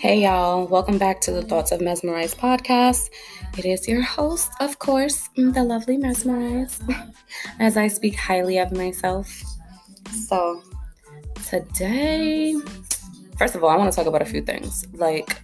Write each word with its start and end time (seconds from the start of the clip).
Hey 0.00 0.22
y'all, 0.22 0.66
welcome 0.66 0.96
back 0.96 1.20
to 1.20 1.30
the 1.30 1.42
Thoughts 1.42 1.72
of 1.72 1.82
Mesmerize 1.82 2.34
podcast. 2.34 3.10
It 3.58 3.66
is 3.66 3.86
your 3.86 4.00
host, 4.00 4.50
of 4.58 4.78
course, 4.78 5.28
the 5.36 5.62
lovely 5.62 5.98
Mesmerize, 5.98 6.80
as 7.60 7.76
I 7.76 7.88
speak 7.88 8.16
highly 8.16 8.56
of 8.56 8.72
myself. 8.72 9.30
So, 10.26 10.62
today, 11.46 12.54
first 13.36 13.54
of 13.54 13.62
all, 13.62 13.68
I 13.68 13.76
want 13.76 13.92
to 13.92 13.94
talk 13.94 14.06
about 14.06 14.22
a 14.22 14.24
few 14.24 14.40
things. 14.40 14.86
Like 14.94 15.42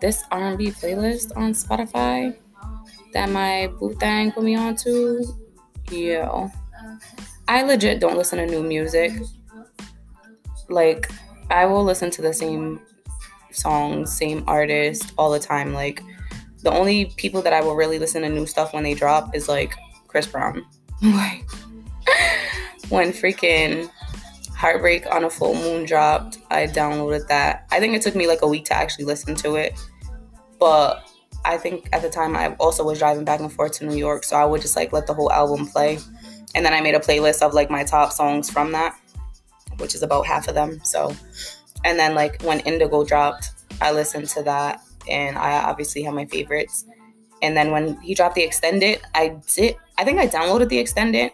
this 0.00 0.24
R&B 0.30 0.70
playlist 0.70 1.36
on 1.36 1.52
Spotify 1.52 2.34
that 3.12 3.28
my 3.28 3.70
boo 3.78 3.94
thing 3.96 4.32
put 4.32 4.42
me 4.42 4.56
on 4.56 4.74
to. 4.76 5.22
Yeah. 5.90 6.48
I 7.46 7.62
legit 7.62 8.00
don't 8.00 8.16
listen 8.16 8.38
to 8.38 8.46
new 8.46 8.62
music. 8.62 9.12
Like 10.70 11.10
I 11.50 11.66
will 11.66 11.84
listen 11.84 12.10
to 12.12 12.22
the 12.22 12.32
same 12.32 12.80
songs, 13.58 14.12
same 14.12 14.44
artist 14.46 15.12
all 15.18 15.30
the 15.30 15.38
time. 15.38 15.72
Like 15.72 16.02
the 16.62 16.70
only 16.70 17.06
people 17.16 17.42
that 17.42 17.52
I 17.52 17.60
will 17.60 17.74
really 17.74 17.98
listen 17.98 18.22
to 18.22 18.28
new 18.28 18.46
stuff 18.46 18.72
when 18.72 18.82
they 18.82 18.94
drop 18.94 19.34
is 19.34 19.48
like 19.48 19.74
Chris 20.06 20.26
Brown. 20.26 20.64
like 21.02 21.48
when 22.88 23.12
freaking 23.12 23.90
Heartbreak 24.56 25.06
on 25.14 25.22
a 25.22 25.30
Full 25.30 25.54
Moon 25.54 25.84
dropped, 25.84 26.38
I 26.50 26.66
downloaded 26.66 27.28
that. 27.28 27.68
I 27.70 27.78
think 27.78 27.94
it 27.94 28.02
took 28.02 28.16
me 28.16 28.26
like 28.26 28.42
a 28.42 28.48
week 28.48 28.64
to 28.66 28.74
actually 28.74 29.04
listen 29.04 29.36
to 29.36 29.54
it. 29.54 29.78
But 30.58 31.08
I 31.44 31.56
think 31.56 31.88
at 31.92 32.02
the 32.02 32.10
time 32.10 32.34
I 32.34 32.54
also 32.54 32.84
was 32.84 32.98
driving 32.98 33.24
back 33.24 33.38
and 33.38 33.52
forth 33.52 33.72
to 33.74 33.86
New 33.86 33.96
York, 33.96 34.24
so 34.24 34.36
I 34.36 34.44
would 34.44 34.60
just 34.60 34.74
like 34.74 34.92
let 34.92 35.06
the 35.06 35.14
whole 35.14 35.30
album 35.30 35.68
play. 35.68 35.98
And 36.56 36.66
then 36.66 36.74
I 36.74 36.80
made 36.80 36.96
a 36.96 36.98
playlist 36.98 37.40
of 37.42 37.54
like 37.54 37.70
my 37.70 37.84
top 37.84 38.10
songs 38.10 38.50
from 38.50 38.72
that, 38.72 38.98
which 39.76 39.94
is 39.94 40.02
about 40.02 40.26
half 40.26 40.48
of 40.48 40.54
them. 40.54 40.80
So 40.82 41.14
and 41.84 41.98
then 41.98 42.14
like 42.14 42.42
when 42.42 42.60
Indigo 42.60 43.04
dropped, 43.04 43.50
I 43.80 43.92
listened 43.92 44.28
to 44.30 44.42
that 44.44 44.80
and 45.08 45.38
I 45.38 45.62
obviously 45.62 46.02
have 46.02 46.14
my 46.14 46.26
favorites. 46.26 46.84
And 47.42 47.56
then 47.56 47.70
when 47.70 48.00
he 48.00 48.14
dropped 48.14 48.34
the 48.34 48.42
extended, 48.42 49.00
I 49.14 49.40
did 49.54 49.76
I 49.96 50.04
think 50.04 50.18
I 50.18 50.28
downloaded 50.28 50.68
the 50.68 50.78
extended, 50.78 51.32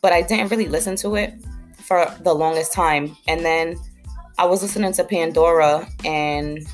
but 0.00 0.12
I 0.12 0.22
didn't 0.22 0.50
really 0.50 0.68
listen 0.68 0.96
to 0.96 1.16
it 1.16 1.34
for 1.76 2.06
the 2.20 2.34
longest 2.34 2.72
time. 2.72 3.16
And 3.28 3.44
then 3.44 3.76
I 4.38 4.46
was 4.46 4.62
listening 4.62 4.92
to 4.94 5.04
Pandora 5.04 5.86
and 6.04 6.66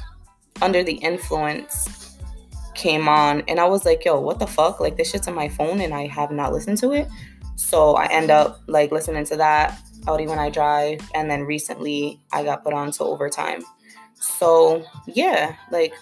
Under 0.63 0.83
the 0.83 0.95
Influence 0.95 2.17
came 2.75 3.09
on 3.09 3.43
and 3.49 3.59
I 3.59 3.67
was 3.67 3.85
like, 3.85 4.05
yo, 4.05 4.21
what 4.21 4.39
the 4.39 4.47
fuck? 4.47 4.79
Like 4.81 4.97
this 4.97 5.11
shit's 5.11 5.27
on 5.27 5.35
my 5.35 5.49
phone 5.49 5.81
and 5.81 5.93
I 5.93 6.07
have 6.07 6.31
not 6.31 6.53
listened 6.53 6.79
to 6.79 6.93
it. 6.93 7.09
So 7.57 7.95
I 7.95 8.07
end 8.07 8.31
up 8.31 8.61
like 8.69 8.93
listening 8.93 9.25
to 9.27 9.37
that 9.37 9.77
Audi 10.07 10.27
when 10.27 10.39
I 10.39 10.49
drive, 10.49 11.01
and 11.15 11.31
then 11.31 11.43
recently 11.43 12.21
I 12.33 12.45
got 12.45 12.65
put 12.65 12.73
on 12.73 12.91
to 12.93 13.05
overtime. 13.05 13.63
So 14.21 14.85
yeah, 15.07 15.57
like 15.71 15.95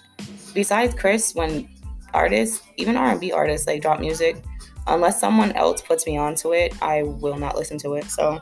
besides 0.55 0.95
Chris, 0.95 1.35
when 1.35 1.69
artists, 2.15 2.63
even 2.77 2.97
R 2.97 3.11
and 3.11 3.21
B 3.21 3.33
artists, 3.33 3.67
like 3.67 3.83
drop 3.83 4.01
music, 4.01 4.43
unless 4.87 5.21
someone 5.21 5.53
else 5.53 5.83
puts 5.83 6.07
me 6.07 6.17
onto 6.17 6.53
it, 6.53 6.75
I 6.83 7.03
will 7.03 7.37
not 7.37 7.57
listen 7.57 7.79
to 7.79 7.95
it. 7.95 8.05
So 8.07 8.41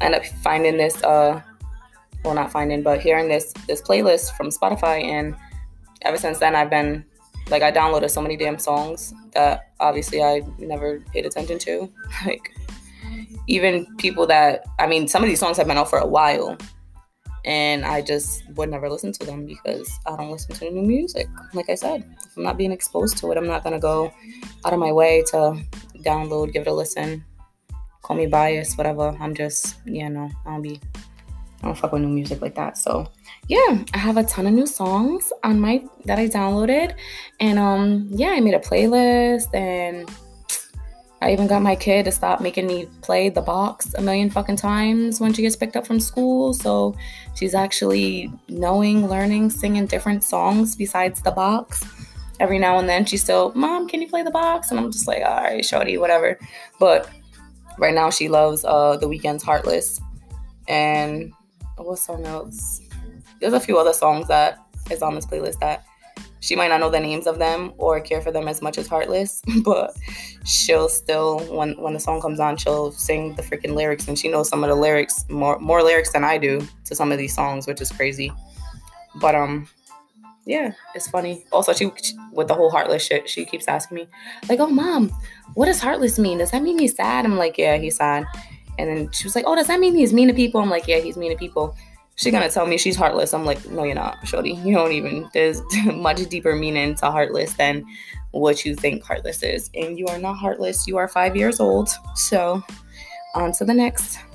I 0.00 0.04
end 0.04 0.14
up 0.14 0.24
finding 0.42 0.76
this, 0.76 1.02
uh, 1.02 1.40
well, 2.24 2.34
not 2.34 2.50
finding, 2.50 2.82
but 2.82 3.00
hearing 3.00 3.28
this 3.28 3.52
this 3.66 3.82
playlist 3.82 4.36
from 4.36 4.48
Spotify, 4.48 5.04
and 5.04 5.36
ever 6.02 6.16
since 6.16 6.38
then 6.38 6.54
I've 6.54 6.70
been 6.70 7.04
like 7.50 7.62
I 7.62 7.72
downloaded 7.72 8.10
so 8.10 8.20
many 8.20 8.36
damn 8.36 8.58
songs 8.58 9.14
that 9.32 9.72
obviously 9.80 10.22
I 10.22 10.42
never 10.58 11.00
paid 11.12 11.26
attention 11.26 11.58
to, 11.60 11.90
like 12.26 12.54
even 13.46 13.86
people 13.96 14.26
that 14.26 14.64
I 14.78 14.86
mean, 14.86 15.08
some 15.08 15.22
of 15.22 15.28
these 15.28 15.40
songs 15.40 15.56
have 15.56 15.66
been 15.66 15.78
out 15.78 15.90
for 15.90 15.98
a 15.98 16.06
while, 16.06 16.56
and 17.44 17.84
I 17.84 18.02
just 18.02 18.48
would 18.50 18.70
never 18.70 18.88
listen 18.88 19.12
to 19.12 19.26
them 19.26 19.46
because 19.46 19.90
I 20.06 20.16
don't 20.16 20.30
listen 20.30 20.54
to 20.56 20.70
new 20.70 20.82
music. 20.82 21.28
Like 21.54 21.70
I 21.70 21.74
said, 21.74 22.04
if 22.24 22.36
I'm 22.36 22.42
not 22.42 22.56
being 22.56 22.72
exposed 22.72 23.18
to 23.18 23.30
it, 23.32 23.38
I'm 23.38 23.46
not 23.46 23.64
gonna 23.64 23.80
go 23.80 24.12
out 24.64 24.72
of 24.72 24.78
my 24.78 24.92
way 24.92 25.22
to 25.28 25.60
download, 25.98 26.52
give 26.52 26.62
it 26.62 26.68
a 26.68 26.72
listen. 26.72 27.24
Call 28.02 28.16
me 28.16 28.26
biased, 28.26 28.78
whatever. 28.78 29.16
I'm 29.20 29.34
just, 29.34 29.76
yeah, 29.84 30.08
no, 30.08 30.30
I 30.46 30.50
don't 30.50 30.62
be, 30.62 30.80
I 31.62 31.66
don't 31.66 31.76
fuck 31.76 31.92
with 31.92 32.02
new 32.02 32.08
music 32.08 32.40
like 32.40 32.54
that. 32.54 32.78
So 32.78 33.10
yeah, 33.48 33.84
I 33.94 33.98
have 33.98 34.16
a 34.16 34.24
ton 34.24 34.46
of 34.46 34.52
new 34.52 34.66
songs 34.66 35.32
on 35.44 35.60
my 35.60 35.84
that 36.04 36.18
I 36.18 36.28
downloaded, 36.28 36.94
and 37.40 37.58
um, 37.58 38.08
yeah, 38.10 38.30
I 38.30 38.40
made 38.40 38.54
a 38.54 38.58
playlist 38.58 39.54
and 39.54 40.08
I 41.20 41.32
even 41.32 41.48
got 41.48 41.62
my 41.62 41.74
kid 41.74 42.04
to 42.04 42.12
stop 42.12 42.40
making 42.40 42.68
me 42.68 42.86
play 43.02 43.28
the 43.28 43.40
box 43.40 43.92
a 43.94 44.00
million 44.00 44.30
fucking 44.30 44.56
times 44.56 45.20
when 45.20 45.32
she 45.32 45.42
gets 45.42 45.56
picked 45.56 45.74
up 45.74 45.86
from 45.86 45.98
school. 45.98 46.54
So 46.54 46.94
she's 47.34 47.54
actually 47.54 48.30
knowing, 48.48 49.08
learning, 49.08 49.50
singing 49.50 49.86
different 49.86 50.22
songs 50.22 50.76
besides 50.76 51.20
the 51.22 51.32
box. 51.32 51.84
Every 52.38 52.60
now 52.60 52.78
and 52.78 52.88
then 52.88 53.04
she's 53.04 53.22
still, 53.22 53.52
Mom, 53.56 53.88
can 53.88 54.00
you 54.00 54.08
play 54.08 54.22
the 54.22 54.30
box? 54.30 54.70
And 54.70 54.78
I'm 54.78 54.92
just 54.92 55.08
like, 55.08 55.24
all 55.24 55.42
right, 55.42 55.64
shorty, 55.64 55.98
whatever. 55.98 56.38
But 56.78 57.10
right 57.78 57.94
now 57.94 58.10
she 58.10 58.28
loves 58.28 58.64
uh, 58.64 58.96
The 58.96 59.08
Weeknd's 59.08 59.42
Heartless. 59.42 60.00
And 60.68 61.32
what 61.76 61.98
song 61.98 62.26
else? 62.26 62.80
There's 63.40 63.54
a 63.54 63.60
few 63.60 63.76
other 63.76 63.92
songs 63.92 64.28
that 64.28 64.58
is 64.88 65.02
on 65.02 65.16
this 65.16 65.26
playlist 65.26 65.58
that 65.58 65.84
she 66.40 66.56
might 66.56 66.68
not 66.68 66.80
know 66.80 66.90
the 66.90 67.00
names 67.00 67.26
of 67.26 67.38
them 67.38 67.72
or 67.78 68.00
care 68.00 68.20
for 68.20 68.30
them 68.30 68.48
as 68.48 68.62
much 68.62 68.78
as 68.78 68.86
Heartless, 68.86 69.42
but 69.64 69.96
she'll 70.44 70.88
still 70.88 71.40
when 71.54 71.72
when 71.80 71.94
the 71.94 72.00
song 72.00 72.20
comes 72.20 72.40
on, 72.40 72.56
she'll 72.56 72.92
sing 72.92 73.34
the 73.34 73.42
freaking 73.42 73.74
lyrics 73.74 74.08
and 74.08 74.18
she 74.18 74.28
knows 74.28 74.48
some 74.48 74.62
of 74.64 74.70
the 74.70 74.76
lyrics 74.76 75.24
more 75.28 75.58
more 75.58 75.82
lyrics 75.82 76.12
than 76.12 76.24
I 76.24 76.38
do 76.38 76.66
to 76.84 76.94
some 76.94 77.12
of 77.12 77.18
these 77.18 77.34
songs, 77.34 77.66
which 77.66 77.80
is 77.80 77.90
crazy. 77.90 78.32
But 79.16 79.34
um 79.34 79.68
yeah, 80.48 80.72
it's 80.94 81.08
funny. 81.08 81.44
Also, 81.52 81.74
she, 81.74 81.92
she 82.02 82.16
with 82.32 82.48
the 82.48 82.54
whole 82.54 82.70
heartless 82.70 83.04
shit, 83.04 83.28
she 83.28 83.44
keeps 83.44 83.68
asking 83.68 83.96
me, 83.96 84.08
like, 84.48 84.60
"Oh, 84.60 84.70
mom, 84.70 85.12
what 85.52 85.66
does 85.66 85.78
heartless 85.78 86.18
mean? 86.18 86.38
Does 86.38 86.52
that 86.52 86.62
mean 86.62 86.78
he's 86.78 86.96
sad?" 86.96 87.26
I'm 87.26 87.36
like, 87.36 87.58
"Yeah, 87.58 87.76
he's 87.76 87.96
sad." 87.96 88.24
And 88.78 88.88
then 88.88 89.12
she 89.12 89.24
was 89.24 89.36
like, 89.36 89.44
"Oh, 89.46 89.54
does 89.54 89.66
that 89.66 89.78
mean 89.78 89.94
he's 89.94 90.14
mean 90.14 90.28
to 90.28 90.34
people?" 90.34 90.58
I'm 90.62 90.70
like, 90.70 90.88
"Yeah, 90.88 91.00
he's 91.00 91.18
mean 91.18 91.32
to 91.32 91.36
people." 91.36 91.76
She's 92.18 92.32
gonna 92.32 92.50
tell 92.50 92.66
me 92.66 92.78
she's 92.78 92.96
heartless. 92.96 93.32
I'm 93.32 93.44
like, 93.44 93.64
no, 93.70 93.84
you're 93.84 93.94
not, 93.94 94.26
Shorty. 94.26 94.50
You 94.50 94.74
don't 94.74 94.90
even. 94.90 95.30
There's 95.32 95.62
much 95.86 96.28
deeper 96.28 96.56
meaning 96.56 96.96
to 96.96 97.12
heartless 97.12 97.52
than 97.54 97.86
what 98.32 98.64
you 98.64 98.74
think 98.74 99.04
heartless 99.04 99.44
is. 99.44 99.70
And 99.72 99.96
you 99.96 100.08
are 100.08 100.18
not 100.18 100.34
heartless. 100.34 100.88
You 100.88 100.96
are 100.96 101.06
five 101.06 101.36
years 101.36 101.60
old. 101.60 101.90
So, 102.16 102.60
on 103.36 103.52
to 103.52 103.64
the 103.64 103.72
next. 103.74 104.18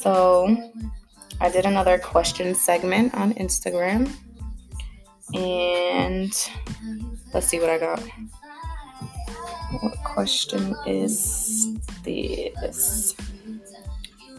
So, 0.00 0.56
I 1.42 1.50
did 1.50 1.66
another 1.66 1.98
question 1.98 2.54
segment 2.54 3.14
on 3.14 3.34
Instagram. 3.34 4.10
And 5.34 6.32
let's 7.34 7.46
see 7.46 7.60
what 7.60 7.68
I 7.68 7.76
got. 7.76 8.02
What 9.70 9.96
question 10.02 10.74
is 10.84 11.78
this? 12.02 13.14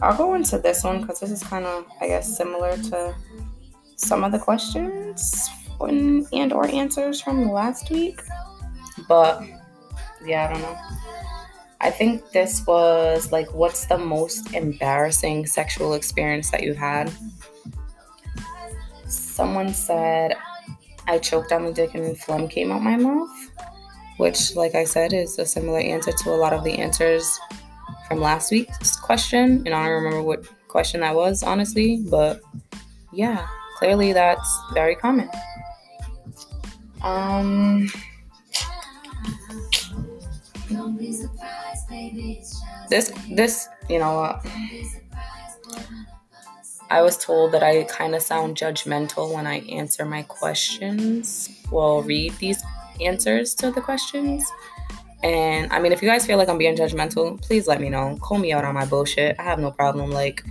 I'll 0.02 0.16
go 0.16 0.34
into 0.34 0.58
this 0.58 0.84
one 0.84 1.00
because 1.00 1.20
this 1.20 1.30
is 1.30 1.42
kind 1.42 1.64
of, 1.64 1.86
I 2.02 2.08
guess, 2.08 2.36
similar 2.36 2.76
to 2.76 3.14
some 3.96 4.24
of 4.24 4.32
the 4.32 4.38
questions 4.38 5.48
and, 5.80 6.26
and 6.32 6.52
or 6.52 6.66
answers 6.66 7.20
from 7.20 7.50
last 7.50 7.90
week. 7.90 8.20
But 9.08 9.42
yeah, 10.24 10.48
I 10.48 10.52
don't 10.52 10.62
know. 10.62 10.78
I 11.80 11.90
think 11.90 12.30
this 12.30 12.66
was 12.66 13.32
like, 13.32 13.52
what's 13.54 13.86
the 13.86 13.98
most 13.98 14.54
embarrassing 14.54 15.46
sexual 15.46 15.94
experience 15.94 16.50
that 16.50 16.62
you've 16.62 16.76
had? 16.76 17.10
Someone 19.08 19.72
said, 19.72 20.36
I 21.06 21.18
choked 21.18 21.52
on 21.52 21.64
the 21.64 21.72
dick 21.72 21.94
and 21.94 22.16
phlegm 22.18 22.48
came 22.48 22.70
out 22.70 22.82
my 22.82 22.96
mouth 22.96 23.30
which, 24.22 24.54
like 24.54 24.76
I 24.76 24.84
said, 24.84 25.12
is 25.12 25.36
a 25.40 25.44
similar 25.44 25.80
answer 25.80 26.12
to 26.12 26.30
a 26.30 26.38
lot 26.38 26.52
of 26.52 26.62
the 26.62 26.78
answers 26.78 27.40
from 28.06 28.20
last 28.20 28.52
week's 28.52 28.94
question. 28.96 29.64
And 29.66 29.74
I 29.74 29.86
don't 29.86 30.04
remember 30.04 30.22
what 30.22 30.46
question 30.68 31.00
that 31.00 31.16
was, 31.16 31.42
honestly, 31.42 32.04
but 32.08 32.40
yeah, 33.12 33.44
clearly 33.78 34.12
that's 34.12 34.48
very 34.74 34.94
common. 34.94 35.28
Um, 37.02 37.88
this, 42.88 43.10
this, 43.28 43.68
you 43.90 43.98
know, 43.98 44.38
I 46.92 47.02
was 47.02 47.18
told 47.18 47.50
that 47.54 47.64
I 47.64 47.82
kind 47.84 48.14
of 48.14 48.22
sound 48.22 48.56
judgmental 48.56 49.34
when 49.34 49.48
I 49.48 49.62
answer 49.62 50.04
my 50.04 50.22
questions. 50.22 51.50
Well, 51.72 52.02
read 52.02 52.34
these 52.34 52.62
answers 53.06 53.54
to 53.56 53.70
the 53.70 53.80
questions. 53.80 54.44
And 55.22 55.72
I 55.72 55.80
mean, 55.80 55.92
if 55.92 56.02
you 56.02 56.08
guys 56.08 56.26
feel 56.26 56.36
like 56.36 56.48
I'm 56.48 56.58
being 56.58 56.76
judgmental, 56.76 57.40
please 57.40 57.68
let 57.68 57.80
me 57.80 57.88
know. 57.88 58.18
Call 58.20 58.38
me 58.38 58.52
out 58.52 58.64
on 58.64 58.74
my 58.74 58.84
bullshit. 58.84 59.36
I 59.38 59.42
have 59.44 59.60
no 59.60 59.70
problem. 59.70 60.10
Like, 60.10 60.44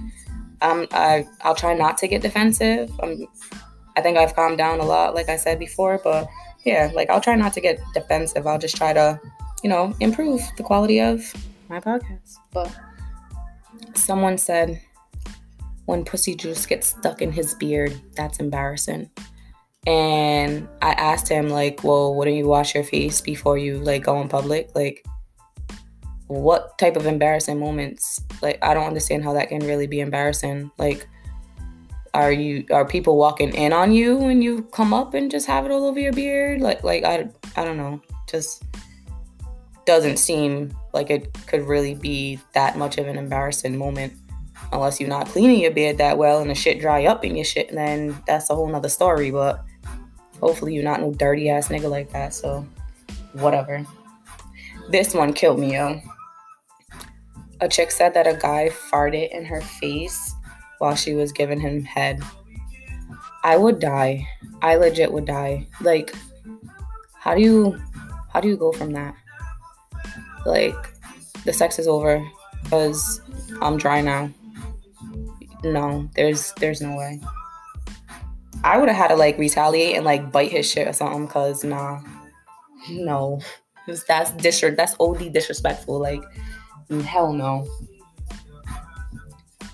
um, 0.62 0.88
I 0.92 1.28
I'll 1.42 1.56
try 1.56 1.74
not 1.74 1.98
to 2.00 2.08
get 2.08 2.22
defensive. 2.22 2.90
I'm, 3.02 3.28
I 3.98 4.02
think 4.02 4.18
I've 4.18 4.36
calmed 4.36 4.58
down 4.58 4.80
a 4.80 4.86
lot, 4.86 5.14
like 5.14 5.28
I 5.28 5.36
said 5.36 5.60
before. 5.60 6.00
But 6.04 6.30
yeah, 6.64 6.92
like 6.94 7.10
I'll 7.10 7.22
try 7.22 7.36
not 7.36 7.54
to 7.54 7.62
get 7.62 7.82
defensive. 7.94 8.48
I'll 8.48 8.60
just 8.60 8.78
try 8.78 8.94
to, 8.94 9.20
you 9.64 9.70
know, 9.70 9.94
improve 10.00 10.42
the 10.56 10.64
quality 10.64 11.02
of 11.02 11.34
my 11.68 11.80
podcast. 11.82 12.38
But 12.54 12.74
someone 13.96 14.38
said 14.38 14.82
when 15.86 16.06
pussy 16.06 16.36
juice 16.36 16.66
gets 16.66 16.88
stuck 16.88 17.22
in 17.22 17.32
his 17.32 17.56
beard, 17.56 18.00
that's 18.16 18.40
embarrassing. 18.40 19.10
And 19.88 20.68
I 20.82 20.92
asked 20.92 21.28
him, 21.28 21.50
like, 21.50 21.84
well, 21.84 22.14
wouldn't 22.14 22.38
you 22.38 22.48
wash 22.48 22.76
your 22.76 22.84
face 22.84 23.20
before 23.20 23.58
you 23.58 23.80
like 23.80 24.04
go 24.04 24.22
in 24.22 24.30
public? 24.30 24.70
Like, 24.76 25.06
what 26.28 26.78
type 26.78 26.96
of 26.96 27.08
embarrassing 27.08 27.60
moments? 27.60 28.20
Like, 28.42 28.60
I 28.62 28.74
don't 28.74 28.86
understand 28.86 29.24
how 29.24 29.34
that 29.34 29.50
can 29.50 29.66
really 29.66 29.88
be 29.88 30.00
embarrassing. 30.00 30.72
Like, 30.78 31.08
are 32.14 32.32
you 32.32 32.66
are 32.72 32.86
people 32.86 33.18
walking 33.18 33.56
in 33.56 33.74
on 33.74 33.92
you 33.92 34.18
when 34.18 34.42
you 34.42 34.64
come 34.64 34.94
up 34.94 35.14
and 35.14 35.32
just 35.32 35.48
have 35.48 35.66
it 35.66 35.72
all 35.72 35.86
over 35.86 36.00
your 36.00 36.14
beard? 36.14 36.62
Like, 36.62 36.84
like 36.84 37.04
I, 37.04 37.30
I 37.56 37.64
don't 37.64 37.78
know. 37.78 38.02
Just 38.30 38.64
doesn't 39.86 40.18
seem 40.18 40.76
like 40.94 41.10
it 41.10 41.36
could 41.48 41.68
really 41.68 41.96
be 41.96 42.40
that 42.54 42.78
much 42.78 42.98
of 42.98 43.08
an 43.08 43.18
embarrassing 43.18 43.78
moment 43.78 44.14
unless 44.72 45.00
you're 45.00 45.10
not 45.10 45.28
cleaning 45.28 45.60
your 45.60 45.72
beard 45.72 45.98
that 45.98 46.18
well 46.18 46.40
and 46.40 46.50
the 46.50 46.56
shit 46.56 46.80
dry 46.80 47.06
up 47.06 47.26
in 47.26 47.36
your 47.36 47.44
shit 47.44 47.72
then 47.74 48.16
that's 48.28 48.50
a 48.50 48.56
whole 48.56 48.68
nother 48.68 48.88
story 48.88 49.32
but 49.32 49.66
hopefully 50.42 50.74
you're 50.74 50.84
not 50.84 51.00
no 51.00 51.14
dirty 51.14 51.50
ass 51.50 51.70
nigga 51.70 51.90
like 51.90 52.12
that 52.12 52.34
so 52.34 52.66
whatever. 53.34 53.86
This 54.90 55.14
one 55.14 55.34
killed 55.34 55.60
me 55.60 55.74
yo. 55.74 56.02
A 57.62 57.70
chick 57.70 57.92
said 57.92 58.14
that 58.16 58.28
a 58.28 58.34
guy 58.34 58.70
farted 58.70 59.30
in 59.32 59.46
her 59.46 59.62
face 59.62 60.34
while 60.80 60.96
she 60.96 61.14
was 61.14 61.32
giving 61.32 61.60
him 61.60 61.84
head. 61.84 62.22
I 63.44 63.56
would 63.56 63.80
die. 63.80 64.28
I 64.62 64.76
legit 64.76 65.12
would 65.12 65.26
die. 65.26 65.68
Like 65.80 66.14
how 67.14 67.36
do 67.36 67.42
you 67.42 67.80
how 68.34 68.42
do 68.42 68.48
you 68.48 68.58
go 68.58 68.72
from 68.72 68.92
that? 68.94 69.16
Like 70.46 70.76
the 71.46 71.54
sex 71.54 71.80
is 71.80 71.88
over 71.88 72.26
because 72.64 73.22
I'm 73.62 73.78
dry 73.78 74.02
now. 74.02 74.32
No, 75.64 76.10
there's 76.16 76.54
there's 76.54 76.82
no 76.82 76.96
way. 76.96 77.22
I 78.64 78.78
would 78.78 78.90
have 78.90 78.98
had 78.98 79.08
to 79.08 79.16
like 79.16 79.38
retaliate 79.38 79.96
and 79.96 80.06
like 80.06 80.32
bite 80.32 80.52
his 80.52 80.70
shit 80.70 80.88
or 80.88 80.94
something 80.94 81.26
because 81.26 81.64
nah, 81.64 82.02
no, 82.90 83.40
that's 84.08 84.32
disres 84.34 84.76
that's 84.76 84.96
OD 85.00 85.34
disrespectful. 85.34 86.00
Like 86.00 86.24
hell 87.04 87.34
no. 87.34 87.68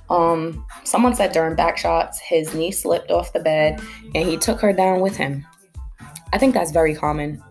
Um, 0.10 0.66
someone 0.84 1.16
said 1.16 1.34
during 1.34 1.56
back 1.56 1.78
shots, 1.78 2.20
his 2.20 2.54
knee 2.54 2.72
slipped 2.72 3.12
off 3.12 3.34
the 3.34 3.42
bed 3.42 3.82
and 4.16 4.28
he 4.28 4.38
took 4.38 4.62
her 4.62 4.72
down 4.72 5.02
with 5.02 5.18
him. 5.18 5.46
I 6.32 6.38
think 6.38 6.54
that's 6.54 6.72
very 6.72 6.96
common. 6.96 7.44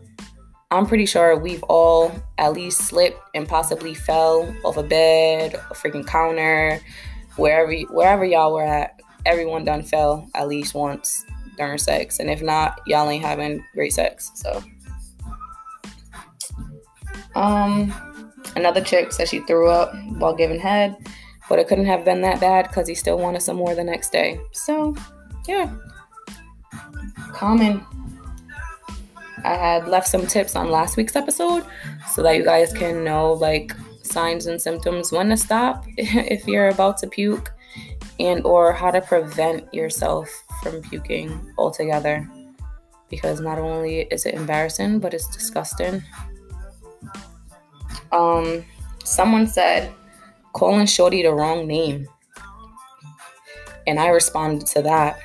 I'm 0.70 0.86
pretty 0.86 1.06
sure 1.06 1.36
we've 1.36 1.62
all 1.64 2.12
at 2.38 2.52
least 2.52 2.80
slipped 2.80 3.20
and 3.34 3.46
possibly 3.46 3.94
fell 3.94 4.54
off 4.64 4.76
a 4.76 4.82
bed, 4.82 5.54
a 5.54 5.74
freaking 5.74 6.06
counter, 6.06 6.80
wherever 7.36 7.72
wherever 7.92 8.24
y'all 8.24 8.52
were 8.52 8.64
at. 8.64 9.00
Everyone 9.26 9.64
done 9.64 9.82
fell 9.82 10.28
at 10.34 10.48
least 10.48 10.74
once 10.74 11.24
during 11.56 11.78
sex, 11.78 12.18
and 12.20 12.30
if 12.30 12.42
not, 12.42 12.80
y'all 12.86 13.08
ain't 13.08 13.24
having 13.24 13.64
great 13.74 13.92
sex. 13.92 14.30
So, 14.34 14.62
um, 17.34 17.92
another 18.56 18.80
chick 18.80 19.12
said 19.12 19.28
she 19.28 19.40
threw 19.40 19.68
up 19.68 19.94
while 20.18 20.34
giving 20.34 20.60
head, 20.60 20.96
but 21.48 21.58
it 21.58 21.68
couldn't 21.68 21.86
have 21.86 22.04
been 22.04 22.22
that 22.22 22.40
bad 22.40 22.68
because 22.68 22.88
he 22.88 22.94
still 22.94 23.18
wanted 23.18 23.42
some 23.42 23.56
more 23.56 23.74
the 23.74 23.84
next 23.84 24.10
day. 24.12 24.40
So, 24.52 24.94
yeah, 25.46 25.74
common 27.32 27.84
I 29.46 29.54
had 29.54 29.88
left 29.88 30.08
some 30.08 30.26
tips 30.26 30.56
on 30.56 30.70
last 30.70 30.96
week's 30.96 31.14
episode 31.14 31.64
so 32.10 32.22
that 32.22 32.36
you 32.36 32.44
guys 32.44 32.72
can 32.72 33.04
know 33.04 33.32
like 33.32 33.72
signs 34.02 34.46
and 34.46 34.60
symptoms 34.60 35.12
when 35.12 35.28
to 35.28 35.36
stop 35.36 35.84
if 35.96 36.46
you're 36.48 36.68
about 36.68 36.98
to 36.98 37.06
puke 37.06 37.52
and 38.18 38.44
or 38.44 38.72
how 38.72 38.90
to 38.90 39.00
prevent 39.00 39.72
yourself 39.72 40.28
from 40.62 40.82
puking 40.82 41.52
altogether. 41.58 42.28
Because 43.08 43.40
not 43.40 43.58
only 43.58 44.02
is 44.10 44.26
it 44.26 44.34
embarrassing 44.34 44.98
but 44.98 45.14
it's 45.14 45.28
disgusting. 45.28 46.02
Um 48.12 48.64
someone 49.04 49.46
said 49.46 49.92
calling 50.52 50.86
shorty 50.86 51.22
the 51.22 51.32
wrong 51.32 51.66
name. 51.66 52.06
And 53.86 54.00
i 54.00 54.08
responded 54.08 54.66
to 54.68 54.82
that 54.82 55.20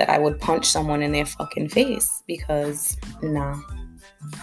that 0.00 0.08
I 0.08 0.18
would 0.18 0.40
punch 0.40 0.64
someone 0.64 1.02
in 1.02 1.12
their 1.12 1.26
fucking 1.26 1.68
face 1.68 2.22
because 2.26 2.96
nah. 3.22 3.60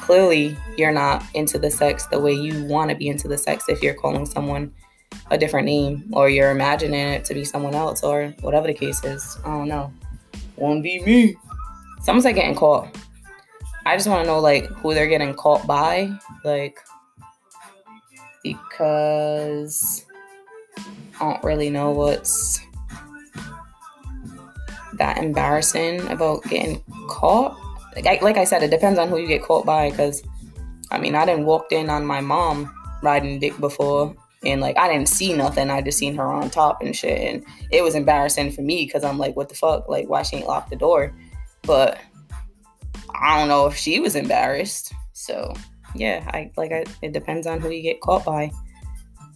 Clearly, 0.02 0.58
you're 0.76 0.92
not 0.92 1.24
into 1.34 1.60
the 1.60 1.70
sex 1.70 2.06
the 2.08 2.20
way 2.20 2.34
you 2.34 2.64
want 2.66 2.90
to 2.90 2.96
be 2.96 3.10
into 3.10 3.28
the 3.28 3.38
sex 3.38 3.66
if 3.68 3.82
you're 3.82 3.94
calling 3.94 4.26
someone 4.26 4.72
a 5.30 5.38
different 5.38 5.66
name 5.66 6.10
or 6.14 6.30
you're 6.30 6.52
imagining 6.52 7.00
it 7.00 7.26
to 7.26 7.34
be 7.34 7.44
someone 7.44 7.76
else 7.76 8.04
or 8.04 8.34
whatever 8.42 8.68
the 8.68 8.74
case 8.74 9.04
is. 9.04 9.38
I 9.46 9.50
don't 9.50 9.68
know. 9.68 9.92
Won't 10.56 10.84
be 10.84 11.02
me. 11.02 11.36
Someone's 12.02 12.26
like 12.26 12.36
getting 12.36 12.56
caught. 12.56 12.96
I 13.86 13.96
just 13.96 14.08
want 14.08 14.24
to 14.24 14.28
know 14.28 14.40
like 14.40 14.66
who 14.66 14.94
they're 14.94 15.08
getting 15.08 15.34
caught 15.34 15.66
by, 15.66 16.12
like 16.44 16.80
because 18.44 20.06
I 21.20 21.20
don't 21.20 21.44
really 21.44 21.70
know 21.70 21.92
what's 21.92 22.62
that 24.94 25.18
embarrassing 25.18 26.06
about 26.08 26.44
getting 26.44 26.84
caught. 27.08 27.58
Like 27.96 28.06
I, 28.06 28.20
like 28.22 28.38
I 28.38 28.44
said, 28.44 28.64
it 28.64 28.72
depends 28.72 29.00
on 29.00 29.10
who 29.10 29.18
you 29.18 29.28
get 29.28 29.42
caught 29.42 29.66
by. 29.66 29.90
Because 29.90 30.24
I 30.92 30.98
mean, 30.98 31.16
I 31.16 31.26
didn't 31.26 31.46
walked 31.46 31.72
in 31.72 31.90
on 31.90 32.06
my 32.06 32.22
mom 32.22 32.74
riding 33.02 33.40
dick 33.40 33.60
before, 33.60 34.16
and 34.44 34.62
like 34.62 34.78
I 34.78 34.88
didn't 34.88 35.10
see 35.10 35.34
nothing. 35.34 35.70
I 35.70 35.82
just 35.82 35.98
seen 35.98 36.16
her 36.16 36.32
on 36.32 36.50
top 36.50 36.82
and 36.82 36.96
shit, 36.96 37.20
and 37.20 37.46
it 37.72 37.84
was 37.84 37.96
embarrassing 37.96 38.52
for 38.52 38.62
me 38.62 38.86
because 38.86 39.04
I'm 39.04 39.18
like, 39.18 39.36
what 39.36 39.50
the 39.50 39.56
fuck? 39.56 39.88
Like, 39.90 40.08
why 40.10 40.24
she 40.24 40.38
ain't 40.38 40.48
locked 40.48 40.70
the 40.70 40.76
door? 40.76 41.14
But 41.64 42.00
I 43.20 43.40
don't 43.40 43.48
know 43.48 43.68
if 43.68 43.76
she 43.76 44.00
was 44.00 44.16
embarrassed. 44.16 44.94
So 45.14 45.54
yeah, 45.96 46.30
I 46.34 46.52
like 46.58 46.72
I, 46.72 46.86
it 47.02 47.14
depends 47.14 47.48
on 47.48 47.60
who 47.60 47.70
you 47.70 47.82
get 47.82 48.02
caught 48.02 48.26
by. 48.26 48.52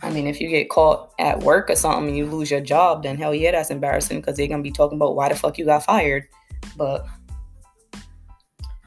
I 0.03 0.09
mean, 0.09 0.27
if 0.27 0.41
you 0.41 0.49
get 0.49 0.69
caught 0.69 1.11
at 1.19 1.39
work 1.41 1.69
or 1.69 1.75
something 1.75 2.07
and 2.07 2.17
you 2.17 2.25
lose 2.25 2.49
your 2.49 2.61
job, 2.61 3.03
then 3.03 3.17
hell 3.17 3.35
yeah, 3.35 3.51
that's 3.51 3.69
embarrassing 3.69 4.19
because 4.19 4.37
they're 4.37 4.47
gonna 4.47 4.63
be 4.63 4.71
talking 4.71 4.97
about 4.97 5.15
why 5.15 5.29
the 5.29 5.35
fuck 5.35 5.57
you 5.57 5.65
got 5.65 5.85
fired. 5.85 6.27
But 6.75 7.05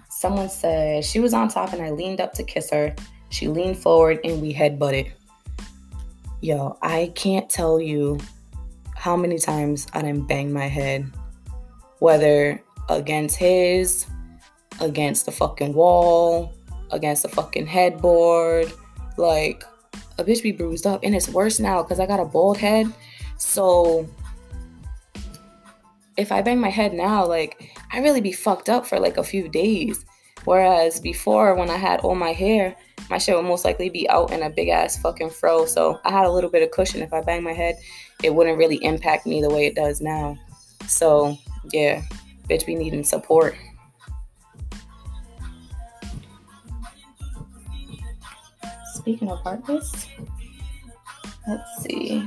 someone 0.08 0.48
said 0.48 1.04
she 1.04 1.20
was 1.20 1.34
on 1.34 1.48
top 1.48 1.72
and 1.72 1.82
I 1.82 1.90
leaned 1.90 2.20
up 2.20 2.32
to 2.34 2.42
kiss 2.42 2.70
her. 2.70 2.94
She 3.30 3.48
leaned 3.48 3.78
forward 3.78 4.20
and 4.24 4.40
we 4.40 4.52
head 4.52 4.78
butted. 4.78 5.12
Yo, 6.40 6.76
I 6.82 7.12
can't 7.14 7.48
tell 7.48 7.80
you 7.80 8.18
how 8.94 9.16
many 9.16 9.38
times 9.38 9.86
I 9.92 10.02
didn't 10.02 10.26
bang 10.26 10.52
my 10.52 10.66
head, 10.66 11.10
whether 11.98 12.62
against 12.88 13.36
his, 13.36 14.06
against 14.80 15.26
the 15.26 15.32
fucking 15.32 15.74
wall, 15.74 16.52
against 16.90 17.22
the 17.22 17.28
fucking 17.28 17.66
headboard. 17.66 18.72
Like, 19.16 19.64
a 20.18 20.24
bitch 20.24 20.42
be 20.42 20.52
bruised 20.52 20.86
up 20.86 21.00
and 21.02 21.14
it's 21.14 21.28
worse 21.28 21.58
now 21.58 21.82
because 21.82 22.00
I 22.00 22.06
got 22.06 22.20
a 22.20 22.24
bald 22.24 22.58
head. 22.58 22.92
So 23.38 24.08
if 26.16 26.30
I 26.30 26.42
bang 26.42 26.60
my 26.60 26.68
head 26.68 26.92
now, 26.92 27.26
like 27.26 27.72
I 27.92 27.98
really 28.00 28.20
be 28.20 28.32
fucked 28.32 28.68
up 28.68 28.86
for 28.86 28.98
like 29.00 29.16
a 29.16 29.24
few 29.24 29.48
days. 29.48 30.04
Whereas 30.44 31.00
before 31.00 31.54
when 31.54 31.70
I 31.70 31.76
had 31.76 32.00
all 32.00 32.14
my 32.14 32.32
hair, 32.32 32.76
my 33.10 33.18
shit 33.18 33.36
would 33.36 33.44
most 33.44 33.64
likely 33.64 33.88
be 33.88 34.08
out 34.08 34.32
in 34.32 34.42
a 34.42 34.50
big 34.50 34.68
ass 34.68 34.96
fucking 34.98 35.30
fro. 35.30 35.66
So 35.66 36.00
I 36.04 36.10
had 36.10 36.26
a 36.26 36.30
little 36.30 36.50
bit 36.50 36.62
of 36.62 36.70
cushion. 36.70 37.02
If 37.02 37.12
I 37.12 37.20
bang 37.20 37.42
my 37.42 37.52
head, 37.52 37.76
it 38.22 38.34
wouldn't 38.34 38.58
really 38.58 38.82
impact 38.84 39.26
me 39.26 39.40
the 39.40 39.50
way 39.50 39.66
it 39.66 39.74
does 39.74 40.00
now. 40.00 40.38
So 40.86 41.36
yeah, 41.72 42.02
bitch 42.48 42.66
be 42.66 42.74
needing 42.74 43.04
support. 43.04 43.56
speaking 49.04 49.30
of 49.30 49.38
heartless, 49.40 50.06
let's 51.46 51.82
see. 51.82 52.26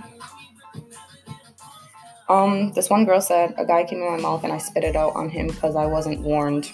Um, 2.30 2.72
this 2.74 2.88
one 2.88 3.04
girl 3.04 3.20
said 3.20 3.56
a 3.58 3.66
guy 3.66 3.84
came 3.84 4.00
in 4.00 4.12
my 4.12 4.18
mouth 4.18 4.44
and 4.44 4.54
I 4.54 4.60
spit 4.60 4.84
it 4.84 4.96
out 4.96 5.16
on 5.16 5.28
him 5.28 5.48
because 5.48 5.76
I 5.76 5.88
wasn't 5.88 6.22
warned. 6.22 6.70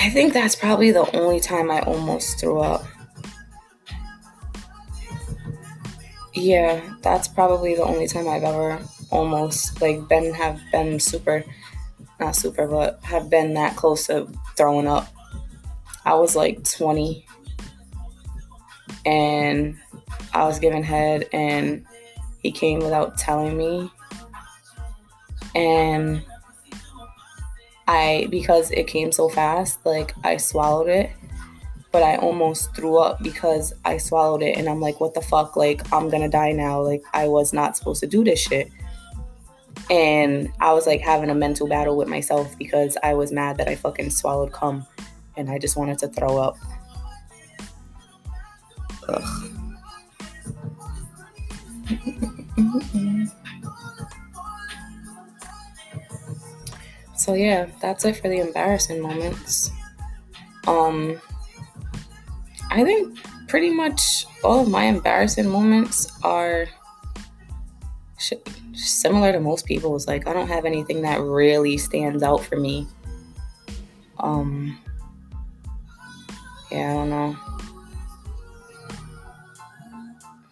I 0.00 0.10
think 0.10 0.32
that's 0.32 0.54
probably 0.54 0.92
the 0.92 1.14
only 1.16 1.40
time 1.40 1.70
I 1.70 1.80
almost 1.82 2.38
threw 2.38 2.60
up. 2.60 2.84
Yeah, 6.34 6.80
that's 7.02 7.26
probably 7.26 7.74
the 7.74 7.82
only 7.82 8.06
time 8.06 8.28
I've 8.28 8.44
ever 8.44 8.78
almost 9.10 9.80
like 9.82 10.06
been 10.08 10.32
have 10.34 10.60
been 10.70 11.00
super 11.00 11.42
not 12.20 12.36
super, 12.36 12.66
but 12.66 13.00
have 13.02 13.30
been 13.30 13.54
that 13.54 13.76
close 13.76 14.06
to 14.06 14.28
throwing 14.56 14.86
up. 14.86 15.08
I 16.04 16.14
was 16.14 16.34
like 16.34 16.64
20 16.64 17.26
and 19.06 19.76
I 20.32 20.44
was 20.44 20.58
given 20.58 20.82
head 20.82 21.28
and 21.32 21.84
he 22.40 22.50
came 22.50 22.80
without 22.80 23.18
telling 23.18 23.56
me. 23.56 23.90
And 25.54 26.22
I 27.88 28.28
because 28.30 28.70
it 28.70 28.86
came 28.86 29.10
so 29.10 29.30
fast, 29.30 29.84
like 29.86 30.12
I 30.22 30.36
swallowed 30.36 30.88
it, 30.88 31.10
but 31.90 32.02
I 32.02 32.16
almost 32.16 32.76
threw 32.76 32.98
up 32.98 33.22
because 33.22 33.72
I 33.86 33.96
swallowed 33.96 34.42
it 34.42 34.58
and 34.58 34.68
I'm 34.68 34.78
like, 34.78 35.00
what 35.00 35.14
the 35.14 35.22
fuck? 35.22 35.56
Like 35.56 35.90
I'm 35.90 36.10
gonna 36.10 36.28
die 36.28 36.52
now. 36.52 36.82
Like 36.82 37.02
I 37.14 37.28
was 37.28 37.54
not 37.54 37.78
supposed 37.78 38.00
to 38.00 38.06
do 38.06 38.22
this 38.22 38.38
shit. 38.38 38.70
And 39.90 40.52
I 40.60 40.74
was 40.74 40.86
like 40.86 41.00
having 41.00 41.30
a 41.30 41.34
mental 41.34 41.66
battle 41.66 41.96
with 41.96 42.08
myself 42.08 42.58
because 42.58 42.98
I 43.02 43.14
was 43.14 43.32
mad 43.32 43.56
that 43.56 43.68
I 43.68 43.74
fucking 43.74 44.10
swallowed 44.10 44.52
cum 44.52 44.86
and 45.38 45.48
I 45.48 45.58
just 45.58 45.78
wanted 45.78 45.98
to 46.00 46.08
throw 46.08 46.36
up. 46.36 46.58
Ugh. 49.08 49.54
so 57.28 57.34
yeah, 57.34 57.66
that's 57.82 58.06
it 58.06 58.16
for 58.16 58.30
the 58.30 58.38
embarrassing 58.38 59.02
moments. 59.02 59.70
Um 60.66 61.20
I 62.70 62.82
think 62.82 63.18
pretty 63.48 63.68
much 63.68 64.24
all 64.42 64.62
of 64.62 64.70
my 64.70 64.84
embarrassing 64.84 65.46
moments 65.46 66.10
are 66.22 66.68
sh- 68.16 68.32
similar 68.72 69.30
to 69.32 69.40
most 69.40 69.66
people's. 69.66 70.08
Like 70.08 70.26
I 70.26 70.32
don't 70.32 70.48
have 70.48 70.64
anything 70.64 71.02
that 71.02 71.20
really 71.20 71.76
stands 71.76 72.22
out 72.22 72.42
for 72.42 72.56
me. 72.56 72.86
Um 74.20 74.78
yeah, 76.72 76.92
I 76.92 76.94
don't 76.94 77.10
know. 77.10 77.32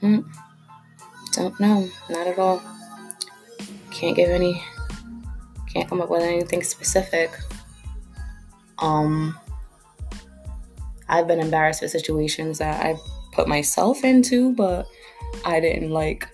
Hmm. 0.00 0.21
Don't 1.33 1.59
know. 1.59 1.88
Not 2.11 2.26
at 2.26 2.38
all. 2.38 2.61
Can't 3.90 4.14
give 4.14 4.28
any. 4.28 4.62
Can't 5.76 5.90
come 5.90 6.00
up 6.00 6.09
with 6.09 6.23
anything 6.23 6.62
specific. 6.62 7.30
Um. 8.78 9.38
I've 11.09 11.28
been 11.28 11.38
embarrassed 11.38 11.80
for 11.80 11.88
situations 11.88 12.59
that 12.59 12.83
I 12.83 12.97
put 13.33 13.47
myself 13.47 14.04
into, 14.04 14.54
but 14.54 14.87
I 15.45 15.61
didn't 15.61 15.90
like 15.90 16.28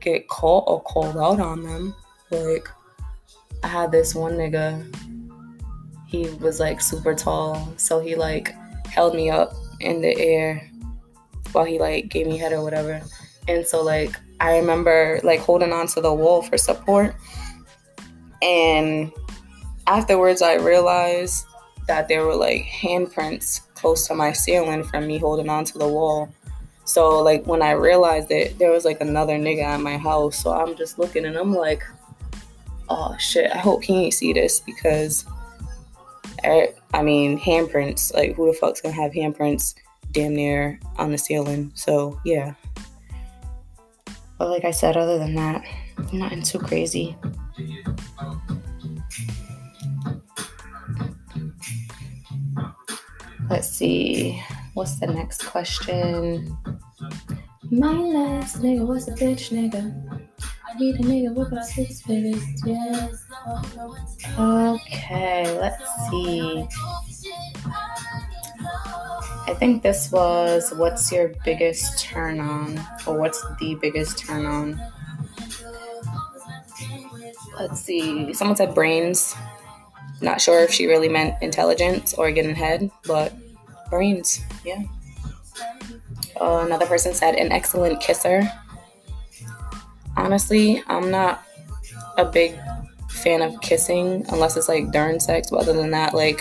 get 0.00 0.28
caught 0.28 0.64
or 0.68 0.82
called 0.82 1.16
out 1.16 1.40
on 1.40 1.62
them. 1.62 1.94
Like, 2.30 2.68
I 3.62 3.68
had 3.68 3.90
this 3.90 4.14
one 4.14 4.34
nigga, 4.34 4.94
he 6.06 6.28
was 6.40 6.60
like 6.60 6.80
super 6.80 7.14
tall, 7.14 7.72
so 7.76 7.98
he 8.00 8.14
like 8.14 8.54
held 8.86 9.16
me 9.16 9.30
up 9.30 9.54
in 9.80 10.02
the 10.02 10.16
air 10.16 10.70
while 11.52 11.64
he 11.64 11.78
like 11.78 12.08
gave 12.08 12.26
me 12.26 12.36
head 12.36 12.52
or 12.52 12.62
whatever. 12.62 13.00
And 13.48 13.66
so 13.66 13.82
like 13.82 14.14
I 14.40 14.58
remember 14.58 15.20
like 15.24 15.40
holding 15.40 15.72
on 15.72 15.86
to 15.88 16.00
the 16.00 16.12
wall 16.12 16.42
for 16.42 16.58
support. 16.58 17.16
And 18.44 19.10
afterwards 19.86 20.42
I 20.42 20.54
realized 20.54 21.46
that 21.88 22.08
there 22.08 22.24
were 22.24 22.36
like 22.36 22.62
handprints 22.64 23.62
close 23.74 24.06
to 24.06 24.14
my 24.14 24.32
ceiling 24.32 24.84
from 24.84 25.06
me 25.06 25.18
holding 25.18 25.48
on 25.48 25.64
to 25.64 25.78
the 25.78 25.88
wall. 25.88 26.32
So 26.84 27.22
like 27.22 27.46
when 27.46 27.62
I 27.62 27.72
realized 27.72 28.30
it, 28.30 28.58
there 28.58 28.70
was 28.70 28.84
like 28.84 29.00
another 29.00 29.34
nigga 29.38 29.64
at 29.64 29.80
my 29.80 29.96
house. 29.96 30.42
So 30.42 30.52
I'm 30.52 30.76
just 30.76 30.98
looking 30.98 31.24
and 31.24 31.36
I'm 31.36 31.54
like, 31.54 31.82
oh 32.88 33.16
shit, 33.18 33.50
I 33.50 33.58
hope 33.58 33.82
he 33.82 34.04
ain't 34.04 34.14
see 34.14 34.32
this 34.32 34.60
because 34.60 35.24
er, 36.44 36.68
I 36.92 37.02
mean 37.02 37.38
handprints, 37.40 38.14
like 38.14 38.36
who 38.36 38.46
the 38.46 38.58
fuck's 38.58 38.80
gonna 38.80 38.94
have 38.94 39.12
handprints 39.12 39.74
damn 40.12 40.34
near 40.34 40.78
on 40.96 41.10
the 41.10 41.18
ceiling? 41.18 41.72
So 41.74 42.20
yeah. 42.24 42.54
But 44.38 44.50
like 44.50 44.64
I 44.64 44.72
said, 44.72 44.96
other 44.96 45.18
than 45.18 45.34
that, 45.36 45.64
nothing 46.12 46.42
too 46.42 46.58
crazy. 46.58 47.16
Let's 53.50 53.68
see. 53.68 54.42
What's 54.74 54.98
the 55.00 55.06
next 55.06 55.44
question? 55.44 56.56
My 57.70 57.92
last 57.92 58.62
nigga 58.62 58.86
was 58.86 59.08
a 59.08 59.12
bitch 59.12 59.50
nigga. 59.50 60.28
I 60.68 60.78
need 60.78 60.96
a 60.96 60.98
nigga 60.98 61.34
with 61.34 61.48
about 61.48 61.66
six 61.66 62.02
figures. 62.02 62.42
Yes. 62.64 63.24
Okay, 64.38 65.58
let's 65.58 65.82
see. 66.10 66.66
I 69.46 69.54
think 69.58 69.82
this 69.82 70.10
was 70.10 70.72
what's 70.76 71.12
your 71.12 71.32
biggest 71.44 72.00
turn 72.00 72.40
on, 72.40 72.80
or 73.06 73.18
what's 73.18 73.44
the 73.60 73.76
biggest 73.80 74.18
turn 74.18 74.46
on? 74.46 74.80
Let's 77.58 77.80
see. 77.80 78.32
Someone 78.32 78.56
said 78.56 78.74
brains. 78.74 79.34
Not 80.24 80.40
sure 80.40 80.60
if 80.60 80.72
she 80.72 80.86
really 80.86 81.10
meant 81.10 81.34
intelligence 81.42 82.14
or 82.14 82.32
getting 82.32 82.54
head, 82.54 82.90
but 83.06 83.34
brains, 83.90 84.40
yeah. 84.64 84.82
Uh, 86.40 86.62
another 86.64 86.86
person 86.86 87.12
said 87.12 87.34
an 87.34 87.52
excellent 87.52 88.00
kisser. 88.00 88.50
Honestly, 90.16 90.82
I'm 90.86 91.10
not 91.10 91.44
a 92.16 92.24
big 92.24 92.58
fan 93.10 93.42
of 93.42 93.60
kissing 93.60 94.24
unless 94.30 94.56
it's 94.56 94.68
like 94.68 94.90
during 94.92 95.20
sex, 95.20 95.50
but 95.50 95.60
other 95.60 95.74
than 95.74 95.90
that, 95.90 96.14
like 96.14 96.40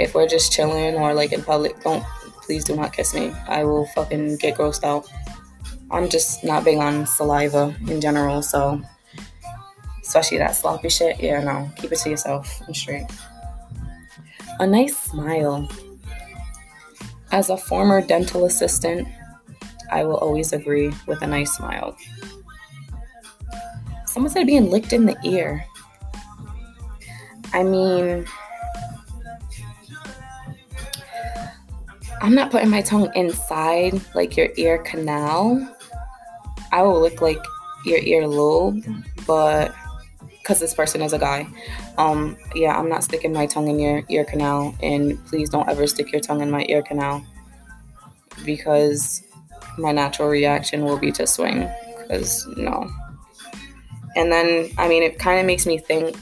if 0.00 0.12
we're 0.12 0.26
just 0.26 0.52
chilling 0.52 0.96
or 0.96 1.14
like 1.14 1.32
in 1.32 1.44
public, 1.44 1.80
don't 1.82 2.04
please 2.42 2.64
do 2.64 2.74
not 2.74 2.92
kiss 2.92 3.14
me. 3.14 3.32
I 3.46 3.62
will 3.62 3.86
fucking 3.94 4.38
get 4.38 4.56
grossed 4.56 4.82
out. 4.82 5.08
I'm 5.92 6.08
just 6.08 6.42
not 6.42 6.64
big 6.64 6.78
on 6.78 7.06
saliva 7.06 7.72
in 7.86 8.00
general, 8.00 8.42
so 8.42 8.82
especially 10.06 10.38
that 10.38 10.54
sloppy 10.54 10.88
shit. 10.88 11.20
Yeah, 11.20 11.42
no, 11.42 11.70
keep 11.76 11.92
it 11.92 11.98
to 12.00 12.10
yourself 12.10 12.60
and 12.66 12.76
straight. 12.76 13.06
A 14.60 14.66
nice 14.66 14.96
smile. 14.96 15.68
As 17.32 17.50
a 17.50 17.56
former 17.56 18.00
dental 18.00 18.44
assistant, 18.44 19.08
I 19.90 20.04
will 20.04 20.16
always 20.16 20.52
agree 20.52 20.92
with 21.06 21.22
a 21.22 21.26
nice 21.26 21.52
smile. 21.56 21.96
Someone 24.06 24.30
said 24.30 24.46
being 24.46 24.70
licked 24.70 24.92
in 24.92 25.06
the 25.06 25.16
ear. 25.24 25.64
I 27.52 27.62
mean, 27.62 28.26
I'm 32.20 32.34
not 32.34 32.50
putting 32.50 32.70
my 32.70 32.82
tongue 32.82 33.10
inside 33.16 34.00
like 34.14 34.36
your 34.36 34.48
ear 34.56 34.78
canal. 34.78 35.68
I 36.72 36.82
will 36.82 37.00
lick 37.00 37.20
like 37.20 37.42
your 37.84 37.98
ear 37.98 38.26
lobe, 38.26 38.84
but 39.26 39.74
because 40.44 40.60
this 40.60 40.74
person 40.74 41.00
is 41.00 41.14
a 41.14 41.18
guy, 41.18 41.46
um, 41.96 42.36
yeah, 42.54 42.78
I'm 42.78 42.90
not 42.90 43.02
sticking 43.02 43.32
my 43.32 43.46
tongue 43.46 43.68
in 43.68 43.78
your 43.78 44.02
ear 44.10 44.26
canal, 44.26 44.74
and 44.82 45.18
please 45.24 45.48
don't 45.48 45.66
ever 45.70 45.86
stick 45.86 46.12
your 46.12 46.20
tongue 46.20 46.42
in 46.42 46.50
my 46.50 46.66
ear 46.68 46.82
canal 46.82 47.24
because 48.44 49.24
my 49.78 49.90
natural 49.90 50.28
reaction 50.28 50.84
will 50.84 50.98
be 50.98 51.10
to 51.12 51.26
swing. 51.26 51.66
Because 52.02 52.46
no. 52.58 52.90
And 54.16 54.30
then, 54.30 54.68
I 54.76 54.86
mean, 54.86 55.02
it 55.02 55.18
kind 55.18 55.40
of 55.40 55.46
makes 55.46 55.64
me 55.64 55.78
think 55.78 56.14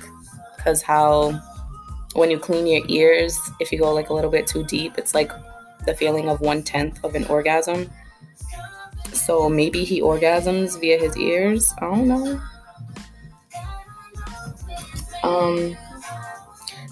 because 0.57 0.83
how 0.83 1.33
when 2.15 2.31
you 2.31 2.39
clean 2.39 2.69
your 2.69 2.87
ears, 2.87 3.37
if 3.59 3.73
you 3.73 3.79
go 3.81 3.93
like 3.93 4.11
a 4.11 4.15
little 4.15 4.31
bit 4.31 4.47
too 4.47 4.63
deep, 4.65 4.99
it's 4.99 5.17
like 5.17 5.33
the 5.85 5.95
feeling 5.95 6.29
of 6.29 6.41
one 6.41 6.63
tenth 6.63 7.05
of 7.05 7.17
an 7.17 7.25
orgasm. 7.25 7.91
So 9.13 9.49
maybe 9.49 9.83
he 9.83 10.01
orgasms 10.01 10.81
via 10.81 10.97
his 10.97 11.17
ears. 11.17 11.75
I 11.79 11.87
don't 11.87 12.07
know. 12.07 12.41
Um, 15.23 15.77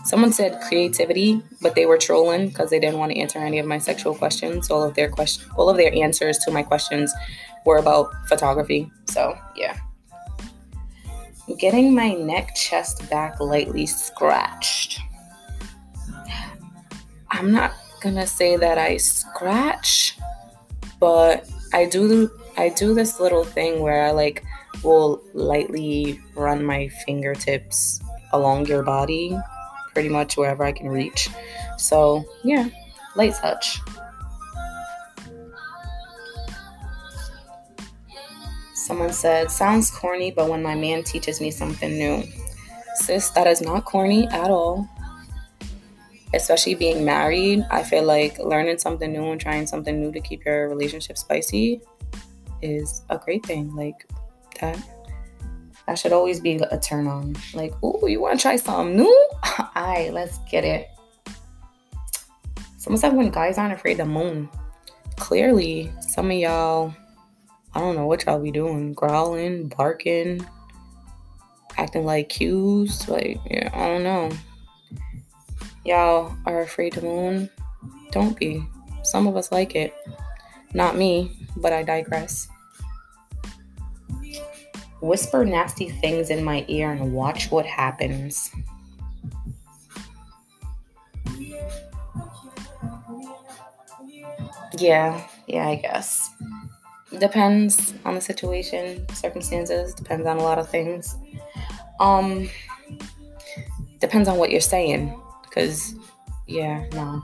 someone 0.05 0.33
said 0.33 0.61
creativity, 0.63 1.43
but 1.61 1.75
they 1.75 1.87
were 1.87 1.99
trolling 1.99 2.49
because 2.49 2.71
they 2.71 2.81
didn't 2.81 2.99
want 2.99 3.13
to 3.13 3.19
answer 3.19 3.39
any 3.39 3.59
of 3.59 3.67
my 3.67 3.79
sexual 3.79 4.15
questions. 4.15 4.71
All 4.71 4.83
of 4.83 4.95
their 4.95 5.09
question, 5.09 5.49
all 5.57 5.71
of 5.71 5.77
their 5.77 5.93
answers 5.95 6.39
to 6.39 6.51
my 6.51 6.63
questions 6.63 7.13
were 7.65 7.79
about 7.79 8.11
photography. 8.27 8.91
So 9.07 9.37
yeah. 9.57 9.77
Getting 11.59 11.95
my 11.95 12.15
neck, 12.15 12.55
chest, 12.55 13.09
back 13.11 13.41
lightly 13.41 13.87
scratched. 13.87 15.01
I'm 17.31 17.51
not 17.53 17.73
gonna 18.03 18.27
say 18.27 18.57
that 18.57 18.79
I 18.79 18.97
scratch, 18.97 20.19
but 20.99 21.49
I 21.73 21.87
do 21.87 22.31
I 22.57 22.69
do 22.71 22.95
this 22.95 23.21
little 23.21 23.45
thing 23.45 23.81
where 23.81 24.05
I 24.05 24.11
like 24.11 24.45
will 24.83 25.23
lightly 25.35 26.21
run 26.35 26.65
my 26.65 26.89
fingertips 27.05 28.01
along 28.33 28.67
your 28.67 28.83
body, 28.83 29.37
pretty 29.93 30.09
much 30.09 30.37
wherever 30.37 30.65
I 30.65 30.73
can 30.73 30.89
reach. 30.89 31.29
So 31.79 32.25
yeah, 32.45 32.69
light 33.17 33.35
touch. 33.35 33.79
Someone 38.75 39.13
said, 39.13 39.51
sounds 39.51 39.91
corny, 39.91 40.33
but 40.33 40.49
when 40.49 40.63
my 40.63 40.75
man 40.75 41.05
teaches 41.05 41.41
me 41.41 41.51
something 41.51 41.93
new. 41.93 42.25
Sis, 42.97 43.31
that 43.31 43.47
is 43.47 43.61
not 43.61 43.85
corny 43.85 44.27
at 44.29 44.51
all 44.51 44.89
especially 46.35 46.75
being 46.75 47.05
married, 47.05 47.65
I 47.71 47.83
feel 47.83 48.05
like 48.05 48.39
learning 48.39 48.79
something 48.79 49.13
new 49.13 49.31
and 49.31 49.41
trying 49.41 49.67
something 49.67 50.01
new 50.01 50.13
to 50.13 50.21
keep 50.21 50.45
your 50.45 50.69
relationship 50.69 51.19
spicy 51.19 51.81
is 52.63 53.03
a 53.11 53.19
great 53.19 53.45
thing. 53.45 53.75
Like 53.75 54.07
that 54.61 54.79
That 55.91 55.99
should 55.99 56.13
always 56.13 56.39
be 56.39 56.55
a 56.71 56.79
turn 56.79 57.09
on. 57.09 57.35
Like, 57.53 57.75
ooh, 57.83 58.07
you 58.07 58.21
want 58.21 58.39
to 58.39 58.43
try 58.43 58.55
something 58.55 58.95
new? 58.95 59.29
Alright, 59.77 60.15
let's 60.15 60.39
get 60.49 60.65
it. 60.65 60.89
Someone 62.77 63.01
said 63.01 63.13
when 63.13 63.29
guys 63.31 63.59
aren't 63.59 63.73
afraid 63.73 63.97
to 63.97 64.05
moan. 64.05 64.49
Clearly, 65.17 65.91
some 65.99 66.31
of 66.31 66.37
y'all, 66.37 66.95
I 67.75 67.81
don't 67.81 67.97
know 67.97 68.07
what 68.07 68.25
y'all 68.25 68.39
be 68.39 68.53
doing. 68.53 68.93
Growling, 68.93 69.67
barking, 69.67 70.47
acting 71.77 72.05
like 72.05 72.29
Ques. 72.29 73.09
Like, 73.09 73.41
yeah, 73.51 73.69
I 73.75 73.89
don't 73.89 74.05
know. 74.05 74.31
Y'all 75.85 76.37
are 76.47 76.61
afraid 76.61 76.93
to 76.93 77.03
moan. 77.03 77.51
Don't 78.13 78.39
be. 78.39 78.65
Some 79.03 79.27
of 79.27 79.37
us 79.37 79.51
like 79.51 79.75
it. 79.75 79.93
Not 80.73 80.97
me, 80.97 81.49
but 81.57 81.73
I 81.73 81.83
digress. 81.83 82.47
Whisper 85.01 85.45
nasty 85.45 85.89
things 85.89 86.31
in 86.31 86.45
my 86.45 86.65
ear 86.69 86.91
and 86.93 87.13
watch 87.13 87.51
what 87.51 87.67
happens. 87.67 88.51
Yeah, 94.79 95.27
yeah, 95.47 95.69
I 95.69 95.77
guess. 95.77 96.31
Depends 97.19 97.95
on 98.05 98.15
the 98.15 98.21
situation, 98.21 99.07
circumstances, 99.15 99.95
depends 99.95 100.27
on 100.27 100.39
a 100.39 100.43
lot 100.43 100.59
of 100.59 100.69
things. 100.69 101.17
Um 101.99 102.49
depends 103.99 104.29
on 104.29 104.39
what 104.39 104.51
you're 104.51 104.61
saying 104.61 105.21
cuz 105.51 105.95
yeah, 106.47 106.85
no. 106.93 107.23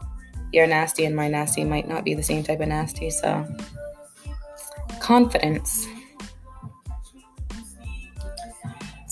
Your 0.52 0.66
nasty 0.66 1.04
and 1.04 1.16
my 1.16 1.28
nasty 1.28 1.64
might 1.64 1.88
not 1.88 2.04
be 2.04 2.14
the 2.14 2.22
same 2.22 2.42
type 2.42 2.60
of 2.60 2.68
nasty, 2.68 3.10
so 3.10 3.46
confidence. 5.00 5.86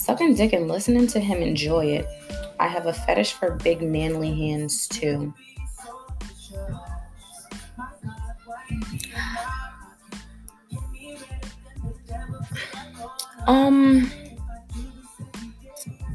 Sucking 0.05 0.35
dick 0.35 0.53
and 0.53 0.69
listening 0.69 1.07
to 1.07 1.19
him 1.19 1.41
enjoy 1.41 1.87
it. 1.87 2.07
I 2.61 2.69
have 2.69 2.85
a 2.85 2.93
fetish 2.93 3.33
for 3.33 3.53
big 3.53 3.81
manly 3.81 4.35
hands 4.35 4.87
too. 4.87 5.33
Um, 13.47 14.11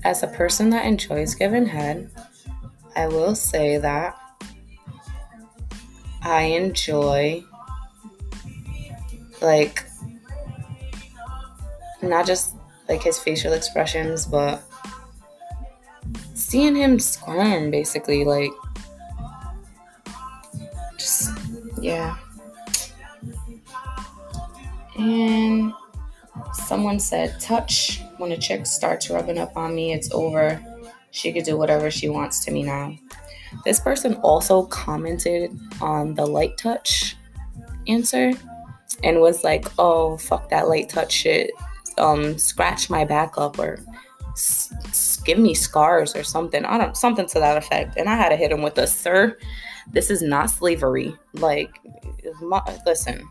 as 0.03 0.22
a 0.22 0.27
person 0.27 0.69
that 0.69 0.86
enjoys 0.86 1.34
giving 1.34 1.65
head, 1.65 2.12
I 2.96 3.08
will 3.08 3.34
say 3.34 3.79
that 3.79 4.15
I 6.22 6.43
enjoy 6.43 7.43
like 9.41 9.84
not 12.03 12.27
just 12.27 12.53
like 12.89 13.03
his 13.03 13.19
facial 13.19 13.53
expressions, 13.53 14.25
but 14.25 14.63
seeing 16.34 16.75
him 16.75 17.00
squirm 17.00 17.69
basically 17.69 18.25
like 18.25 18.51
just 20.98 21.31
yeah. 21.79 22.17
And 24.98 25.72
someone 26.53 27.00
said 27.00 27.39
touch 27.39 28.01
when 28.17 28.31
a 28.31 28.38
chick 28.38 28.65
starts 28.65 29.10
rubbing 29.10 29.38
up 29.38 29.55
on 29.55 29.74
me, 29.75 29.93
it's 29.93 30.12
over. 30.12 30.62
She 31.12 31.31
could 31.31 31.46
do 31.46 31.58
whatever 31.58 31.89
she 31.89 32.10
wants 32.10 32.43
to 32.46 32.51
me 32.51 32.63
now. 32.63 32.96
This 33.65 33.79
person 33.79 34.15
also 34.15 34.63
commented 34.65 35.58
on 35.81 36.15
the 36.15 36.25
light 36.25 36.58
touch 36.58 37.15
answer 37.88 38.34
and 39.03 39.22
was 39.22 39.43
like, 39.43 39.67
"Oh, 39.79 40.17
fuck 40.17 40.50
that 40.50 40.67
light 40.67 40.89
touch 40.89 41.12
shit. 41.12 41.51
Um, 42.00 42.38
scratch 42.38 42.89
my 42.89 43.06
back 43.06 43.38
up 43.38 43.60
or 43.60 43.79
s- 44.32 45.22
give 45.25 45.38
me 45.38 45.53
scars 45.53 46.16
or 46.16 46.24
something. 46.24 46.66
I 46.66 46.77
don't 46.77 46.98
something 46.98 47.27
to 47.27 47.40
that 47.40 47.57
effect." 47.57 47.98
And 47.98 48.09
I 48.09 48.16
had 48.16 48.29
to 48.29 48.35
hit 48.35 48.51
him 48.51 48.62
with 48.62 48.77
a, 48.77 48.88
"Sir, 48.88 49.38
this 49.92 50.09
is 50.09 50.22
not 50.22 50.50
slavery. 50.50 51.16
Like, 51.33 51.79
my, 52.42 52.62
listen, 52.85 53.27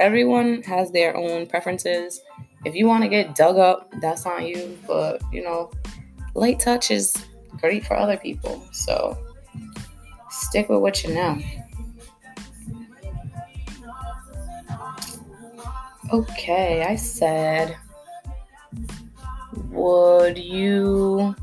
everyone 0.00 0.62
has 0.62 0.90
their 0.92 1.16
own 1.16 1.46
preferences. 1.46 2.20
If 2.64 2.74
you 2.74 2.86
want 2.86 3.02
to 3.04 3.08
get 3.08 3.34
dug 3.34 3.58
up, 3.58 3.92
that's 4.00 4.26
on 4.26 4.46
you. 4.46 4.78
But 4.86 5.22
you 5.32 5.42
know, 5.42 5.70
light 6.34 6.60
touch 6.60 6.90
is 6.90 7.14
great 7.60 7.84
for 7.84 7.96
other 7.96 8.16
people. 8.16 8.62
So 8.72 9.18
stick 10.30 10.68
with 10.68 10.80
what 10.80 11.04
you 11.04 11.14
know." 11.14 11.38
Okay, 16.12 16.84
I 16.84 16.96
said, 16.96 17.76
would 19.70 20.38
you 20.38 21.34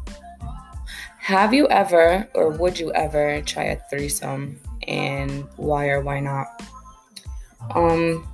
have 1.18 1.54
you 1.54 1.68
ever 1.70 2.28
or 2.34 2.50
would 2.50 2.80
you 2.80 2.92
ever 2.94 3.42
try 3.42 3.64
a 3.64 3.80
threesome 3.90 4.60
and 4.88 5.48
why 5.56 5.90
or 5.90 6.02
why 6.02 6.20
not? 6.20 6.62
Um, 7.74 8.28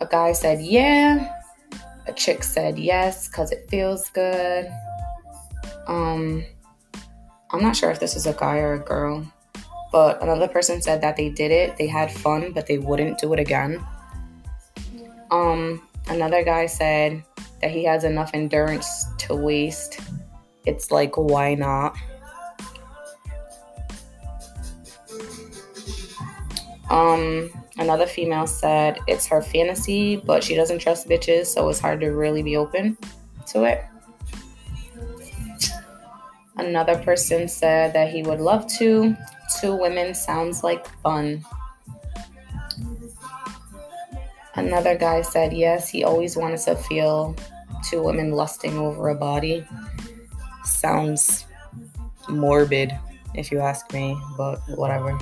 a 0.00 0.06
guy 0.06 0.32
said 0.32 0.60
yeah, 0.60 1.40
a 2.06 2.12
chick 2.12 2.42
said 2.42 2.78
yes 2.78 3.28
because 3.28 3.52
it 3.52 3.68
feels 3.68 4.10
good. 4.10 4.70
Um, 5.86 6.44
I'm 7.50 7.62
not 7.62 7.76
sure 7.76 7.90
if 7.90 8.00
this 8.00 8.16
is 8.16 8.26
a 8.26 8.32
guy 8.32 8.58
or 8.58 8.74
a 8.74 8.78
girl, 8.78 9.30
but 9.92 10.22
another 10.22 10.48
person 10.48 10.82
said 10.82 11.00
that 11.02 11.16
they 11.16 11.28
did 11.28 11.50
it, 11.50 11.76
they 11.76 11.86
had 11.86 12.10
fun, 12.10 12.52
but 12.52 12.66
they 12.66 12.78
wouldn't 12.78 13.18
do 13.18 13.32
it 13.32 13.38
again. 13.38 13.84
Um, 15.32 15.82
another 16.08 16.44
guy 16.44 16.66
said 16.66 17.24
that 17.62 17.70
he 17.70 17.84
has 17.84 18.04
enough 18.04 18.30
endurance 18.34 19.06
to 19.18 19.34
waste. 19.34 19.98
It's 20.66 20.90
like, 20.90 21.16
why 21.16 21.54
not? 21.54 21.96
Um, 26.90 27.50
another 27.78 28.06
female 28.06 28.46
said 28.46 28.98
it's 29.08 29.26
her 29.26 29.40
fantasy, 29.40 30.16
but 30.16 30.44
she 30.44 30.54
doesn't 30.54 30.80
trust 30.80 31.08
bitches, 31.08 31.46
so 31.46 31.68
it's 31.70 31.80
hard 31.80 32.00
to 32.00 32.08
really 32.10 32.42
be 32.42 32.56
open 32.58 32.98
to 33.46 33.64
it. 33.64 33.82
Another 36.56 36.98
person 36.98 37.48
said 37.48 37.94
that 37.94 38.10
he 38.10 38.22
would 38.22 38.40
love 38.40 38.66
to. 38.74 39.16
Two 39.60 39.74
women 39.74 40.14
sounds 40.14 40.62
like 40.62 40.86
fun. 41.00 41.42
Another 44.54 44.96
guy 44.96 45.22
said 45.22 45.52
yes, 45.52 45.88
he 45.88 46.04
always 46.04 46.36
wanted 46.36 46.60
to 46.60 46.76
feel 46.76 47.34
two 47.88 48.02
women 48.02 48.32
lusting 48.32 48.78
over 48.78 49.08
a 49.08 49.14
body. 49.14 49.66
Sounds 50.64 51.46
morbid, 52.28 52.92
if 53.34 53.50
you 53.50 53.60
ask 53.60 53.92
me, 53.92 54.16
but 54.36 54.58
whatever. 54.76 55.18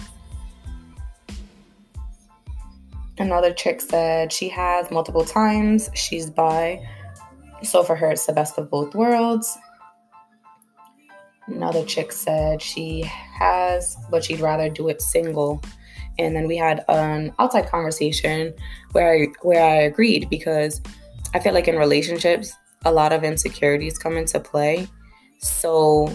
Another 3.18 3.52
chick 3.52 3.80
said 3.80 4.32
she 4.32 4.48
has 4.48 4.90
multiple 4.90 5.24
times, 5.24 5.90
she's 5.94 6.30
bi, 6.30 6.80
so 7.62 7.82
for 7.82 7.94
her 7.94 8.10
it's 8.10 8.26
the 8.26 8.32
best 8.32 8.58
of 8.58 8.70
both 8.70 8.94
worlds. 8.94 9.58
Another 11.46 11.84
chick 11.84 12.12
said 12.12 12.62
she 12.62 13.02
has, 13.02 13.96
but 14.10 14.24
she'd 14.24 14.40
rather 14.40 14.68
do 14.68 14.88
it 14.88 15.02
single 15.02 15.62
and 16.20 16.36
then 16.36 16.46
we 16.46 16.56
had 16.56 16.84
an 16.88 17.32
outside 17.38 17.68
conversation 17.68 18.54
where 18.92 19.14
I, 19.14 19.26
where 19.42 19.64
I 19.64 19.82
agreed 19.82 20.28
because 20.28 20.80
I 21.34 21.40
feel 21.40 21.54
like 21.54 21.68
in 21.68 21.76
relationships 21.76 22.52
a 22.84 22.92
lot 22.92 23.12
of 23.12 23.24
insecurities 23.24 23.98
come 23.98 24.16
into 24.16 24.40
play. 24.40 24.88
So 25.38 26.12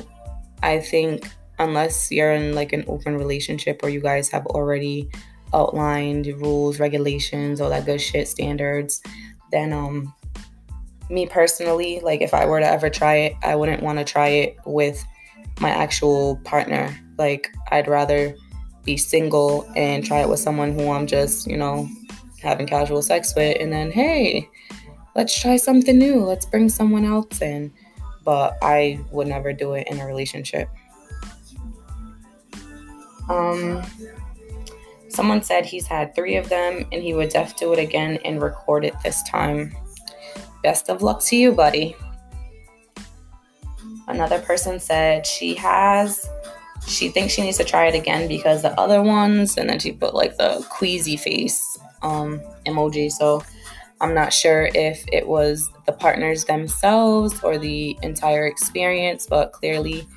I 0.63 0.79
think 0.79 1.27
unless 1.59 2.11
you're 2.11 2.33
in 2.33 2.53
like 2.53 2.73
an 2.73 2.83
open 2.87 3.17
relationship 3.17 3.81
or 3.83 3.89
you 3.89 4.01
guys 4.01 4.29
have 4.29 4.45
already 4.47 5.09
outlined 5.53 6.27
rules, 6.41 6.79
regulations, 6.79 7.61
all 7.61 7.69
that 7.69 7.85
good 7.85 8.01
shit, 8.01 8.27
standards, 8.27 9.01
then 9.51 9.73
um 9.73 10.13
me 11.09 11.27
personally, 11.27 11.99
like 12.01 12.21
if 12.21 12.33
I 12.33 12.45
were 12.45 12.59
to 12.59 12.67
ever 12.67 12.89
try 12.89 13.15
it, 13.15 13.33
I 13.43 13.55
wouldn't 13.55 13.83
want 13.83 13.99
to 13.99 14.05
try 14.05 14.27
it 14.29 14.57
with 14.65 15.03
my 15.59 15.69
actual 15.69 16.37
partner. 16.37 16.95
Like 17.17 17.53
I'd 17.71 17.87
rather 17.87 18.35
be 18.85 18.97
single 18.97 19.69
and 19.75 20.05
try 20.05 20.21
it 20.21 20.29
with 20.29 20.39
someone 20.39 20.71
who 20.71 20.91
I'm 20.91 21.07
just, 21.07 21.47
you 21.47 21.57
know, 21.57 21.89
having 22.41 22.67
casual 22.67 23.01
sex 23.01 23.33
with, 23.35 23.57
and 23.59 23.73
then, 23.73 23.91
hey, 23.91 24.47
let's 25.15 25.37
try 25.37 25.57
something 25.57 25.97
new. 25.97 26.23
Let's 26.23 26.45
bring 26.45 26.69
someone 26.69 27.03
else 27.03 27.41
in. 27.41 27.73
But 28.23 28.57
I 28.61 28.99
would 29.11 29.27
never 29.27 29.53
do 29.53 29.73
it 29.73 29.87
in 29.87 29.99
a 29.99 30.05
relationship. 30.05 30.69
Um, 33.29 33.83
someone 35.09 35.41
said 35.41 35.65
he's 35.65 35.87
had 35.87 36.13
three 36.15 36.35
of 36.35 36.49
them 36.49 36.85
and 36.91 37.01
he 37.01 37.13
would 37.13 37.29
def 37.29 37.55
do 37.55 37.73
it 37.73 37.79
again 37.79 38.19
and 38.25 38.41
record 38.41 38.85
it 38.85 38.93
this 39.03 39.23
time. 39.23 39.75
Best 40.63 40.89
of 40.89 41.01
luck 41.01 41.23
to 41.25 41.35
you, 41.35 41.51
buddy. 41.51 41.95
Another 44.07 44.39
person 44.39 44.79
said 44.79 45.25
she 45.25 45.55
has 45.55 46.29
she 46.87 47.09
thinks 47.09 47.33
she 47.33 47.41
needs 47.41 47.57
to 47.57 47.63
try 47.63 47.87
it 47.87 47.95
again 47.95 48.27
because 48.27 48.61
the 48.61 48.79
other 48.79 49.01
ones, 49.01 49.57
and 49.57 49.69
then 49.69 49.79
she 49.79 49.91
put 49.91 50.13
like 50.13 50.37
the 50.37 50.65
queasy 50.69 51.17
face 51.17 51.79
um, 52.01 52.41
emoji. 52.65 53.11
So 53.11 53.43
I'm 54.01 54.13
not 54.13 54.33
sure 54.33 54.69
if 54.73 55.03
it 55.11 55.27
was 55.27 55.69
the 55.85 55.91
partners 55.91 56.45
themselves 56.45 57.41
or 57.43 57.57
the 57.57 57.97
entire 58.01 58.45
experience, 58.45 59.27
but 59.27 59.53
clearly 59.53 60.07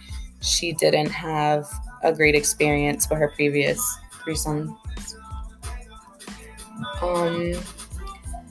she 0.40 0.72
didn't 0.72 1.10
have 1.10 1.66
a 2.02 2.12
great 2.12 2.34
experience 2.34 3.06
for 3.06 3.16
her 3.16 3.28
previous 3.28 3.80
threesome. 4.22 4.76
Um, 7.02 7.54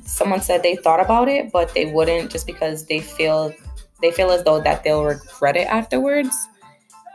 someone 0.06 0.42
said 0.42 0.64
they 0.64 0.76
thought 0.76 1.00
about 1.00 1.28
it, 1.28 1.52
but 1.52 1.74
they 1.74 1.86
wouldn't 1.86 2.32
just 2.32 2.48
because 2.48 2.86
they 2.86 3.00
feel 3.00 3.54
they 4.02 4.12
feel 4.12 4.30
as 4.32 4.44
though 4.44 4.62
that 4.62 4.84
they'll 4.84 5.04
regret 5.04 5.58
it 5.58 5.68
afterwards. 5.68 6.36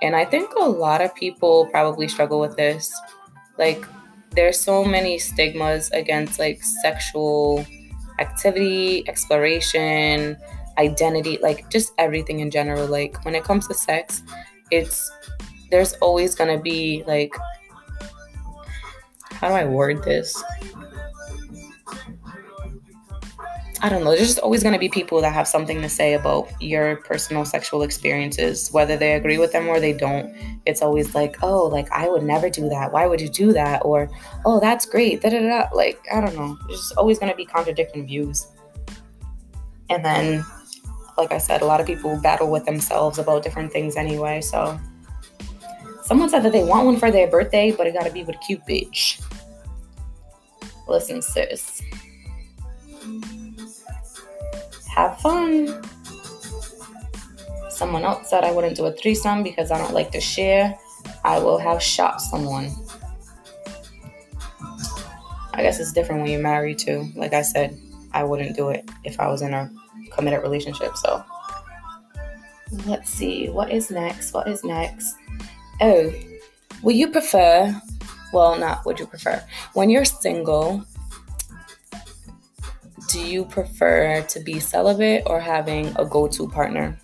And 0.02 0.16
I 0.16 0.24
think 0.24 0.52
a 0.58 0.68
lot 0.68 1.00
of 1.00 1.14
people 1.14 1.66
probably 1.66 2.08
struggle 2.08 2.40
with 2.40 2.56
this. 2.56 2.92
Like 3.56 3.84
there's 4.30 4.58
so 4.58 4.84
many 4.84 5.18
stigmas 5.18 5.90
against 5.92 6.38
like 6.38 6.62
sexual 6.82 7.64
activity, 8.18 9.08
exploration, 9.08 10.36
identity, 10.76 11.38
like 11.40 11.70
just 11.70 11.92
everything 11.98 12.40
in 12.40 12.50
general. 12.50 12.86
Like 12.86 13.24
when 13.24 13.36
it 13.36 13.44
comes 13.44 13.68
to 13.68 13.74
sex, 13.74 14.22
it's 14.70 15.10
there's 15.70 15.94
always 15.94 16.34
gonna 16.34 16.60
be 16.60 17.04
like 17.06 17.32
how 19.42 19.48
do 19.48 19.54
I 19.54 19.64
word 19.64 20.04
this? 20.04 20.42
I 23.84 23.88
don't 23.88 24.04
know. 24.04 24.10
There's 24.10 24.28
just 24.28 24.38
always 24.38 24.62
going 24.62 24.74
to 24.74 24.78
be 24.78 24.88
people 24.88 25.20
that 25.22 25.32
have 25.32 25.48
something 25.48 25.82
to 25.82 25.88
say 25.88 26.14
about 26.14 26.48
your 26.62 26.98
personal 26.98 27.44
sexual 27.44 27.82
experiences, 27.82 28.70
whether 28.70 28.96
they 28.96 29.14
agree 29.14 29.38
with 29.38 29.50
them 29.50 29.66
or 29.66 29.80
they 29.80 29.92
don't. 29.92 30.32
It's 30.66 30.82
always 30.82 31.16
like, 31.16 31.42
oh, 31.42 31.66
like 31.66 31.90
I 31.90 32.08
would 32.08 32.22
never 32.22 32.48
do 32.48 32.68
that. 32.68 32.92
Why 32.92 33.08
would 33.08 33.20
you 33.20 33.28
do 33.28 33.52
that? 33.52 33.84
Or, 33.84 34.08
oh, 34.44 34.60
that's 34.60 34.86
great. 34.86 35.20
Da 35.20 35.30
da 35.30 35.40
da. 35.40 35.68
Like 35.74 35.98
I 36.12 36.20
don't 36.20 36.36
know. 36.36 36.56
There's 36.68 36.78
just 36.78 36.96
always 36.96 37.18
going 37.18 37.32
to 37.32 37.36
be 37.36 37.44
contradicting 37.44 38.06
views. 38.06 38.46
And 39.90 40.04
then, 40.04 40.44
like 41.18 41.32
I 41.32 41.38
said, 41.38 41.60
a 41.60 41.64
lot 41.64 41.80
of 41.80 41.86
people 41.86 42.16
battle 42.22 42.52
with 42.52 42.64
themselves 42.64 43.18
about 43.18 43.42
different 43.42 43.72
things 43.72 43.96
anyway. 43.96 44.42
So, 44.42 44.78
someone 46.04 46.28
said 46.28 46.44
that 46.44 46.52
they 46.52 46.62
want 46.62 46.86
one 46.86 46.98
for 46.98 47.10
their 47.10 47.26
birthday, 47.26 47.72
but 47.72 47.88
it 47.88 47.94
got 47.94 48.06
to 48.06 48.12
be 48.12 48.22
with 48.22 48.36
a 48.36 48.38
cute 48.38 48.64
bitch. 48.64 49.20
Listen, 50.86 51.20
sis 51.20 51.82
have 54.94 55.18
fun. 55.20 55.82
Someone 57.70 58.04
else 58.04 58.28
said 58.30 58.44
I 58.44 58.52
wouldn't 58.52 58.76
do 58.76 58.86
a 58.86 58.92
threesome 58.92 59.42
because 59.42 59.70
I 59.70 59.78
don't 59.78 59.94
like 59.94 60.10
to 60.12 60.20
share. 60.20 60.78
I 61.24 61.38
will 61.38 61.58
have 61.58 61.82
shot 61.82 62.20
someone. 62.20 62.70
I 65.54 65.62
guess 65.62 65.80
it's 65.80 65.92
different 65.92 66.22
when 66.22 66.30
you're 66.30 66.40
married 66.40 66.78
too. 66.78 67.10
Like 67.14 67.32
I 67.32 67.42
said, 67.42 67.78
I 68.12 68.24
wouldn't 68.24 68.56
do 68.56 68.68
it 68.68 68.88
if 69.04 69.18
I 69.18 69.28
was 69.28 69.42
in 69.42 69.54
a 69.54 69.70
committed 70.10 70.42
relationship. 70.42 70.96
So 70.96 71.24
let's 72.86 73.10
see. 73.10 73.48
What 73.48 73.70
is 73.70 73.90
next? 73.90 74.32
What 74.32 74.48
is 74.48 74.64
next? 74.64 75.14
Oh, 75.80 76.12
would 76.82 76.96
you 76.96 77.10
prefer? 77.10 77.80
Well, 78.32 78.58
not 78.58 78.84
would 78.86 78.98
you 78.98 79.06
prefer. 79.06 79.42
When 79.74 79.90
you're 79.90 80.04
single, 80.04 80.84
do 83.12 83.20
you 83.20 83.44
prefer 83.44 84.22
to 84.22 84.40
be 84.40 84.58
celibate 84.58 85.22
or 85.26 85.38
having 85.38 85.94
a 85.96 86.04
go 86.04 86.26
to 86.26 86.48
partner? 86.48 86.98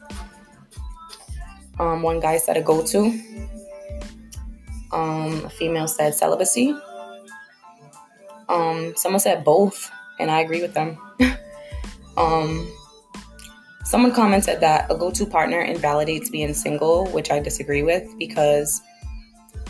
Um, 1.78 2.02
one 2.02 2.18
guy 2.18 2.38
said 2.38 2.56
a 2.56 2.62
go 2.62 2.82
to, 2.82 3.20
um, 4.90 5.44
a 5.44 5.50
female 5.50 5.86
said 5.86 6.14
celibacy. 6.14 6.74
Um, 8.48 8.94
someone 8.96 9.20
said 9.20 9.44
both, 9.44 9.90
and 10.18 10.30
I 10.30 10.40
agree 10.40 10.62
with 10.62 10.72
them. 10.72 10.96
um, 12.16 12.66
someone 13.84 14.12
commented 14.12 14.60
that 14.60 14.90
a 14.90 14.96
go 14.96 15.10
to 15.10 15.26
partner 15.26 15.60
invalidates 15.60 16.30
being 16.30 16.54
single, 16.54 17.06
which 17.08 17.30
I 17.30 17.38
disagree 17.38 17.82
with 17.82 18.08
because 18.18 18.80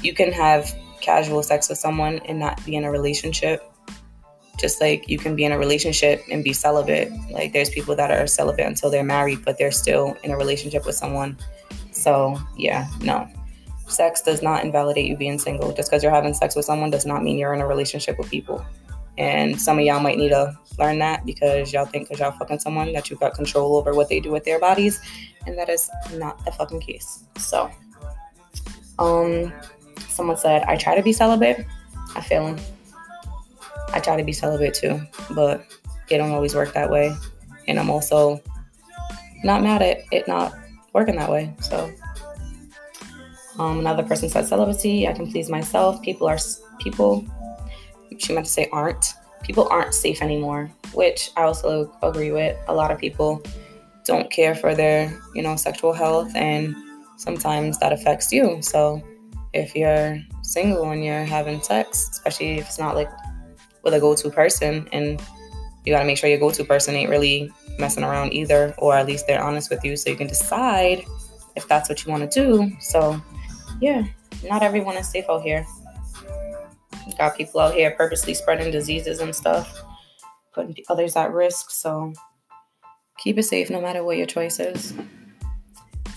you 0.03 0.15
can 0.15 0.31
have 0.31 0.73
casual 1.01 1.43
sex 1.43 1.69
with 1.69 1.79
someone 1.79 2.21
and 2.27 2.39
not 2.39 2.65
be 2.65 2.77
in 2.77 2.85
a 2.85 2.93
relationship 2.93 3.68
just 4.59 4.81
like 4.81 5.09
you 5.09 5.19
can 5.19 5.37
be 5.37 5.45
in 5.45 5.53
a 5.53 5.59
relationship 5.59 6.25
and 6.31 6.43
be 6.43 6.53
celibate. 6.53 7.13
Like 7.31 7.53
there's 7.53 7.71
people 7.71 7.95
that 7.97 8.11
are 8.11 8.27
celibate 8.27 8.67
until 8.67 8.91
they're 8.91 9.05
married, 9.05 9.45
but 9.45 9.59
they're 9.59 9.71
still 9.71 10.17
in 10.25 10.31
a 10.31 10.37
relationship 10.37 10.85
with 10.85 10.95
someone. 10.95 11.39
So 11.93 12.39
yeah, 12.57 12.89
no. 13.01 13.29
Sex 13.87 14.21
does 14.21 14.43
not 14.43 14.65
invalidate 14.65 15.07
you 15.07 15.17
being 15.17 15.39
single. 15.39 15.73
Just 15.73 15.91
because 15.91 16.03
you're 16.03 16.13
having 16.13 16.35
sex 16.35 16.55
with 16.55 16.65
someone 16.65 16.91
does 16.91 17.07
not 17.07 17.23
mean 17.23 17.39
you're 17.39 17.55
in 17.55 17.61
a 17.61 17.67
relationship 17.67 18.19
with 18.19 18.29
people. 18.31 18.65
And 19.17 19.61
some 19.61 19.79
of 19.79 19.85
y'all 19.85 20.01
might 20.01 20.19
need 20.19 20.29
to 20.29 20.57
learn 20.79 20.99
that 21.01 21.27
because 21.27 21.73
y'all 21.73 21.87
think 21.87 22.09
because 22.09 22.21
y'all 22.21 22.39
fucking 22.39 22.61
someone 22.61 22.93
that 22.93 23.11
you've 23.11 23.19
got 23.19 23.35
control 23.35 23.77
over 23.77 23.95
what 23.95 24.09
they 24.09 24.21
do 24.21 24.31
with 24.31 24.45
their 24.45 24.61
bodies. 24.61 25.01
And 25.47 25.59
that 25.59 25.69
is 25.69 25.91
not 26.15 26.45
the 26.45 26.53
fucking 26.53 26.81
case. 26.81 27.25
So 27.37 27.71
um 28.99 29.53
someone 30.09 30.37
said, 30.37 30.63
I 30.63 30.77
try 30.77 30.95
to 30.95 31.03
be 31.03 31.13
celibate. 31.13 31.65
I 32.15 32.21
fail 32.21 32.57
I 33.93 34.01
try 34.01 34.17
to 34.17 34.25
be 34.25 34.33
celibate 34.33 34.75
too, 34.75 35.01
but 35.31 35.65
it 36.09 36.19
don't 36.19 36.33
always 36.33 36.55
work 36.55 36.73
that 36.75 36.91
way. 36.91 37.15
And 37.67 37.79
I'm 37.79 37.91
also 37.91 38.41
not 39.45 39.63
mad 39.63 39.83
at 39.83 40.05
it 40.11 40.27
not 40.27 40.55
working 40.93 41.17
that 41.17 41.31
way. 41.31 41.55
So 41.61 41.93
um, 43.59 43.81
another 43.81 44.03
person 44.03 44.29
said 44.29 44.47
celibacy. 44.47 45.09
I 45.09 45.13
can 45.13 45.31
please 45.31 45.51
myself. 45.51 46.03
People 46.03 46.29
are 46.29 46.39
people. 46.79 47.25
She 48.19 48.33
meant 48.33 48.47
to 48.47 48.53
say 48.53 48.69
aren't. 48.73 49.15
People 49.43 49.69
aren't 49.71 49.95
safe 49.95 50.23
anymore, 50.23 50.71
which 50.95 51.31
I 51.37 51.43
also 51.43 51.93
agree 52.03 52.33
with. 52.33 52.57
A 52.69 52.75
lot 52.75 52.91
of 52.91 52.99
people 52.99 53.43
don't 54.05 54.31
care 54.31 54.55
for 54.55 54.75
their, 54.75 55.17
you 55.35 55.43
know, 55.43 55.55
sexual 55.57 55.93
health, 55.93 56.35
and 56.35 56.75
sometimes 57.17 57.79
that 57.79 57.93
affects 57.93 58.33
you. 58.33 58.61
So 58.63 59.03
if 59.53 59.75
you're 59.75 60.19
single 60.43 60.91
and 60.91 61.05
you're 61.05 61.25
having 61.25 61.61
sex, 61.63 62.09
especially 62.13 62.59
if 62.59 62.67
it's 62.67 62.79
not 62.79 62.95
like 62.95 63.11
with 63.89 63.97
a 63.97 64.01
go-to 64.01 64.31
person 64.31 64.89
and 64.93 65.21
you 65.85 65.93
got 65.93 66.01
to 66.01 66.05
make 66.05 66.19
sure 66.19 66.29
your 66.29 66.39
go-to 66.39 66.65
person 66.65 66.95
ain't 66.95 67.11
really 67.11 67.51
messing 67.79 68.05
around 68.05 68.33
either 68.35 68.75
or 68.79 68.95
at 68.95 69.07
least 69.07 69.27
they're 69.27 69.43
honest 69.43 69.71
with 69.71 69.83
you 69.85 69.97
so 69.97 70.11
you 70.11 70.17
can 70.17 70.27
decide 70.27 71.05
if 71.57 71.67
that's 71.67 71.89
what 71.89 72.05
you 72.05 72.13
want 72.13 72.31
to 72.31 72.45
do. 72.45 72.71
So 72.81 73.21
yeah 73.81 74.05
not 74.49 74.63
everyone 74.63 74.97
is 74.97 75.09
safe 75.09 75.25
out 75.29 75.43
here. 75.43 75.67
Got 77.17 77.37
people 77.37 77.61
out 77.61 77.75
here 77.75 77.91
purposely 77.93 78.35
spreading 78.35 78.71
diseases 78.71 79.21
and 79.21 79.35
stuff 79.35 79.83
putting 80.53 80.77
others 80.89 81.17
at 81.17 81.33
risk 81.33 81.71
so 81.71 82.13
keep 83.17 83.39
it 83.39 83.45
safe 83.45 83.71
no 83.71 83.81
matter 83.81 84.05
what 84.05 84.17
your 84.17 84.27
choice 84.27 84.61
is. 84.61 84.95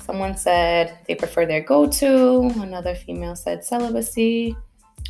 Someone 0.05 0.35
said 0.35 0.99
they 1.07 1.15
prefer 1.15 1.45
their 1.45 1.61
go-to 1.61 2.51
another 2.57 2.93
female 2.93 3.35
said 3.35 3.63
celibacy 3.63 4.55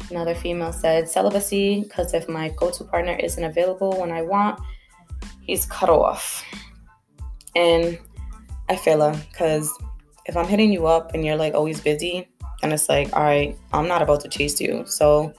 Another 0.09 0.35
female 0.35 0.73
said 0.73 1.07
celibacy 1.07 1.81
because 1.81 2.13
if 2.13 2.27
my 2.27 2.49
go 2.49 2.71
to 2.71 2.83
partner 2.83 3.15
isn't 3.15 3.43
available 3.43 3.99
when 3.99 4.11
I 4.11 4.21
want, 4.21 4.59
he's 5.41 5.65
cut 5.65 5.89
off. 5.89 6.43
And 7.55 7.99
I 8.69 8.75
feel 8.75 9.01
her 9.01 9.21
because 9.31 9.71
if 10.25 10.35
I'm 10.37 10.47
hitting 10.47 10.71
you 10.71 10.87
up 10.87 11.13
and 11.13 11.25
you're 11.25 11.35
like 11.35 11.53
always 11.53 11.79
busy, 11.81 12.27
then 12.61 12.71
it's 12.71 12.89
like, 12.89 13.13
all 13.15 13.23
right, 13.23 13.57
I'm 13.73 13.87
not 13.87 14.01
about 14.01 14.21
to 14.21 14.29
chase 14.29 14.59
you. 14.61 14.83
So 14.85 15.33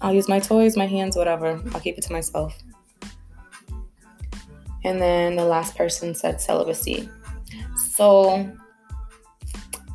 I'll 0.00 0.14
use 0.14 0.28
my 0.28 0.38
toys, 0.38 0.76
my 0.76 0.86
hands, 0.86 1.16
whatever. 1.16 1.60
I'll 1.74 1.80
keep 1.80 1.98
it 1.98 2.02
to 2.04 2.12
myself. 2.12 2.56
And 4.84 5.00
then 5.00 5.36
the 5.36 5.44
last 5.44 5.76
person 5.76 6.14
said 6.14 6.40
celibacy. 6.40 7.08
So 7.76 8.50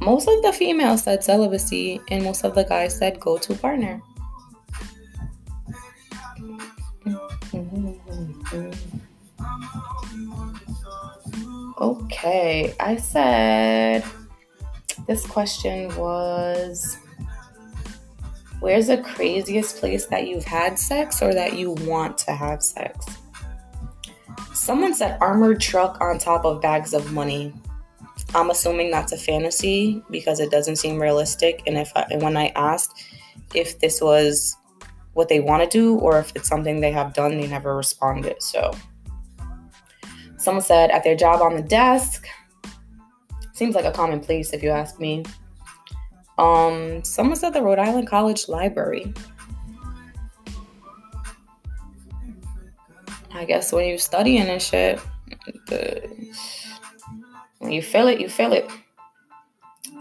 most 0.02 0.28
of 0.28 0.42
the 0.42 0.52
females 0.52 1.04
said 1.04 1.24
celibacy, 1.24 2.02
and 2.10 2.24
most 2.24 2.44
of 2.44 2.56
the 2.56 2.64
guys 2.64 2.98
said 2.98 3.20
go 3.20 3.38
to 3.38 3.54
partner. 3.54 4.02
Okay, 11.80 12.76
I 12.80 12.98
said 12.98 14.04
this 15.08 15.26
question 15.26 15.96
was 15.96 16.98
Where's 18.60 18.88
the 18.88 18.98
craziest 18.98 19.78
place 19.78 20.06
that 20.08 20.28
you've 20.28 20.46
had 20.46 20.78
sex 20.78 21.22
or 21.24 21.34
that 21.34 21.54
you 21.58 21.72
want 21.72 22.20
to 22.20 22.32
have 22.32 22.62
sex? 22.62 23.06
Someone 24.54 24.94
said 24.94 25.18
armored 25.20 25.60
truck 25.60 26.00
on 26.00 26.20
top 26.20 26.46
of 26.46 26.62
bags 26.62 26.94
of 26.94 27.12
money. 27.12 27.54
I'm 28.34 28.50
assuming 28.50 28.92
that's 28.92 29.12
a 29.12 29.18
fantasy 29.18 30.02
because 30.10 30.40
it 30.40 30.52
doesn't 30.52 30.78
seem 30.78 31.02
realistic. 31.02 31.64
And 31.68 31.78
if 31.78 31.92
I, 31.96 32.06
and 32.12 32.22
when 32.22 32.38
I 32.38 32.48
asked 32.56 33.04
if 33.54 33.80
this 33.80 34.02
was 34.02 34.56
what 35.14 35.28
they 35.28 35.42
want 35.42 35.64
to 35.64 35.70
do 35.70 35.98
or 36.00 36.18
if 36.20 36.32
it's 36.36 36.48
something 36.48 36.80
they 36.80 36.92
have 36.92 37.14
done, 37.14 37.38
they 37.38 37.48
never 37.48 37.76
responded. 37.76 38.42
So 38.42 38.72
someone 40.38 40.64
said 40.64 40.92
at 40.92 41.04
their 41.04 41.16
job 41.16 41.42
on 41.42 41.56
the 41.56 41.62
desk. 41.62 42.26
Seems 43.54 43.76
like 43.76 43.86
a 43.86 43.92
common 43.92 44.22
place 44.22 44.54
if 44.54 44.64
you 44.64 44.70
ask 44.70 45.00
me. 45.00 45.24
Um, 46.38 47.04
someone 47.04 47.36
said 47.36 47.54
the 47.54 47.62
Rhode 47.62 47.80
Island 47.80 48.08
College 48.08 48.48
Library. 48.48 49.14
I 53.34 53.46
guess 53.46 53.72
when 53.72 53.88
you 53.88 53.98
studying 53.98 54.48
and 54.48 54.62
shit, 54.62 55.00
the, 55.68 56.10
when 57.62 57.72
you 57.72 57.82
feel 57.82 58.08
it, 58.08 58.20
you 58.20 58.28
feel 58.28 58.54
it. 58.54 58.70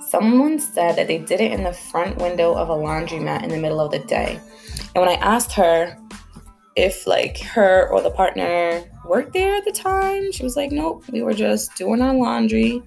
Someone 0.09 0.59
said 0.59 0.97
that 0.97 1.07
they 1.07 1.19
did 1.19 1.41
it 1.41 1.53
in 1.53 1.63
the 1.63 1.73
front 1.73 2.17
window 2.17 2.55
of 2.55 2.71
a 2.71 2.75
laundromat 2.75 3.45
in 3.45 3.51
the 3.51 3.59
middle 3.59 3.81
of 3.81 3.93
the 3.93 3.99
day. 4.01 4.41
And 4.95 5.05
when 5.05 5.09
I 5.09 5.21
asked 5.21 5.53
her 5.53 5.97
if 6.75 7.07
like 7.07 7.39
her 7.41 7.89
or 7.91 8.01
the 8.01 8.11
partner 8.11 8.83
worked 9.07 9.35
there 9.35 9.57
at 9.57 9.65
the 9.65 9.73
time, 9.73 10.33
she 10.33 10.43
was 10.43 10.57
like, 10.57 10.73
nope, 10.73 11.05
we 11.13 11.23
were 11.23 11.35
just 11.35 11.77
doing 11.77 12.01
our 12.01 12.15
laundry. 12.15 12.83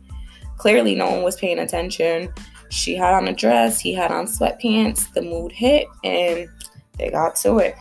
Clearly, 0.57 0.95
no 0.95 1.12
one 1.12 1.23
was 1.23 1.36
paying 1.36 1.59
attention. 1.59 2.33
She 2.69 2.95
had 2.95 3.13
on 3.13 3.27
a 3.27 3.33
dress, 3.33 3.79
he 3.79 3.93
had 3.93 4.12
on 4.12 4.25
sweatpants. 4.25 5.13
The 5.13 5.21
mood 5.21 5.51
hit, 5.51 5.88
and 6.03 6.49
they 6.97 7.12
got 7.12 7.36
to 7.38 7.59
it. 7.59 7.75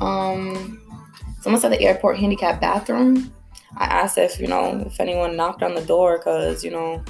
Um, 0.00 0.80
someone 1.40 1.60
said 1.60 1.72
the 1.72 1.80
airport 1.80 2.18
handicap 2.18 2.60
bathroom. 2.60 3.32
I 3.78 3.84
asked 3.84 4.18
if 4.18 4.40
you 4.40 4.48
know 4.48 4.82
if 4.86 5.00
anyone 5.00 5.36
knocked 5.36 5.62
on 5.62 5.74
the 5.74 5.84
door 5.84 6.18
because 6.18 6.64
you 6.64 6.70
know 6.70 7.02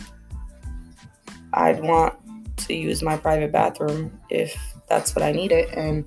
I'd 1.55 1.81
want 1.81 2.15
to 2.59 2.75
use 2.75 3.03
my 3.03 3.17
private 3.17 3.53
bathroom 3.53 4.19
if 4.31 4.55
that's 4.89 5.17
what 5.17 5.23
I 5.23 5.33
needed, 5.33 5.71
and 5.75 6.05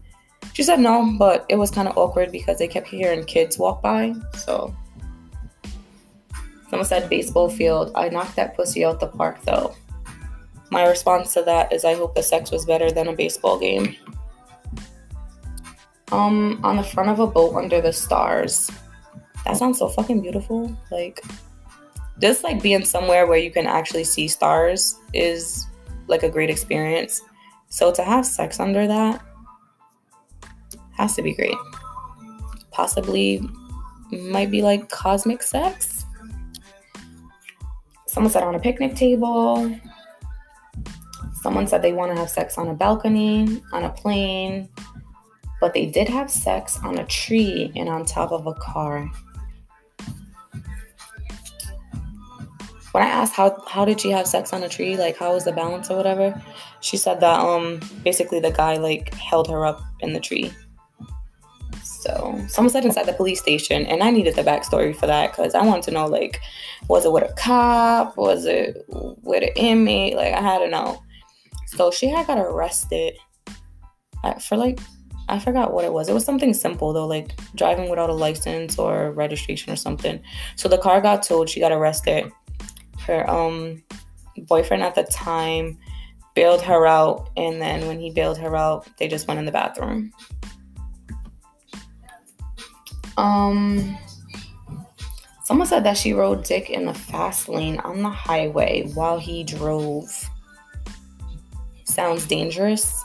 she 0.54 0.64
said 0.64 0.80
no, 0.80 1.16
but 1.18 1.46
it 1.50 1.56
was 1.56 1.72
kind 1.72 1.88
of 1.88 1.98
awkward 1.98 2.32
because 2.32 2.60
they 2.60 2.68
kept 2.68 2.88
hearing 2.88 3.24
kids 3.26 3.58
walk 3.58 3.82
by. 3.82 4.14
So 4.38 4.76
someone 6.70 6.86
said 6.86 7.10
baseball 7.10 7.50
field. 7.50 7.92
I 7.96 8.10
knocked 8.10 8.36
that 8.36 8.56
pussy 8.56 8.86
out 8.86 9.00
the 9.00 9.08
park 9.08 9.42
though. 9.44 9.76
My 10.70 10.88
response 10.88 11.34
to 11.34 11.42
that 11.44 11.74
is 11.74 11.84
I 11.84 11.96
hope 11.96 12.16
the 12.16 12.24
sex 12.24 12.52
was 12.52 12.66
better 12.66 12.92
than 12.92 13.08
a 13.08 13.14
baseball 13.14 13.60
game. 13.60 13.96
Um, 16.12 16.60
on 16.64 16.76
the 16.78 16.84
front 16.84 17.10
of 17.10 17.20
a 17.20 17.28
boat 17.28 17.56
under 17.56 17.82
the 17.82 17.94
stars. 17.94 18.70
That 19.46 19.58
sounds 19.58 19.80
so 19.80 19.88
fucking 19.88 20.22
beautiful. 20.22 20.76
Like, 20.92 21.24
just 22.20 22.44
like 22.44 22.62
being 22.62 22.86
somewhere 22.86 23.28
where 23.28 23.38
you 23.38 23.52
can 23.52 23.68
actually 23.68 24.04
see 24.04 24.28
stars 24.28 24.96
is 25.14 25.68
like 26.08 26.24
a 26.24 26.30
great 26.30 26.50
experience. 26.50 27.22
So 27.70 27.92
to 27.92 28.04
have 28.04 28.26
sex 28.26 28.60
under 28.60 28.86
that 28.88 29.22
has 30.98 31.16
to 31.16 31.22
be 31.22 31.34
great. 31.34 31.56
Possibly 32.72 33.42
might 34.12 34.52
be 34.52 34.62
like 34.62 34.90
cosmic 34.90 35.42
sex. 35.42 36.06
Someone 38.08 38.32
said 38.32 38.44
on 38.44 38.56
a 38.56 38.60
picnic 38.60 38.96
table. 38.96 39.74
Someone 41.42 41.66
said 41.66 41.82
they 41.82 41.94
want 41.94 42.12
to 42.12 42.20
have 42.20 42.30
sex 42.30 42.58
on 42.58 42.68
a 42.68 42.74
balcony, 42.74 43.64
on 43.72 43.86
a 43.86 43.90
plane, 43.90 44.70
but 45.60 45.74
they 45.74 45.88
did 45.88 46.08
have 46.08 46.30
sex 46.30 46.78
on 46.84 47.00
a 47.00 47.06
tree 47.06 47.72
and 47.76 47.90
on 47.90 48.06
top 48.06 48.32
of 48.32 48.46
a 48.46 48.54
car. 48.54 49.10
When 52.92 53.04
I 53.04 53.08
asked 53.08 53.34
how 53.34 53.64
how 53.68 53.86
did 53.86 54.02
she 54.02 54.10
have 54.12 54.28
sex 54.28 54.54
on 54.54 54.64
a 54.64 54.70
tree, 54.70 54.98
like 54.98 55.18
how 55.18 55.34
was 55.34 55.46
the 55.46 55.52
balance 55.52 55.90
or 55.90 55.98
whatever, 55.98 56.42
she 56.82 56.98
said 56.98 57.20
that 57.22 57.40
um 57.40 57.80
basically 58.04 58.40
the 58.40 58.52
guy 58.52 58.78
like 58.78 59.14
held 59.14 59.48
her 59.50 59.66
up 59.66 59.82
in 60.02 60.14
the 60.14 60.20
tree. 60.20 60.52
So 61.84 62.44
someone 62.48 62.72
said 62.72 62.84
inside 62.84 63.06
the 63.06 63.14
police 63.14 63.40
station, 63.40 63.86
and 63.86 64.02
I 64.02 64.10
needed 64.10 64.36
the 64.36 64.44
backstory 64.44 64.96
for 64.96 65.08
that 65.08 65.32
because 65.32 65.54
I 65.54 65.64
wanted 65.64 65.84
to 65.84 65.92
know 65.92 66.08
like, 66.08 66.42
was 66.88 67.06
it 67.06 67.12
with 67.12 67.30
a 67.30 67.34
cop? 67.34 68.18
Was 68.18 68.46
it 68.46 68.86
with 68.90 69.44
an 69.44 69.50
inmate? 69.56 70.16
Like 70.16 70.34
I 70.34 70.42
had 70.42 70.60
to 70.60 70.68
know. 70.68 71.02
So 71.68 71.92
she 71.92 72.08
had 72.08 72.28
got 72.28 72.40
arrested 72.40 73.18
for 74.42 74.58
like 74.58 74.80
I 75.30 75.40
forgot 75.40 75.74
what 75.74 75.86
it 75.86 75.94
was. 75.94 76.10
It 76.10 76.14
was 76.14 76.26
something 76.26 76.54
simple 76.54 76.92
though, 76.92 77.08
like 77.08 77.40
driving 77.56 77.90
without 77.90 78.10
a 78.10 78.14
license 78.14 78.78
or 78.78 79.12
registration 79.12 79.72
or 79.72 79.78
something. 79.78 80.22
So 80.58 80.68
the 80.68 80.78
car 80.78 81.00
got 81.00 81.24
towed. 81.24 81.50
She 81.50 81.62
got 81.62 81.72
arrested. 81.72 82.32
Her 83.06 83.30
um 83.30 83.84
boyfriend 84.38 84.84
at 84.84 84.96
the 84.96 85.04
time 85.04 85.78
bailed 86.34 86.62
her 86.62 86.86
out, 86.86 87.30
and 87.36 87.62
then 87.62 87.88
when 87.88 88.00
he 88.00 88.12
bailed 88.12 88.38
her 88.38 88.56
out, 88.56 88.88
they 88.98 89.08
just 89.08 89.28
went 89.28 89.40
in 89.40 89.46
the 89.46 89.52
bathroom. 89.52 90.14
Um, 93.18 93.98
someone 95.44 95.68
said 95.68 95.84
that 95.84 95.98
she 95.98 96.14
rode 96.14 96.44
Dick 96.44 96.70
in 96.70 96.86
the 96.86 96.94
fast 96.94 97.50
lane 97.50 97.80
on 97.80 98.02
the 98.02 98.10
highway 98.10 98.90
while 98.94 99.20
he 99.20 99.44
drove. 99.44 100.10
Sounds 101.84 102.26
dangerous, 102.26 103.04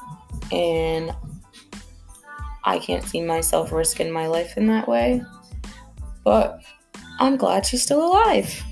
and 0.53 1.13
I 2.65 2.79
can't 2.79 3.05
see 3.05 3.21
myself 3.21 3.73
risking 3.73 4.13
my 4.13 4.29
life 4.29 4.57
in 4.57 4.69
that 4.69 4.87
way. 4.87 5.23
But 6.25 6.61
I'm 7.19 7.37
glad 7.37 7.67
she's 7.67 7.83
still 7.83 8.07
alive. 8.07 8.63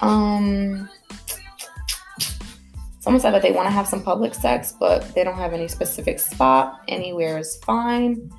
Um, 0.00 0.88
someone 3.00 3.20
said 3.20 3.32
that 3.32 3.42
they 3.42 3.52
want 3.52 3.66
to 3.66 3.72
have 3.72 3.86
some 3.86 4.02
public 4.02 4.34
sex, 4.34 4.74
but 4.78 5.14
they 5.14 5.24
don't 5.24 5.36
have 5.36 5.52
any 5.52 5.68
specific 5.68 6.18
spot. 6.18 6.80
Anywhere 6.88 7.38
is 7.38 7.56
fine. 7.64 8.30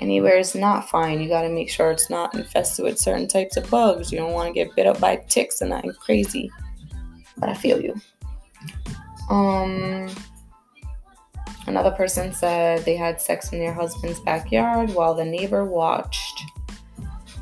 Anywhere 0.00 0.38
is 0.38 0.54
not 0.54 0.88
fine. 0.88 1.20
You 1.20 1.28
got 1.28 1.42
to 1.42 1.50
make 1.50 1.68
sure 1.68 1.90
it's 1.90 2.08
not 2.08 2.34
infested 2.34 2.84
with 2.84 2.98
certain 2.98 3.28
types 3.28 3.56
of 3.56 3.68
bugs. 3.70 4.10
You 4.10 4.18
don't 4.18 4.32
want 4.32 4.48
to 4.48 4.54
get 4.54 4.74
bit 4.74 4.86
up 4.86 4.98
by 4.98 5.16
ticks 5.28 5.60
and 5.60 5.70
that 5.72 5.84
crazy. 6.00 6.50
But 7.36 7.50
I 7.50 7.54
feel 7.54 7.80
you. 7.80 7.94
Um, 9.28 10.08
Another 11.70 11.92
person 11.92 12.32
said 12.32 12.84
they 12.84 12.96
had 12.96 13.20
sex 13.20 13.52
in 13.52 13.58
their 13.58 13.72
husband's 13.72 14.18
backyard 14.20 14.90
while 14.90 15.14
the 15.14 15.24
neighbor 15.24 15.64
watched. 15.64 16.42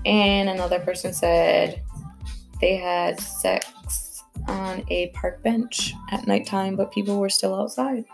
And 0.05 0.51
another 0.51 0.81
person 0.81 1.14
said 1.14 1.83
they 2.61 2.77
had 2.77 3.21
sex 3.21 4.23
on 4.47 4.85
a 4.88 5.09
park 5.09 5.42
bench 5.42 5.94
at 6.11 6.27
nighttime, 6.27 6.77
but 6.77 6.92
people 6.92 7.18
were 7.18 7.29
still 7.29 7.55
outside. 7.55 8.05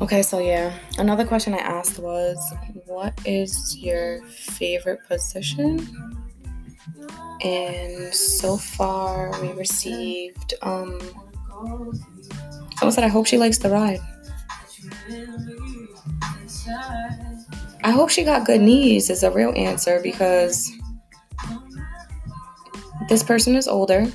Okay, 0.00 0.22
so 0.22 0.38
yeah, 0.38 0.76
another 0.98 1.24
question 1.24 1.54
I 1.54 1.58
asked 1.58 1.98
was 1.98 2.38
what 2.86 3.18
is 3.24 3.76
your 3.78 4.24
favorite 4.26 5.00
position? 5.06 5.88
And 7.42 8.12
so 8.14 8.56
far 8.56 9.30
we 9.40 9.52
received 9.52 10.54
um 10.62 10.98
Someone 12.78 12.92
said, 12.92 13.04
I 13.04 13.08
hope 13.08 13.26
she 13.26 13.38
likes 13.38 13.58
the 13.58 13.70
ride. 13.70 14.00
I 17.84 17.90
hope 17.90 18.10
she 18.10 18.24
got 18.24 18.46
good 18.46 18.60
knees, 18.60 19.10
is 19.10 19.22
a 19.22 19.30
real 19.30 19.52
answer 19.56 20.00
because 20.02 20.72
this 23.08 23.22
person 23.22 23.56
is 23.56 23.68
older, 23.68 24.06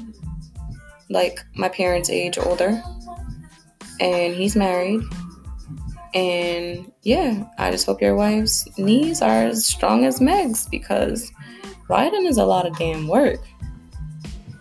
like 1.10 1.40
my 1.56 1.70
parents' 1.70 2.10
age 2.10 2.38
older, 2.38 2.82
and 4.00 4.36
he's 4.36 4.56
married. 4.56 5.02
And 6.14 6.92
yeah, 7.04 7.46
I 7.58 7.72
just 7.72 7.86
hope 7.86 8.02
your 8.02 8.16
wife's 8.16 8.68
knees 8.78 9.22
are 9.22 9.44
as 9.44 9.66
strong 9.66 10.06
as 10.06 10.20
Meg's 10.20 10.68
because 10.68 11.32
riding 11.88 12.26
is 12.26 12.38
a 12.38 12.46
lot 12.46 12.66
of 12.66 12.78
damn 12.78 13.08
work. 13.08 13.42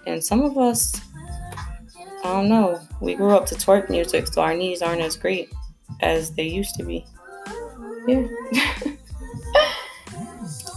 And 0.07 0.23
some 0.23 0.43
of 0.43 0.59
us 0.59 1.01
I 2.25 2.33
don't 2.33 2.49
know. 2.49 2.81
We 3.01 3.15
grew 3.15 3.31
up 3.31 3.47
to 3.47 3.55
twerk 3.55 3.89
music, 3.89 4.27
so 4.27 4.43
our 4.43 4.55
knees 4.55 4.83
aren't 4.83 5.01
as 5.01 5.17
great 5.17 5.51
as 6.01 6.33
they 6.33 6.43
used 6.43 6.75
to 6.75 6.85
be. 6.85 7.07
Yeah. 8.07 8.27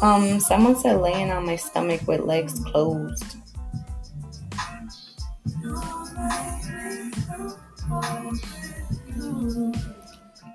um, 0.02 0.40
someone 0.40 0.76
said 0.76 1.02
laying 1.02 1.32
on 1.32 1.46
my 1.46 1.56
stomach 1.56 2.08
with 2.08 2.22
legs 2.22 2.60
closed. 2.60 3.38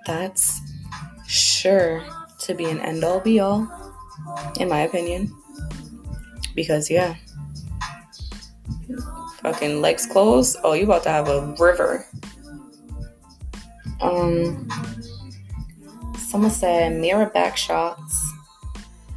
That's 0.06 0.60
sure 1.26 2.04
to 2.40 2.54
be 2.54 2.66
an 2.66 2.80
end 2.80 3.02
all 3.02 3.20
be 3.20 3.40
all, 3.40 3.68
in 4.60 4.68
my 4.68 4.80
opinion. 4.80 5.34
Because, 6.54 6.90
yeah, 6.90 7.16
fucking 9.38 9.80
legs 9.80 10.06
closed, 10.06 10.56
oh, 10.64 10.72
you 10.72 10.84
about 10.84 11.02
to 11.04 11.08
have 11.08 11.28
a 11.28 11.54
river. 11.58 12.06
Um, 14.00 14.68
someone 16.18 16.50
said 16.50 17.00
mirror 17.00 17.26
back 17.26 17.56
shots 17.56 18.32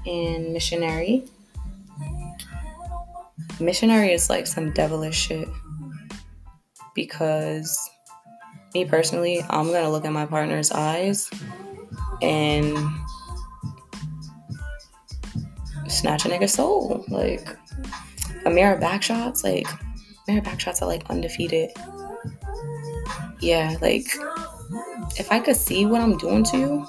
in 0.05 0.53
missionary. 0.53 1.25
Missionary 3.59 4.13
is 4.13 4.29
like 4.29 4.47
some 4.47 4.71
devilish 4.71 5.17
shit 5.17 5.47
because 6.95 7.89
me 8.73 8.85
personally, 8.85 9.43
I'm 9.49 9.67
gonna 9.71 9.89
look 9.89 10.05
at 10.05 10.11
my 10.11 10.25
partner's 10.25 10.71
eyes 10.71 11.29
and 12.21 12.77
snatch 15.87 16.25
a 16.25 16.29
nigga's 16.29 16.53
soul. 16.53 17.03
Like 17.07 17.47
a 18.45 18.49
mirror 18.49 18.77
back 18.77 19.03
shots, 19.03 19.43
like 19.43 19.67
mirror 20.27 20.41
backshots 20.41 20.81
are 20.81 20.87
like 20.87 21.09
undefeated. 21.09 21.71
Yeah, 23.39 23.75
like 23.81 24.05
if 25.17 25.31
I 25.31 25.39
could 25.39 25.55
see 25.55 25.85
what 25.85 26.01
I'm 26.01 26.17
doing 26.17 26.43
to 26.45 26.57
you, 26.57 26.87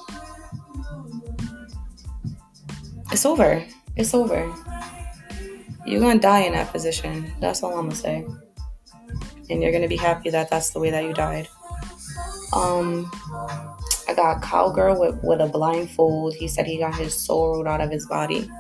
it's 3.13 3.25
over. 3.25 3.65
It's 3.97 4.15
over. 4.15 4.55
You're 5.87 6.01
gonna 6.01 6.21
die 6.21 6.41
in 6.41 6.53
that 6.53 6.71
position. 6.71 7.33
That's 7.41 7.63
all 7.63 7.73
I'm 7.73 7.87
gonna 7.87 7.95
say. 7.95 8.27
And 9.49 9.63
you're 9.63 9.73
gonna 9.73 9.89
be 9.89 9.97
happy 9.97 10.31
that 10.31 10.51
that's 10.51 10.71
the 10.71 10.79
way 10.79 10.91
that 10.91 11.05
you 11.05 11.13
died. 11.13 11.49
Um, 12.53 13.11
I 14.09 14.15
got 14.15 14.43
cowgirl 14.43 14.99
with, 14.99 15.23
with 15.23 15.41
a 15.41 15.47
blindfold. 15.47 16.35
He 16.35 16.49
said 16.49 16.67
he 16.67 16.79
got 16.79 16.95
his 16.95 17.15
soul 17.15 17.55
rolled 17.55 17.67
out 17.67 17.81
of 17.81 17.91
his 17.91 18.07
body. 18.07 18.51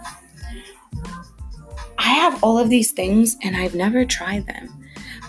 I 1.98 2.08
have 2.08 2.42
all 2.42 2.58
of 2.58 2.70
these 2.70 2.92
things 2.92 3.36
and 3.42 3.56
I've 3.56 3.74
never 3.74 4.04
tried 4.04 4.46
them. 4.46 4.68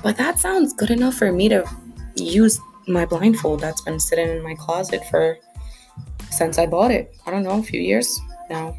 But 0.03 0.17
that 0.17 0.39
sounds 0.39 0.73
good 0.73 0.91
enough 0.91 1.15
for 1.15 1.31
me 1.31 1.49
to 1.49 1.67
use 2.15 2.59
my 2.87 3.05
blindfold 3.05 3.59
that's 3.59 3.81
been 3.81 3.99
sitting 3.99 4.29
in 4.29 4.41
my 4.41 4.55
closet 4.55 5.03
for 5.09 5.37
since 6.29 6.57
I 6.57 6.65
bought 6.65 6.91
it. 6.91 7.15
I 7.25 7.31
don't 7.31 7.43
know, 7.43 7.59
a 7.59 7.63
few 7.63 7.81
years 7.81 8.19
now 8.49 8.77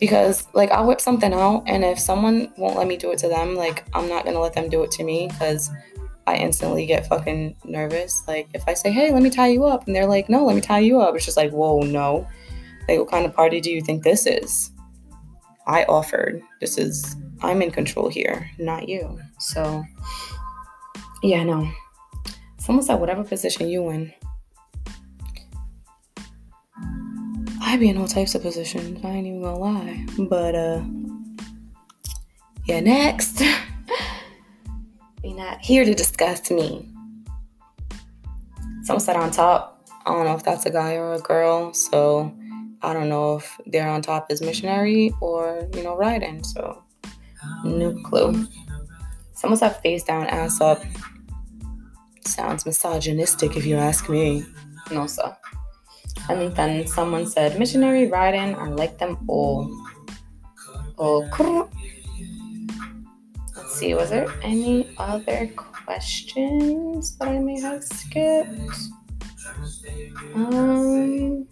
because 0.00 0.46
like 0.54 0.70
I'll 0.70 0.86
whip 0.86 1.00
something 1.00 1.32
out 1.32 1.64
and 1.66 1.84
if 1.84 1.98
someone 1.98 2.52
won't 2.56 2.76
let 2.76 2.86
me 2.86 2.96
do 2.96 3.10
it 3.10 3.18
to 3.18 3.28
them, 3.28 3.54
like 3.54 3.84
I'm 3.94 4.08
not 4.08 4.24
gonna 4.24 4.40
let 4.40 4.54
them 4.54 4.68
do 4.68 4.82
it 4.82 4.90
to 4.92 5.04
me 5.04 5.28
because 5.28 5.70
I 6.28 6.34
instantly 6.36 6.84
get 6.84 7.06
fucking 7.06 7.56
nervous. 7.64 8.22
Like 8.28 8.50
if 8.52 8.62
I 8.68 8.74
say, 8.74 8.90
hey, 8.90 9.10
let 9.12 9.22
me 9.22 9.30
tie 9.30 9.48
you 9.48 9.64
up, 9.64 9.86
and 9.86 9.96
they're 9.96 10.06
like, 10.06 10.28
no, 10.28 10.44
let 10.44 10.54
me 10.54 10.60
tie 10.60 10.80
you 10.80 11.00
up, 11.00 11.14
it's 11.16 11.24
just 11.24 11.38
like, 11.38 11.52
whoa, 11.52 11.80
no. 11.80 12.28
Like 12.86 12.98
what 12.98 13.10
kind 13.10 13.24
of 13.24 13.34
party 13.34 13.62
do 13.62 13.70
you 13.70 13.80
think 13.80 14.02
this 14.02 14.26
is? 14.26 14.70
I 15.66 15.84
offered. 15.84 16.42
This 16.60 16.76
is 16.76 17.16
I'm 17.40 17.62
in 17.62 17.70
control 17.70 18.10
here, 18.10 18.50
not 18.58 18.90
you. 18.90 19.18
So 19.38 19.82
yeah, 21.22 21.44
no. 21.44 21.70
It's 22.58 22.68
almost 22.68 22.88
said 22.88 22.96
whatever 22.96 23.24
position 23.24 23.68
you 23.68 23.88
in, 23.88 24.12
I 27.62 27.78
be 27.78 27.88
in 27.88 27.96
all 27.96 28.06
types 28.06 28.34
of 28.34 28.42
positions. 28.42 29.02
I 29.02 29.08
ain't 29.08 29.26
even 29.26 29.40
gonna 29.40 29.58
lie. 29.58 30.06
But 30.28 30.54
uh 30.54 30.82
yeah, 32.66 32.80
next. 32.80 33.42
Not 35.34 35.60
here 35.60 35.84
to 35.84 35.94
discuss 35.94 36.50
me. 36.50 36.88
Someone 38.82 39.00
said 39.00 39.16
on 39.16 39.30
top. 39.30 39.88
I 40.04 40.12
don't 40.12 40.24
know 40.24 40.34
if 40.34 40.42
that's 40.42 40.66
a 40.66 40.70
guy 40.70 40.94
or 40.94 41.12
a 41.14 41.20
girl, 41.20 41.72
so 41.72 42.34
I 42.82 42.92
don't 42.92 43.08
know 43.08 43.36
if 43.36 43.60
they're 43.66 43.88
on 43.88 44.02
top 44.02 44.26
as 44.30 44.40
missionary 44.40 45.12
or, 45.20 45.68
you 45.74 45.82
know, 45.82 45.96
riding, 45.96 46.42
so 46.42 46.82
no 47.64 47.92
clue. 48.02 48.46
Someone 49.34 49.58
said 49.58 49.80
face 49.80 50.02
down, 50.02 50.26
ass 50.26 50.60
up. 50.60 50.82
Sounds 52.24 52.66
misogynistic 52.66 53.56
if 53.56 53.64
you 53.64 53.76
ask 53.76 54.08
me. 54.08 54.44
No, 54.90 55.06
sir. 55.06 55.36
And 56.28 56.54
then 56.56 56.86
someone 56.86 57.26
said, 57.26 57.58
missionary 57.58 58.06
riding, 58.06 58.56
I 58.56 58.68
like 58.68 58.98
them 58.98 59.18
all. 59.28 59.70
Oh, 60.98 61.24
okay. 61.26 61.62
See, 63.78 63.94
was 63.94 64.10
there 64.10 64.26
any 64.42 64.90
other 64.98 65.46
questions 65.54 67.16
that 67.18 67.28
I 67.28 67.38
may 67.38 67.60
have 67.60 67.84
skipped? 67.84 68.58
Um, 70.34 71.46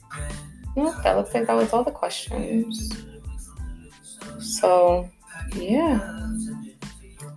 no, 0.74 0.92
that 1.04 1.16
looks 1.16 1.32
like 1.32 1.46
that 1.46 1.54
was 1.54 1.72
all 1.72 1.84
the 1.84 1.92
questions. 1.92 3.04
So, 4.40 5.08
yeah. 5.54 6.00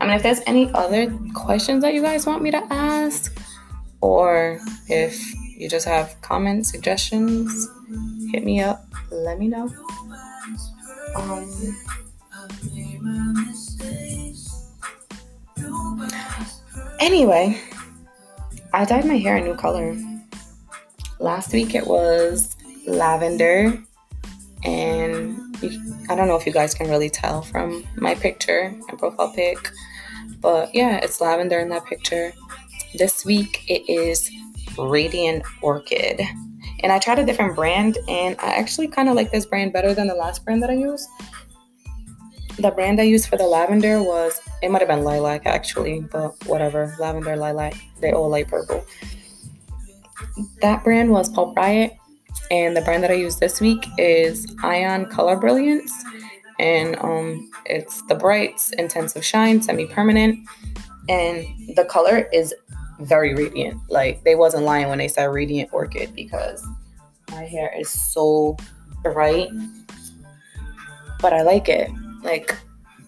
I 0.02 0.08
mean, 0.08 0.16
if 0.16 0.24
there's 0.24 0.42
any 0.48 0.72
other 0.74 1.16
questions 1.36 1.84
that 1.84 1.94
you 1.94 2.02
guys 2.02 2.26
want 2.26 2.42
me 2.42 2.50
to 2.50 2.64
ask, 2.74 3.40
or 4.02 4.60
if 4.88 5.22
you 5.56 5.70
just 5.70 5.86
have 5.86 6.20
comments, 6.22 6.72
suggestions, 6.72 7.70
hit 8.32 8.44
me 8.44 8.60
up. 8.60 8.88
Let 9.12 9.38
me 9.38 9.50
know. 9.50 9.72
Um, 11.16 11.76
anyway, 17.00 17.60
I 18.74 18.86
dyed 18.86 19.06
my 19.06 19.18
hair 19.18 19.38
a 19.38 19.42
new 19.42 19.56
color. 19.56 19.98
Last 21.20 21.52
week 21.54 21.76
it 21.76 21.86
was 21.86 22.56
lavender, 22.88 23.78
and 24.64 25.40
I 26.10 26.16
don't 26.16 26.28
know 26.28 26.36
if 26.36 26.46
you 26.46 26.54
guys 26.54 26.74
can 26.74 26.90
really 26.90 27.10
tell 27.10 27.42
from 27.42 27.86
my 27.98 28.16
picture, 28.16 28.74
my 28.88 28.96
profile 28.98 29.34
pic, 29.34 29.72
but 30.40 30.74
yeah, 30.74 30.98
it's 30.98 31.20
lavender 31.20 31.60
in 31.60 31.70
that 31.70 31.86
picture. 31.86 32.34
This 32.98 33.26
week 33.26 33.64
it 33.68 33.90
is 33.92 34.32
Radiant 34.78 35.44
Orchid. 35.62 36.22
And 36.82 36.94
I 36.94 37.00
tried 37.00 37.20
a 37.20 37.26
different 37.26 37.56
brand, 37.56 37.98
and 38.08 38.38
I 38.40 38.56
actually 38.56 38.88
kind 38.88 39.10
of 39.10 39.16
like 39.16 39.32
this 39.32 39.46
brand 39.46 39.74
better 39.74 39.94
than 39.94 40.08
the 40.08 40.16
last 40.16 40.46
brand 40.46 40.64
that 40.64 40.70
I 40.70 40.76
used. 40.76 41.10
The 42.60 42.72
brand 42.72 43.00
I 43.00 43.04
used 43.04 43.30
for 43.30 43.38
the 43.38 43.48
lavender 43.48 44.04
was, 44.04 44.42
it 44.62 44.70
might 44.70 44.80
have 44.82 44.90
been 44.90 45.06
lilac 45.06 45.46
actually, 45.46 46.02
but 46.02 46.36
whatever. 46.46 46.94
Lavender, 47.00 47.38
lilac, 47.38 47.74
they 48.02 48.12
all 48.12 48.28
light 48.30 48.50
purple. 48.50 48.86
That 50.62 50.84
brand 50.84 51.10
was 51.10 51.30
Pulp 51.30 51.56
Riot, 51.56 51.94
and 52.52 52.76
the 52.76 52.82
brand 52.82 53.04
that 53.04 53.12
I 53.12 53.16
used 53.16 53.40
this 53.40 53.62
week 53.62 53.86
is 53.98 54.54
Ion 54.62 55.06
Color 55.06 55.38
Brilliance. 55.38 55.92
And 56.60 56.98
um, 56.98 57.50
it's 57.66 58.02
the 58.04 58.16
Brights 58.16 58.72
Intensive 58.74 59.24
Shine 59.24 59.62
Semi 59.62 59.86
Permanent. 59.86 60.40
And 61.08 61.46
the 61.76 61.86
color 61.86 62.28
is 62.34 62.54
very 63.00 63.34
radiant. 63.34 63.80
Like 63.90 64.24
they 64.26 64.36
wasn't 64.36 64.64
lying 64.64 64.90
when 64.90 64.98
they 64.98 65.08
said 65.08 65.26
radiant 65.26 65.70
orchid 65.72 66.14
because 66.14 66.68
my 67.32 67.46
hair 67.46 67.74
is 67.78 67.90
so 67.90 68.58
bright. 69.02 69.48
But 71.22 71.32
I 71.32 71.44
like 71.44 71.70
it. 71.70 71.90
Like 72.24 72.56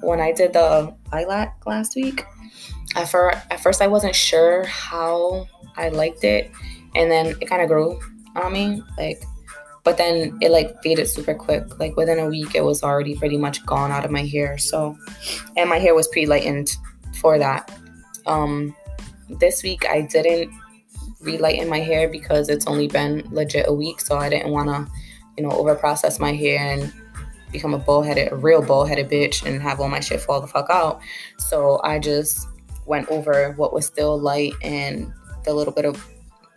when 0.02 0.20
I 0.20 0.32
did 0.32 0.54
the 0.54 0.94
lilac 1.12 1.66
last 1.66 1.96
week, 1.96 2.26
at 2.96 3.10
first, 3.10 3.38
at 3.50 3.60
first 3.60 3.82
I 3.82 3.88
wasn't 3.88 4.16
sure 4.16 4.66
how 4.66 5.48
I 5.78 5.90
liked 5.90 6.24
it, 6.24 6.52
and 6.96 7.10
then 7.10 7.36
it 7.40 7.46
kind 7.48 7.62
of 7.62 7.68
grew 7.68 8.00
on 8.36 8.54
me. 8.54 8.84
Like, 8.98 9.24
but 9.84 9.98
then 9.98 10.38
it 10.42 10.52
like 10.52 10.82
faded 10.84 11.08
super 11.08 11.34
quick. 11.34 11.80
Like 11.80 11.96
within 11.96 12.20
a 12.20 12.28
week, 12.28 12.56
it 12.56 12.64
was 12.64 12.84
already 12.84 13.16
pretty 13.16 13.38
much 13.38 13.66
gone 13.66 13.92
out 13.92 14.06
of 14.06 14.12
my 14.12 14.26
hair. 14.26 14.58
So, 14.58 14.98
and 15.58 15.70
my 15.70 15.78
hair 15.78 15.96
was 15.96 16.08
pre-lightened 16.08 16.76
for 17.20 17.38
that. 17.40 17.72
Um, 18.26 18.76
this 19.40 19.64
week 19.64 19.86
I 19.90 20.02
didn't 20.02 20.52
relighten 21.22 21.70
my 21.70 21.80
hair 21.80 22.10
because 22.10 22.50
it's 22.50 22.68
only 22.68 22.88
been 22.88 23.28
legit 23.32 23.68
a 23.68 23.74
week, 23.74 24.02
so 24.02 24.18
I 24.18 24.30
didn't 24.30 24.52
want 24.52 24.70
to, 24.70 24.92
you 25.38 25.44
know, 25.44 25.52
over 25.52 25.76
process 25.76 26.20
my 26.20 26.34
hair 26.34 26.60
and 26.60 26.94
become 27.52 27.74
a 27.74 27.78
bald 27.78 28.06
headed, 28.06 28.32
a 28.32 28.36
real 28.36 28.62
bald 28.62 28.90
headed 28.90 29.10
bitch 29.10 29.46
and 29.46 29.62
have 29.62 29.80
all 29.80 29.90
my 29.90 30.00
shit 30.00 30.22
fall 30.22 30.42
the 30.42 30.48
fuck 30.48 30.70
out. 30.70 31.02
So 31.38 31.82
I 31.84 32.00
just 32.00 32.48
went 32.86 33.10
over 33.10 33.54
what 33.54 33.74
was 33.74 33.86
still 33.86 34.20
light 34.20 34.54
and 34.62 35.12
the 35.44 35.54
little 35.54 35.74
bit 35.74 35.86
of 35.86 36.06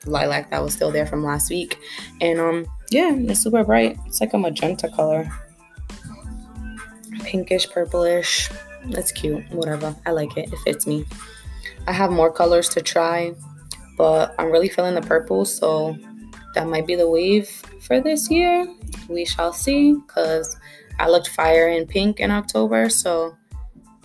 lilac 0.07 0.51
that 0.51 0.63
was 0.63 0.75
still 0.75 0.91
there 0.91 1.07
from 1.07 1.25
last 1.25 1.51
week. 1.51 1.79
And 2.21 2.41
um, 2.41 2.67
yeah, 2.91 3.15
it's 3.15 3.41
super 3.41 3.65
bright. 3.65 3.99
It's 4.07 4.21
like 4.21 4.35
a 4.35 4.39
magenta 4.39 4.89
color, 4.89 5.31
pinkish, 7.21 7.71
purplish. 7.71 8.51
That's 8.91 9.13
cute. 9.13 9.49
Whatever. 9.51 9.97
I 10.05 10.11
like 10.11 10.37
it. 10.37 10.53
It 10.53 10.59
fits 10.59 10.87
me. 10.87 11.07
I 11.87 11.93
have 11.93 12.11
more 12.11 12.31
colors 12.33 12.69
to 12.71 12.83
try, 12.83 13.35
but 13.97 14.35
I'm 14.39 14.51
really 14.51 14.69
feeling 14.69 14.95
the 14.95 15.03
purple, 15.03 15.45
so 15.45 15.97
that 16.55 16.67
might 16.67 16.87
be 16.87 16.95
the 16.95 17.09
wave 17.09 17.49
for 17.81 18.01
this 18.01 18.31
year. 18.31 18.67
We 19.09 19.25
shall 19.25 19.53
see, 19.53 19.95
because 19.95 20.57
I 20.99 21.09
looked 21.09 21.29
fire 21.29 21.69
in 21.69 21.87
pink 21.87 22.21
in 22.21 22.31
October, 22.31 22.89
so 22.89 23.37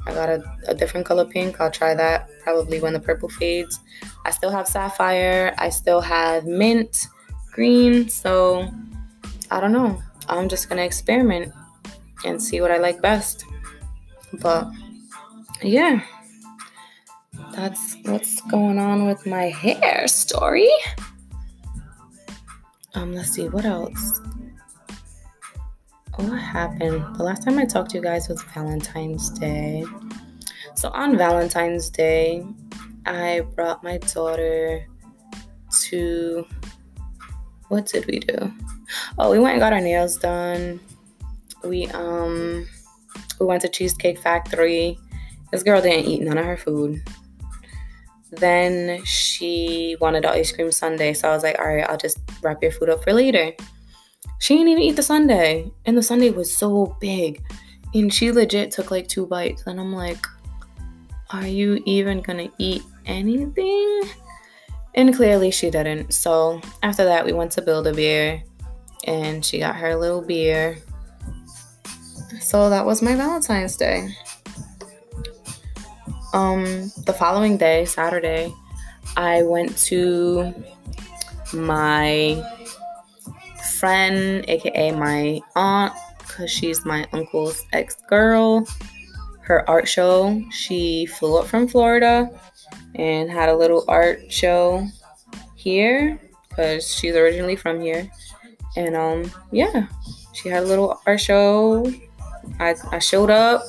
I 0.06 0.13
got 0.13 0.30
a, 0.30 0.43
a, 0.67 0.73
different 0.73 1.06
color 1.06 1.26
pink. 1.26 1.59
I'll 1.59 1.72
try 1.72 1.93
that 1.93 2.30
probably 2.39 2.80
when 2.80 2.93
the 2.93 2.99
purple 2.99 3.30
fades. 3.30 3.80
I 4.26 4.32
still 4.32 4.49
have 4.49 4.68
sapphire, 4.68 5.53
I 5.57 5.70
still 5.70 6.01
have 6.01 6.45
mint 6.45 7.07
green, 7.51 8.09
so 8.09 8.70
I 9.51 9.59
don't 9.59 9.74
know. 9.74 10.01
I'm 10.28 10.49
just 10.49 10.70
gonna 10.70 10.84
experiment 10.84 11.53
and 12.26 12.41
see 12.41 12.61
what 12.61 12.72
I 12.72 12.78
like 12.78 13.01
best. 13.01 13.45
But 14.34 14.72
yeah 15.61 16.01
that's 17.59 17.97
what's 18.03 18.41
going 18.43 18.80
on 18.80 19.05
with 19.05 19.26
my 19.26 19.49
hair 19.49 20.07
story. 20.07 20.70
Um, 22.93 23.14
let's 23.14 23.32
see 23.32 23.47
what 23.47 23.66
else. 23.66 24.22
What 26.20 26.38
happened? 26.38 27.15
The 27.15 27.24
last 27.24 27.43
time 27.43 27.57
I 27.57 27.63
talked 27.63 27.91
to 27.91 27.97
you 27.97 28.03
guys 28.03 28.28
was 28.28 28.43
Valentine's 28.53 29.30
Day. 29.30 29.86
So 30.76 30.89
on 30.89 31.17
Valentine's 31.17 31.89
Day, 31.89 32.45
I 33.05 33.39
brought 33.55 33.86
my 33.86 33.99
daughter 33.99 34.86
to 35.84 36.45
what 37.70 37.86
did 37.86 38.05
we 38.07 38.20
do? 38.20 38.53
Oh, 39.17 39.32
we 39.32 39.39
went 39.39 39.53
and 39.53 39.61
got 39.61 39.72
our 39.72 39.80
nails 39.80 40.17
done. 40.17 40.82
We 41.63 41.88
um 41.88 42.67
we 43.39 43.45
went 43.45 43.61
to 43.61 43.70
Cheesecake 43.70 44.20
Factory. 44.20 44.99
This 45.53 45.63
girl 45.63 45.82
didn't 45.82 46.05
eat 46.05 46.22
none 46.22 46.38
of 46.38 46.43
her 46.45 46.57
food 46.57 47.01
Then 48.30 49.03
she 49.05 49.95
wanted 50.01 50.26
an 50.26 50.32
ice 50.32 50.51
cream 50.51 50.72
sundae. 50.74 51.13
So 51.13 51.30
I 51.30 51.34
was 51.34 51.43
like, 51.43 51.57
all 51.59 51.74
right, 51.74 51.89
I'll 51.89 51.97
just 51.97 52.20
wrap 52.41 52.61
your 52.61 52.74
food 52.74 52.89
up 52.89 53.05
for 53.05 53.13
later. 53.13 53.53
She 54.40 54.56
didn't 54.56 54.70
even 54.70 54.84
eat 54.84 54.96
the 54.96 55.04
sundae. 55.04 55.70
And 55.86 55.98
the 55.98 56.04
sundae 56.04 56.32
was 56.32 56.56
so 56.56 56.98
big. 57.00 57.44
And 57.94 58.14
she 58.14 58.32
legit 58.32 58.72
took 58.72 58.92
like 58.92 59.08
two 59.08 59.26
bites. 59.26 59.64
And 59.68 59.80
I'm 59.80 59.94
like, 59.94 60.26
are 61.32 61.48
you 61.48 61.82
even 61.86 62.22
gonna 62.22 62.50
eat 62.58 62.84
anything? 63.06 64.02
And 64.96 65.16
clearly 65.16 65.52
she 65.52 65.70
didn't. 65.70 66.14
So 66.14 66.62
after 66.82 67.04
that, 67.06 67.26
we 67.26 67.34
went 67.34 67.52
to 67.54 67.62
Build-A-Bear 67.62 68.44
and 69.06 69.46
she 69.46 69.60
got 69.60 69.76
her 69.76 69.96
little 69.96 70.22
beer. 70.22 70.78
So 72.42 72.70
that 72.70 72.86
was 72.86 73.02
my 73.02 73.16
Valentine's 73.16 73.76
Day. 73.76 74.16
Um, 76.34 76.92
the 77.06 77.16
following 77.18 77.58
day, 77.58 77.86
Saturday, 77.86 78.54
I 79.18 79.42
went 79.44 79.78
to 79.86 80.54
my 81.54 82.44
friend, 83.80 84.43
aka 84.47 84.91
my 84.91 85.39
aunt, 85.55 85.93
because 86.19 86.51
she's 86.51 86.86
my 86.86 87.07
uncle's 87.13 87.65
ex 87.73 87.95
girl, 88.09 88.67
her 89.41 89.67
art 89.69 89.88
show. 89.88 90.43
She 90.51 91.05
flew 91.05 91.39
up 91.39 91.47
from 91.47 91.67
Florida 91.67 92.30
and 92.95 93.30
had 93.30 93.49
a 93.49 93.55
little 93.55 93.86
art 93.88 94.32
show 94.32 94.86
here 95.55 96.19
because 96.49 96.93
she's 96.93 97.15
originally 97.15 97.55
from 97.55 97.80
here. 97.82 98.09
And 98.75 98.95
um, 98.95 99.32
yeah, 99.51 99.88
she 100.34 100.49
had 100.49 100.63
a 100.63 100.67
little 100.67 101.01
art 101.07 101.21
show. 101.21 101.91
I, 102.59 102.75
I 102.91 102.99
showed 102.99 103.30
up, 103.30 103.61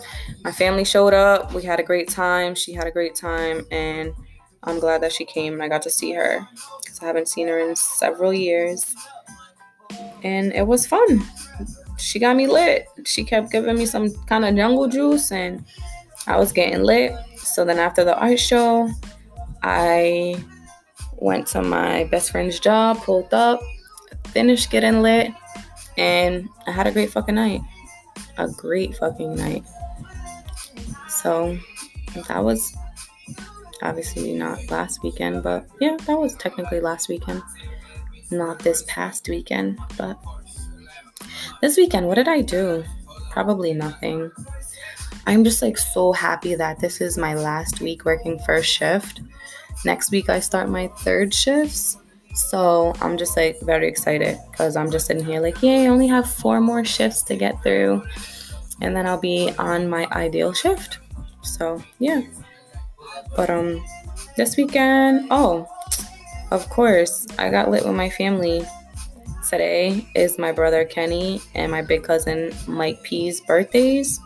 my 0.44 0.52
family 0.52 0.84
showed 0.84 1.14
up. 1.14 1.54
We 1.54 1.62
had 1.62 1.80
a 1.80 1.82
great 1.82 2.08
time. 2.08 2.54
She 2.54 2.72
had 2.72 2.86
a 2.86 2.90
great 2.90 3.14
time, 3.14 3.66
and 3.70 4.12
I'm 4.64 4.78
glad 4.78 5.02
that 5.02 5.12
she 5.12 5.24
came 5.24 5.54
and 5.54 5.62
I 5.62 5.68
got 5.68 5.82
to 5.82 5.90
see 5.90 6.12
her 6.12 6.46
because 6.82 7.00
I 7.00 7.06
haven't 7.06 7.28
seen 7.28 7.48
her 7.48 7.58
in 7.58 7.76
several 7.76 8.32
years. 8.32 8.94
And 10.22 10.52
it 10.52 10.66
was 10.66 10.86
fun. 10.86 11.22
She 11.98 12.18
got 12.18 12.36
me 12.36 12.46
lit. 12.46 12.86
She 13.04 13.24
kept 13.24 13.50
giving 13.50 13.76
me 13.76 13.86
some 13.86 14.10
kind 14.26 14.44
of 14.44 14.54
jungle 14.54 14.88
juice, 14.88 15.32
and 15.32 15.64
I 16.26 16.38
was 16.38 16.52
getting 16.52 16.82
lit. 16.82 17.12
So 17.36 17.64
then 17.64 17.78
after 17.78 18.04
the 18.04 18.16
art 18.16 18.38
show, 18.38 18.90
I 19.62 20.42
went 21.16 21.46
to 21.48 21.62
my 21.62 22.04
best 22.04 22.30
friend's 22.30 22.58
job, 22.58 22.98
pulled 22.98 23.32
up, 23.34 23.60
finished 24.28 24.70
getting 24.70 25.02
lit, 25.02 25.30
and 25.98 26.48
I 26.66 26.70
had 26.70 26.86
a 26.86 26.92
great 26.92 27.10
fucking 27.10 27.34
night. 27.34 27.60
A 28.38 28.48
great 28.48 28.96
fucking 28.96 29.34
night. 29.34 29.64
So 31.08 31.58
that 32.28 32.42
was 32.42 32.74
obviously 33.82 34.34
not 34.34 34.70
last 34.70 35.02
weekend, 35.02 35.42
but 35.42 35.66
yeah, 35.80 35.96
that 36.06 36.18
was 36.18 36.34
technically 36.36 36.80
last 36.80 37.08
weekend. 37.08 37.42
Not 38.30 38.60
this 38.60 38.84
past 38.86 39.28
weekend, 39.28 39.78
but 39.96 40.18
this 41.60 41.76
weekend, 41.76 42.06
what 42.06 42.14
did 42.14 42.28
I 42.28 42.40
do? 42.42 42.84
Probably 43.30 43.72
nothing. 43.74 44.30
I'm 45.26 45.44
just 45.44 45.62
like 45.62 45.76
so 45.78 46.12
happy 46.12 46.54
that 46.54 46.80
this 46.80 47.00
is 47.00 47.18
my 47.18 47.34
last 47.34 47.80
week 47.80 48.04
working 48.04 48.38
first 48.40 48.70
shift. 48.70 49.20
Next 49.84 50.10
week, 50.10 50.28
I 50.28 50.40
start 50.40 50.68
my 50.68 50.88
third 50.98 51.34
shifts. 51.34 51.96
So 52.34 52.94
I'm 53.00 53.16
just 53.18 53.36
like 53.36 53.60
very 53.60 53.88
excited 53.88 54.38
because 54.50 54.76
I'm 54.76 54.90
just 54.90 55.06
sitting 55.06 55.24
here 55.24 55.40
like, 55.40 55.62
yay, 55.62 55.84
I 55.84 55.88
only 55.88 56.06
have 56.06 56.30
four 56.30 56.60
more 56.60 56.84
shifts 56.84 57.22
to 57.24 57.36
get 57.36 57.62
through. 57.62 58.02
And 58.80 58.94
then 58.94 59.06
I'll 59.06 59.20
be 59.20 59.52
on 59.58 59.88
my 59.88 60.06
ideal 60.12 60.52
shift. 60.52 60.98
So 61.42 61.82
yeah. 61.98 62.22
But 63.36 63.50
um 63.50 63.84
this 64.36 64.56
weekend, 64.56 65.28
oh, 65.30 65.68
of 66.50 66.68
course, 66.68 67.26
I 67.38 67.50
got 67.50 67.70
lit 67.70 67.84
with 67.84 67.94
my 67.94 68.10
family. 68.10 68.66
Today 69.48 70.06
is 70.14 70.38
my 70.38 70.52
brother 70.52 70.84
Kenny 70.84 71.40
and 71.54 71.70
my 71.70 71.82
big 71.82 72.02
cousin 72.02 72.52
Mike 72.66 73.02
P's 73.02 73.40
birthdays. 73.40 74.20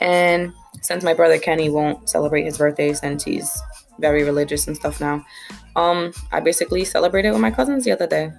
And 0.00 0.52
since 0.82 1.02
my 1.02 1.14
brother 1.14 1.38
Kenny 1.38 1.68
won't 1.68 2.08
celebrate 2.08 2.44
his 2.44 2.58
birthday 2.58 2.92
since 2.92 3.24
he's 3.24 3.60
very 3.98 4.22
religious 4.24 4.66
and 4.66 4.76
stuff 4.76 5.00
now, 5.00 5.24
um, 5.74 6.12
I 6.32 6.40
basically 6.40 6.84
celebrated 6.84 7.32
with 7.32 7.40
my 7.40 7.50
cousins 7.50 7.84
the 7.84 7.92
other 7.92 8.06
day. 8.06 8.32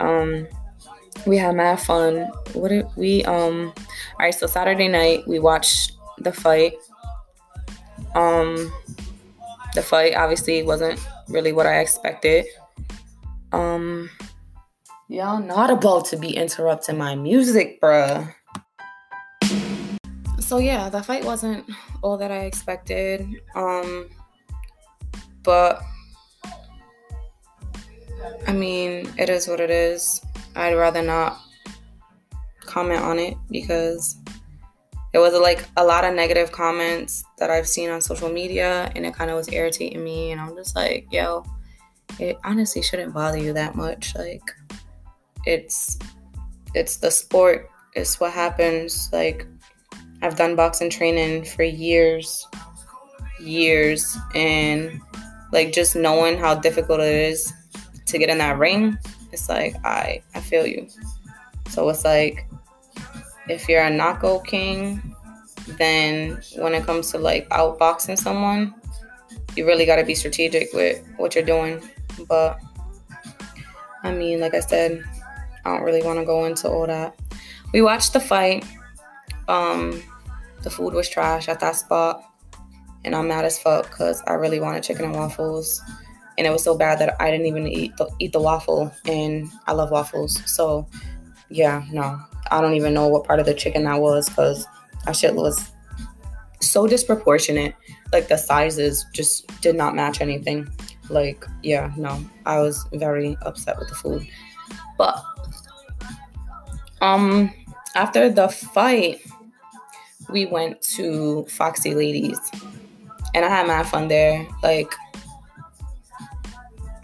Um, 0.00 0.46
we 1.26 1.36
had 1.36 1.54
mad 1.54 1.80
fun. 1.80 2.28
What 2.52 2.68
did 2.68 2.86
we 2.96 3.24
um? 3.24 3.72
All 3.76 4.18
right, 4.18 4.34
so 4.34 4.46
Saturday 4.46 4.88
night 4.88 5.26
we 5.26 5.38
watched 5.38 5.92
the 6.18 6.32
fight. 6.32 6.74
Um, 8.14 8.72
the 9.74 9.82
fight 9.82 10.14
obviously 10.16 10.62
wasn't 10.62 10.98
really 11.30 11.52
what 11.52 11.66
I 11.66 11.80
expected. 11.80 12.46
Um, 13.52 14.10
y'all 15.08 15.40
not 15.40 15.70
about 15.70 16.04
to 16.06 16.16
be 16.16 16.36
interrupting 16.36 16.98
my 16.98 17.14
music, 17.14 17.80
bruh. 17.80 18.34
So 20.38 20.58
yeah, 20.58 20.88
the 20.88 21.02
fight 21.02 21.24
wasn't 21.24 21.64
all 22.02 22.16
that 22.18 22.30
I 22.30 22.40
expected. 22.40 23.26
Um, 23.54 24.08
but 25.42 25.80
I 28.46 28.52
mean, 28.52 29.08
it 29.16 29.28
is 29.28 29.46
what 29.46 29.60
it 29.60 29.70
is. 29.70 30.20
I'd 30.56 30.74
rather 30.74 31.02
not 31.02 31.38
comment 32.60 33.02
on 33.02 33.18
it 33.18 33.36
because 33.50 34.19
there 35.12 35.20
was 35.20 35.34
like 35.34 35.64
a 35.76 35.84
lot 35.84 36.04
of 36.04 36.14
negative 36.14 36.52
comments 36.52 37.24
that 37.38 37.50
I've 37.50 37.66
seen 37.66 37.90
on 37.90 38.00
social 38.00 38.28
media 38.28 38.92
and 38.94 39.04
it 39.04 39.14
kind 39.14 39.30
of 39.30 39.36
was 39.36 39.52
irritating 39.52 40.04
me 40.04 40.30
and 40.30 40.40
I'm 40.40 40.54
just 40.54 40.76
like, 40.76 41.06
yo, 41.10 41.44
it 42.18 42.38
honestly 42.44 42.82
shouldn't 42.82 43.12
bother 43.12 43.38
you 43.38 43.52
that 43.52 43.74
much. 43.74 44.14
Like 44.16 44.42
it's 45.46 45.98
it's 46.74 46.98
the 46.98 47.10
sport. 47.10 47.68
It's 47.94 48.20
what 48.20 48.32
happens. 48.32 49.10
Like 49.12 49.46
I've 50.22 50.36
done 50.36 50.54
boxing 50.54 50.90
training 50.90 51.44
for 51.44 51.62
years, 51.62 52.46
years 53.40 54.16
and 54.34 55.00
like 55.52 55.72
just 55.72 55.96
knowing 55.96 56.38
how 56.38 56.54
difficult 56.54 57.00
it 57.00 57.14
is 57.14 57.52
to 58.06 58.18
get 58.18 58.28
in 58.28 58.38
that 58.38 58.58
ring, 58.58 58.96
it's 59.32 59.48
like 59.48 59.74
I 59.84 60.22
I 60.34 60.40
feel 60.40 60.66
you. 60.66 60.88
So 61.68 61.88
it's 61.88 62.04
like 62.04 62.46
if 63.50 63.68
you're 63.68 63.82
a 63.82 63.90
knockout 63.90 64.44
king, 64.44 65.14
then 65.78 66.40
when 66.56 66.74
it 66.74 66.84
comes 66.84 67.10
to 67.12 67.18
like 67.18 67.48
outboxing 67.50 68.18
someone, 68.18 68.74
you 69.56 69.66
really 69.66 69.86
got 69.86 69.96
to 69.96 70.04
be 70.04 70.14
strategic 70.14 70.72
with 70.72 71.04
what 71.16 71.34
you're 71.34 71.44
doing. 71.44 71.82
But 72.28 72.60
I 74.02 74.12
mean, 74.12 74.40
like 74.40 74.54
I 74.54 74.60
said, 74.60 75.02
I 75.64 75.74
don't 75.74 75.84
really 75.84 76.02
want 76.02 76.18
to 76.18 76.24
go 76.24 76.44
into 76.44 76.68
all 76.68 76.86
that. 76.86 77.14
We 77.72 77.82
watched 77.82 78.12
the 78.12 78.20
fight. 78.20 78.64
Um, 79.48 80.02
the 80.62 80.70
food 80.70 80.94
was 80.94 81.08
trash 81.08 81.48
at 81.48 81.60
that 81.60 81.76
spot, 81.76 82.22
and 83.04 83.14
I'm 83.14 83.28
mad 83.28 83.44
as 83.44 83.58
fuck 83.58 83.90
because 83.90 84.22
I 84.26 84.34
really 84.34 84.60
wanted 84.60 84.82
chicken 84.82 85.06
and 85.06 85.14
waffles 85.14 85.82
and 86.40 86.46
it 86.46 86.50
was 86.50 86.64
so 86.64 86.74
bad 86.74 86.98
that 87.00 87.20
I 87.20 87.30
didn't 87.30 87.44
even 87.46 87.68
eat 87.68 87.94
the, 87.98 88.08
eat 88.18 88.32
the 88.32 88.40
waffle, 88.40 88.90
and 89.04 89.50
I 89.66 89.72
love 89.72 89.90
waffles. 89.90 90.40
So, 90.50 90.88
yeah, 91.50 91.84
no, 91.92 92.18
I 92.50 92.60
don't 92.60 92.74
even 92.74 92.94
know 92.94 93.08
what 93.08 93.24
part 93.24 93.40
of 93.40 93.46
the 93.46 93.54
chicken 93.54 93.84
that 93.84 94.00
was 94.00 94.28
because 94.28 94.66
that 95.04 95.16
shit 95.16 95.34
was 95.34 95.70
so 96.60 96.86
disproportionate. 96.86 97.74
Like 98.12 98.28
the 98.28 98.36
sizes 98.36 99.06
just 99.12 99.46
did 99.60 99.76
not 99.76 99.94
match 99.94 100.20
anything. 100.20 100.68
Like, 101.08 101.44
yeah, 101.62 101.92
no, 101.96 102.24
I 102.46 102.60
was 102.60 102.86
very 102.92 103.36
upset 103.42 103.78
with 103.78 103.88
the 103.88 103.94
food. 103.94 104.26
But, 104.96 105.22
um, 107.00 107.52
after 107.94 108.28
the 108.28 108.48
fight, 108.48 109.20
we 110.28 110.46
went 110.46 110.80
to 110.82 111.44
Foxy 111.48 111.94
Ladies, 111.94 112.38
and 113.34 113.44
I 113.44 113.48
had 113.48 113.66
my 113.66 113.82
fun 113.82 114.08
there. 114.08 114.46
Like 114.62 114.92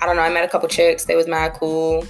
I 0.01 0.07
don't 0.07 0.17
know. 0.17 0.23
I 0.23 0.33
met 0.33 0.45
a 0.45 0.49
couple 0.49 0.69
chicks. 0.69 1.05
They 1.05 1.17
was 1.17 1.27
mad 1.27 1.55
cool. 1.55 2.07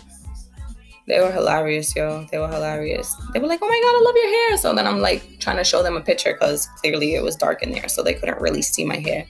They 1.07 1.21
were 1.21 1.31
hilarious, 1.31 1.95
yo. 1.95 2.27
They 2.33 2.39
were 2.39 2.49
hilarious. 2.49 3.15
They 3.33 3.39
were 3.39 3.47
like, 3.47 3.61
"Oh 3.63 3.69
my 3.69 3.81
god, 3.81 3.97
I 3.97 4.03
love 4.05 4.17
your 4.17 4.29
hair." 4.29 4.57
So 4.57 4.75
then 4.75 4.87
I'm 4.87 5.01
like 5.01 5.39
trying 5.39 5.57
to 5.57 5.65
show 5.65 5.83
them 5.83 5.97
a 5.97 6.01
picture 6.01 6.33
because 6.33 6.67
clearly 6.81 7.15
it 7.15 7.23
was 7.23 7.37
dark 7.37 7.63
in 7.63 7.71
there, 7.71 7.89
so 7.89 8.03
they 8.03 8.15
couldn't 8.15 8.41
really 8.41 8.63
see 8.63 8.85
my 8.85 8.97
hair. 8.97 9.25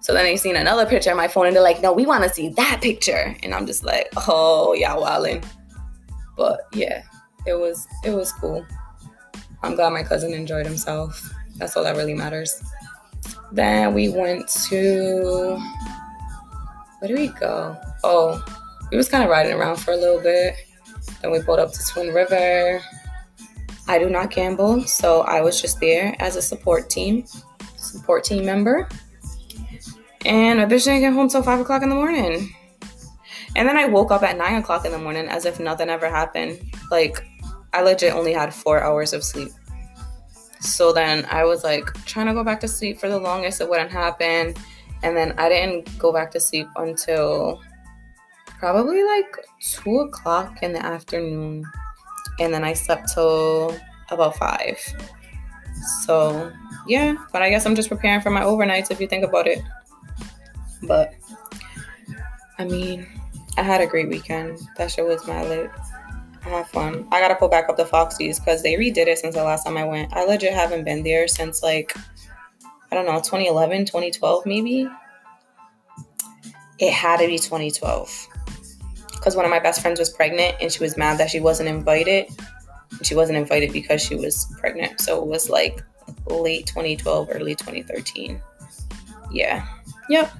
So 0.00 0.12
then 0.12 0.24
they 0.24 0.36
seen 0.36 0.56
another 0.56 0.84
picture 0.84 1.10
on 1.10 1.16
my 1.16 1.28
phone 1.28 1.46
and 1.46 1.56
they're 1.56 1.62
like, 1.62 1.80
"No, 1.80 1.92
we 1.92 2.04
want 2.04 2.24
to 2.24 2.30
see 2.30 2.50
that 2.50 2.80
picture." 2.82 3.34
And 3.42 3.54
I'm 3.54 3.66
just 3.66 3.84
like, 3.84 4.08
"Oh, 4.28 4.74
yeah, 4.74 4.94
wildin'." 4.94 5.44
But 6.36 6.60
yeah, 6.74 7.02
it 7.46 7.54
was 7.54 7.86
it 8.04 8.10
was 8.10 8.32
cool. 8.32 8.66
I'm 9.62 9.74
glad 9.76 9.94
my 9.94 10.02
cousin 10.02 10.34
enjoyed 10.34 10.66
himself. 10.66 11.32
That's 11.56 11.76
all 11.76 11.84
that 11.84 11.96
really 11.96 12.14
matters. 12.14 12.62
Then 13.50 13.94
we 13.94 14.08
went 14.08 14.48
to 14.68 15.58
where 16.98 17.08
do 17.08 17.14
we 17.14 17.28
go? 17.28 17.76
Oh, 18.04 18.44
we 18.90 18.96
was 18.96 19.08
kind 19.08 19.24
of 19.24 19.30
riding 19.30 19.52
around 19.52 19.76
for 19.76 19.92
a 19.92 19.96
little 19.96 20.20
bit. 20.20 20.54
Then 21.22 21.30
we 21.30 21.40
pulled 21.40 21.60
up 21.60 21.72
to 21.72 21.86
Twin 21.86 22.12
River. 22.12 22.82
I 23.88 23.98
do 23.98 24.10
not 24.10 24.30
gamble, 24.30 24.84
so 24.84 25.22
I 25.22 25.40
was 25.40 25.60
just 25.60 25.80
there 25.80 26.14
as 26.18 26.36
a 26.36 26.42
support 26.42 26.90
team, 26.90 27.24
support 27.76 28.24
team 28.24 28.44
member. 28.44 28.88
And 30.24 30.60
I 30.60 30.66
bitch 30.66 30.84
didn't 30.84 31.00
get 31.00 31.12
home 31.12 31.28
till 31.28 31.42
five 31.42 31.60
o'clock 31.60 31.82
in 31.82 31.88
the 31.88 31.94
morning. 31.94 32.54
And 33.54 33.68
then 33.68 33.76
I 33.76 33.86
woke 33.86 34.10
up 34.10 34.22
at 34.22 34.36
nine 34.36 34.54
o'clock 34.54 34.84
in 34.84 34.92
the 34.92 34.98
morning 34.98 35.28
as 35.28 35.44
if 35.44 35.60
nothing 35.60 35.88
ever 35.88 36.08
happened. 36.08 36.60
Like 36.90 37.26
I 37.72 37.82
legit 37.82 38.14
only 38.14 38.32
had 38.32 38.54
four 38.54 38.82
hours 38.82 39.12
of 39.12 39.24
sleep. 39.24 39.50
So 40.60 40.92
then 40.92 41.26
I 41.28 41.44
was 41.44 41.64
like 41.64 41.92
trying 42.06 42.26
to 42.26 42.34
go 42.34 42.44
back 42.44 42.60
to 42.60 42.68
sleep 42.68 42.98
for 42.98 43.08
the 43.08 43.18
longest. 43.18 43.60
It 43.60 43.68
wouldn't 43.68 43.90
happen. 43.90 44.54
And 45.02 45.16
then 45.16 45.34
I 45.38 45.48
didn't 45.48 45.98
go 45.98 46.12
back 46.12 46.30
to 46.32 46.40
sleep 46.40 46.68
until 46.76 47.60
probably 48.62 49.02
like 49.02 49.36
two 49.58 49.98
o'clock 49.98 50.62
in 50.62 50.72
the 50.72 50.86
afternoon. 50.86 51.64
And 52.38 52.54
then 52.54 52.62
I 52.62 52.74
slept 52.74 53.12
till 53.12 53.76
about 54.08 54.36
five. 54.36 54.78
So 56.04 56.52
yeah, 56.86 57.16
but 57.32 57.42
I 57.42 57.50
guess 57.50 57.66
I'm 57.66 57.74
just 57.74 57.88
preparing 57.88 58.20
for 58.20 58.30
my 58.30 58.42
overnights 58.42 58.92
if 58.92 59.00
you 59.00 59.08
think 59.08 59.24
about 59.24 59.48
it. 59.48 59.64
But 60.84 61.12
I 62.56 62.64
mean, 62.64 63.04
I 63.58 63.62
had 63.62 63.80
a 63.80 63.86
great 63.86 64.08
weekend. 64.08 64.60
That 64.76 64.92
shit 64.92 65.04
was 65.04 65.26
my 65.26 65.42
lit. 65.42 65.68
I 66.44 66.48
had 66.48 66.68
fun. 66.68 67.08
I 67.10 67.20
gotta 67.20 67.34
pull 67.34 67.48
back 67.48 67.68
up 67.68 67.76
the 67.76 67.84
Foxies 67.84 68.38
because 68.38 68.62
they 68.62 68.74
redid 68.74 69.08
it 69.08 69.18
since 69.18 69.34
the 69.34 69.42
last 69.42 69.64
time 69.64 69.76
I 69.76 69.84
went. 69.84 70.12
I 70.12 70.24
legit 70.24 70.52
haven't 70.52 70.84
been 70.84 71.02
there 71.02 71.26
since 71.26 71.64
like 71.64 71.96
I 72.92 72.94
don't 72.94 73.06
know, 73.06 73.18
2011, 73.18 73.86
2012 73.86 74.46
maybe. 74.46 74.88
It 76.78 76.92
had 76.92 77.18
to 77.18 77.26
be 77.26 77.38
2012 77.38 78.28
because 79.22 79.36
one 79.36 79.44
of 79.44 79.52
my 79.52 79.60
best 79.60 79.80
friends 79.80 80.00
was 80.00 80.10
pregnant 80.10 80.56
and 80.60 80.72
she 80.72 80.82
was 80.82 80.96
mad 80.96 81.16
that 81.16 81.30
she 81.30 81.38
wasn't 81.38 81.68
invited. 81.68 82.26
She 83.02 83.14
wasn't 83.14 83.38
invited 83.38 83.72
because 83.72 84.02
she 84.02 84.16
was 84.16 84.52
pregnant. 84.58 85.00
So 85.00 85.22
it 85.22 85.28
was 85.28 85.48
like 85.48 85.80
late 86.26 86.66
2012, 86.66 87.28
early 87.30 87.54
2013. 87.54 88.42
Yeah. 89.30 89.64
Yep. 90.10 90.32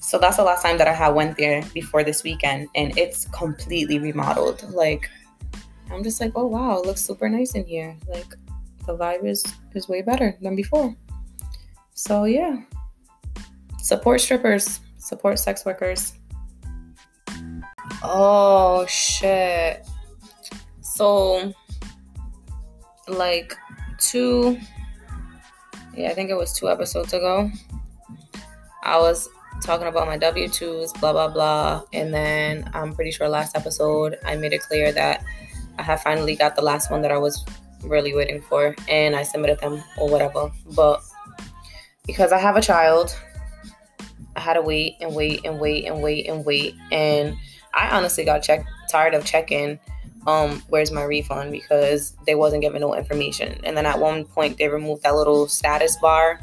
So 0.00 0.18
that's 0.18 0.36
the 0.36 0.42
last 0.42 0.62
time 0.62 0.78
that 0.78 0.88
I 0.88 0.92
had 0.92 1.10
went 1.10 1.38
there 1.38 1.62
before 1.72 2.02
this 2.02 2.24
weekend, 2.24 2.68
and 2.74 2.98
it's 2.98 3.26
completely 3.26 4.00
remodeled. 4.00 4.68
Like, 4.74 5.08
I'm 5.88 6.02
just 6.02 6.20
like, 6.20 6.32
oh 6.34 6.46
wow, 6.46 6.78
it 6.78 6.86
looks 6.86 7.02
super 7.02 7.28
nice 7.28 7.54
in 7.54 7.64
here. 7.64 7.96
Like, 8.08 8.34
the 8.84 8.96
vibe 8.98 9.24
is 9.24 9.44
is 9.76 9.88
way 9.88 10.02
better 10.02 10.36
than 10.42 10.56
before. 10.56 10.94
So 11.94 12.24
yeah, 12.24 12.62
support 13.78 14.20
strippers, 14.20 14.80
support 14.98 15.38
sex 15.38 15.64
workers. 15.64 16.14
Oh 18.02 18.84
shit. 18.86 19.86
So, 20.80 21.54
like 23.08 23.56
two, 23.98 24.58
yeah, 25.94 26.10
I 26.10 26.14
think 26.14 26.30
it 26.30 26.34
was 26.34 26.52
two 26.52 26.68
episodes 26.68 27.12
ago. 27.12 27.50
I 28.82 28.98
was 28.98 29.28
talking 29.62 29.86
about 29.86 30.06
my 30.06 30.16
W 30.18 30.48
2s, 30.48 30.98
blah, 31.00 31.12
blah, 31.12 31.28
blah. 31.28 31.82
And 31.92 32.12
then 32.12 32.68
I'm 32.74 32.94
pretty 32.94 33.12
sure 33.12 33.28
last 33.28 33.56
episode 33.56 34.18
I 34.24 34.36
made 34.36 34.52
it 34.52 34.62
clear 34.62 34.92
that 34.92 35.24
I 35.78 35.82
have 35.82 36.02
finally 36.02 36.34
got 36.34 36.56
the 36.56 36.62
last 36.62 36.90
one 36.90 37.02
that 37.02 37.12
I 37.12 37.18
was 37.18 37.44
really 37.82 38.14
waiting 38.14 38.42
for 38.42 38.74
and 38.88 39.14
I 39.14 39.22
submitted 39.22 39.60
them 39.60 39.82
or 39.96 40.08
whatever. 40.08 40.50
But 40.74 41.02
because 42.06 42.32
I 42.32 42.38
have 42.38 42.56
a 42.56 42.60
child, 42.60 43.16
I 44.34 44.40
had 44.40 44.54
to 44.54 44.62
wait 44.62 44.96
and 45.00 45.14
wait 45.14 45.44
and 45.44 45.60
wait 45.60 45.86
and 45.86 46.02
wait 46.02 46.28
and 46.28 46.44
wait. 46.44 46.74
And 46.90 47.36
I 47.74 47.88
honestly 47.90 48.24
got 48.24 48.42
check- 48.42 48.66
tired 48.90 49.14
of 49.14 49.24
checking 49.24 49.78
um 50.26 50.62
where's 50.68 50.92
my 50.92 51.02
refund 51.02 51.50
because 51.50 52.14
they 52.26 52.36
wasn't 52.36 52.62
giving 52.62 52.80
no 52.80 52.94
information. 52.94 53.60
And 53.64 53.76
then 53.76 53.86
at 53.86 53.98
one 53.98 54.24
point 54.24 54.56
they 54.56 54.68
removed 54.68 55.02
that 55.02 55.16
little 55.16 55.48
status 55.48 55.96
bar 55.96 56.40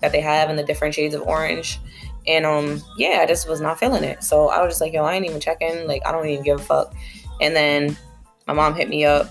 that 0.00 0.12
they 0.12 0.20
have 0.20 0.50
in 0.50 0.56
the 0.56 0.62
different 0.62 0.94
shades 0.94 1.14
of 1.14 1.22
orange. 1.22 1.80
And 2.26 2.44
um, 2.46 2.82
yeah, 2.96 3.20
I 3.22 3.26
just 3.26 3.48
was 3.48 3.60
not 3.60 3.78
feeling 3.78 4.04
it. 4.04 4.22
So 4.22 4.48
I 4.48 4.62
was 4.62 4.72
just 4.72 4.80
like, 4.80 4.92
yo, 4.92 5.04
I 5.04 5.14
ain't 5.14 5.24
even 5.26 5.40
checking. 5.40 5.86
Like, 5.86 6.02
I 6.06 6.12
don't 6.12 6.26
even 6.28 6.44
give 6.44 6.60
a 6.60 6.62
fuck. 6.62 6.94
And 7.40 7.54
then 7.54 7.96
my 8.46 8.52
mom 8.52 8.74
hit 8.74 8.88
me 8.88 9.04
up 9.04 9.30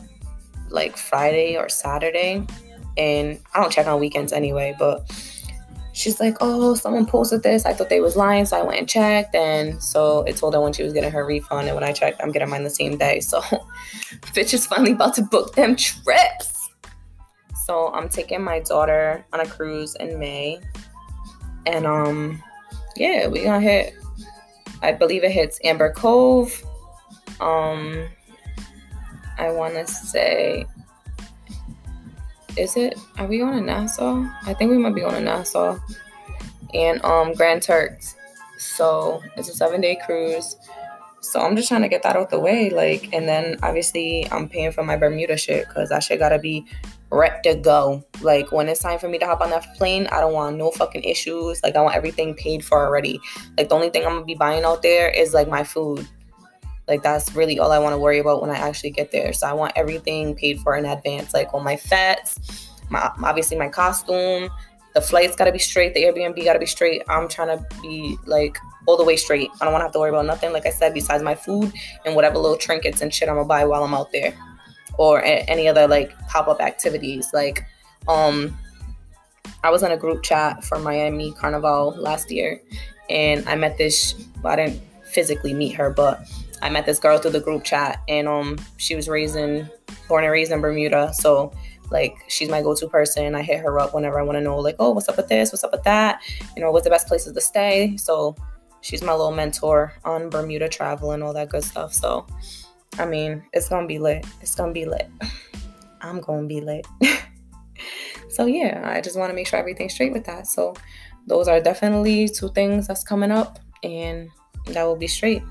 like 0.69 0.97
Friday 0.97 1.57
or 1.57 1.69
Saturday. 1.69 2.45
And 2.97 3.39
I 3.53 3.61
don't 3.61 3.71
check 3.71 3.87
on 3.87 3.99
weekends 3.99 4.33
anyway, 4.33 4.75
but 4.77 5.09
she's 5.93 6.19
like, 6.19 6.35
oh, 6.41 6.75
someone 6.75 7.05
posted 7.05 7.43
this. 7.43 7.65
I 7.65 7.73
thought 7.73 7.89
they 7.89 8.01
was 8.01 8.15
lying, 8.15 8.45
so 8.45 8.57
I 8.57 8.63
went 8.63 8.79
and 8.79 8.89
checked. 8.89 9.33
And 9.35 9.81
so 9.81 10.23
it 10.23 10.35
told 10.35 10.53
her 10.53 10.61
when 10.61 10.73
she 10.73 10.83
was 10.83 10.91
getting 10.91 11.11
her 11.11 11.25
refund. 11.25 11.67
And 11.67 11.75
when 11.75 11.83
I 11.83 11.93
checked, 11.93 12.21
I'm 12.21 12.31
getting 12.31 12.49
mine 12.49 12.63
the 12.63 12.69
same 12.69 12.97
day. 12.97 13.19
So 13.21 13.39
bitch 14.33 14.53
is 14.53 14.65
finally 14.65 14.91
about 14.91 15.15
to 15.15 15.21
book 15.21 15.55
them 15.55 15.75
trips. 15.75 16.69
So 17.65 17.93
I'm 17.93 18.09
taking 18.09 18.43
my 18.43 18.59
daughter 18.59 19.25
on 19.31 19.39
a 19.39 19.45
cruise 19.45 19.95
in 19.95 20.19
May. 20.19 20.59
And 21.65 21.85
um 21.85 22.43
yeah, 22.95 23.27
we 23.27 23.43
gonna 23.43 23.61
hit. 23.61 23.95
I 24.81 24.91
believe 24.91 25.23
it 25.23 25.31
hits 25.31 25.59
Amber 25.63 25.93
Cove. 25.93 26.61
Um, 27.39 28.07
I 29.37 29.49
want 29.51 29.75
to 29.75 29.87
say, 29.87 30.65
is 32.57 32.77
it? 32.77 32.99
Are 33.17 33.27
we 33.27 33.39
going 33.39 33.53
to 33.53 33.61
Nassau? 33.61 34.25
I 34.43 34.53
think 34.53 34.71
we 34.71 34.77
might 34.77 34.95
be 34.95 35.01
going 35.01 35.15
to 35.15 35.21
Nassau 35.21 35.79
and 36.73 37.03
um 37.03 37.33
Grand 37.33 37.61
Turks. 37.61 38.15
So 38.57 39.21
it's 39.35 39.49
a 39.49 39.53
seven 39.53 39.81
day 39.81 39.97
cruise. 40.05 40.55
So 41.21 41.39
I'm 41.39 41.55
just 41.55 41.69
trying 41.69 41.83
to 41.83 41.87
get 41.87 42.03
that 42.03 42.17
out 42.17 42.29
the 42.29 42.39
way, 42.39 42.69
like, 42.69 43.13
and 43.13 43.27
then 43.29 43.57
obviously 43.63 44.27
I'm 44.29 44.49
paying 44.49 44.73
for 44.73 44.83
my 44.83 44.97
Bermuda 44.97 45.37
shit 45.37 45.65
because 45.67 45.87
that 45.89 46.03
shit 46.03 46.19
gotta 46.19 46.37
be 46.37 46.65
ready 47.11 47.49
to 47.49 47.55
go. 47.55 48.03
Like 48.21 48.51
when 48.51 48.67
it's 48.67 48.81
time 48.81 48.99
for 48.99 49.07
me 49.07 49.19
to 49.19 49.25
hop 49.25 49.41
on 49.41 49.49
that 49.51 49.65
plane, 49.75 50.07
I 50.07 50.19
don't 50.19 50.33
want 50.33 50.57
no 50.57 50.71
fucking 50.71 51.03
issues. 51.03 51.63
Like 51.63 51.75
I 51.75 51.81
want 51.81 51.95
everything 51.95 52.35
paid 52.35 52.65
for 52.65 52.85
already. 52.85 53.21
Like 53.57 53.69
the 53.69 53.75
only 53.75 53.89
thing 53.89 54.05
I'm 54.05 54.13
gonna 54.13 54.25
be 54.25 54.35
buying 54.35 54.63
out 54.63 54.81
there 54.81 55.09
is 55.09 55.33
like 55.33 55.47
my 55.47 55.63
food. 55.63 56.07
Like 56.87 57.01
that's 57.01 57.33
really 57.35 57.59
all 57.59 57.71
I 57.71 57.79
want 57.79 57.93
to 57.93 57.97
worry 57.97 58.19
about 58.19 58.41
when 58.41 58.49
I 58.49 58.57
actually 58.57 58.91
get 58.91 59.11
there. 59.11 59.33
So 59.33 59.47
I 59.47 59.53
want 59.53 59.73
everything 59.75 60.35
paid 60.35 60.59
for 60.59 60.75
in 60.75 60.85
advance. 60.85 61.33
Like 61.33 61.53
all 61.53 61.61
my 61.61 61.75
fetes, 61.75 62.69
my 62.89 63.11
obviously 63.23 63.57
my 63.57 63.69
costume, 63.69 64.49
the 64.93 65.01
flight's 65.01 65.35
gotta 65.35 65.51
be 65.51 65.59
straight, 65.59 65.93
the 65.93 66.03
Airbnb 66.03 66.43
gotta 66.43 66.59
be 66.59 66.65
straight. 66.65 67.03
I'm 67.07 67.27
trying 67.27 67.57
to 67.57 67.65
be 67.81 68.17
like 68.25 68.57
all 68.85 68.97
the 68.97 69.03
way 69.03 69.15
straight. 69.15 69.49
I 69.61 69.65
don't 69.65 69.73
want 69.73 69.81
to 69.81 69.85
have 69.85 69.93
to 69.93 69.99
worry 69.99 70.09
about 70.09 70.25
nothing, 70.25 70.51
like 70.51 70.65
I 70.65 70.71
said, 70.71 70.93
besides 70.93 71.23
my 71.23 71.35
food 71.35 71.71
and 72.05 72.15
whatever 72.15 72.37
little 72.37 72.57
trinkets 72.57 73.01
and 73.01 73.13
shit 73.13 73.29
I'm 73.29 73.35
gonna 73.35 73.47
buy 73.47 73.65
while 73.65 73.83
I'm 73.83 73.93
out 73.93 74.11
there 74.11 74.33
or 74.97 75.19
a- 75.19 75.43
any 75.47 75.67
other 75.67 75.87
like 75.87 76.17
pop-up 76.27 76.61
activities 76.61 77.29
like 77.33 77.65
um 78.07 78.57
i 79.63 79.69
was 79.69 79.83
in 79.83 79.91
a 79.91 79.97
group 79.97 80.23
chat 80.23 80.63
for 80.63 80.79
miami 80.79 81.31
carnival 81.33 81.93
last 81.97 82.31
year 82.31 82.61
and 83.09 83.47
i 83.47 83.55
met 83.55 83.77
this 83.77 84.15
i 84.45 84.55
didn't 84.55 84.81
physically 85.05 85.53
meet 85.53 85.73
her 85.73 85.89
but 85.89 86.21
i 86.63 86.69
met 86.69 86.85
this 86.85 86.99
girl 86.99 87.17
through 87.17 87.31
the 87.31 87.39
group 87.39 87.63
chat 87.63 88.01
and 88.07 88.27
um 88.27 88.57
she 88.77 88.95
was 88.95 89.07
raised 89.07 89.35
in 89.35 89.69
born 90.07 90.23
and 90.23 90.31
raised 90.31 90.51
in 90.51 90.61
bermuda 90.61 91.13
so 91.13 91.51
like 91.91 92.15
she's 92.27 92.49
my 92.49 92.61
go-to 92.61 92.87
person 92.87 93.35
i 93.35 93.41
hit 93.41 93.59
her 93.59 93.79
up 93.79 93.93
whenever 93.93 94.19
i 94.19 94.23
want 94.23 94.35
to 94.35 94.41
know 94.41 94.57
like 94.57 94.75
oh 94.79 94.91
what's 94.91 95.09
up 95.09 95.17
with 95.17 95.27
this 95.27 95.51
what's 95.51 95.63
up 95.63 95.71
with 95.71 95.83
that 95.83 96.21
you 96.55 96.61
know 96.61 96.71
what's 96.71 96.83
the 96.83 96.89
best 96.89 97.07
places 97.07 97.33
to 97.33 97.41
stay 97.41 97.95
so 97.97 98.35
she's 98.81 99.03
my 99.03 99.11
little 99.11 99.31
mentor 99.31 99.93
on 100.03 100.29
bermuda 100.29 100.67
travel 100.67 101.11
and 101.11 101.21
all 101.21 101.33
that 101.33 101.49
good 101.49 101.63
stuff 101.63 101.93
so 101.93 102.25
I 102.99 103.05
mean, 103.05 103.43
it's 103.53 103.69
gonna 103.69 103.87
be 103.87 103.99
lit. 103.99 104.25
It's 104.41 104.55
gonna 104.55 104.71
be 104.71 104.85
lit. 104.85 105.09
I'm 106.01 106.19
gonna 106.19 106.47
be 106.47 106.61
lit. 106.61 106.85
so 108.29 108.45
yeah, 108.45 108.81
I 108.85 109.01
just 109.01 109.17
want 109.17 109.29
to 109.31 109.35
make 109.35 109.47
sure 109.47 109.59
everything's 109.59 109.93
straight 109.93 110.13
with 110.13 110.25
that. 110.25 110.47
So 110.47 110.75
those 111.25 111.47
are 111.47 111.59
definitely 111.59 112.27
two 112.27 112.49
things 112.49 112.87
that's 112.87 113.03
coming 113.03 113.31
up, 113.31 113.59
and 113.83 114.29
that 114.67 114.83
will 114.83 114.95
be 114.95 115.07
straight. 115.07 115.41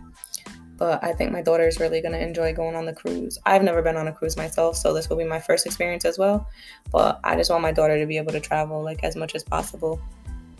But 0.82 0.98
I 1.04 1.12
think 1.12 1.30
my 1.30 1.42
daughter 1.42 1.68
is 1.68 1.78
really 1.78 2.00
gonna 2.00 2.18
enjoy 2.18 2.52
going 2.52 2.74
on 2.74 2.86
the 2.86 2.92
cruise. 2.92 3.38
I've 3.46 3.62
never 3.62 3.82
been 3.82 3.96
on 3.96 4.08
a 4.08 4.12
cruise 4.12 4.36
myself, 4.36 4.76
so 4.76 4.92
this 4.92 5.08
will 5.08 5.16
be 5.16 5.22
my 5.22 5.38
first 5.38 5.64
experience 5.64 6.04
as 6.04 6.18
well. 6.18 6.48
But 6.90 7.20
I 7.22 7.36
just 7.36 7.52
want 7.52 7.62
my 7.62 7.70
daughter 7.70 7.96
to 8.00 8.04
be 8.04 8.16
able 8.16 8.32
to 8.32 8.40
travel 8.40 8.82
like 8.82 9.04
as 9.04 9.14
much 9.14 9.36
as 9.36 9.44
possible. 9.44 10.00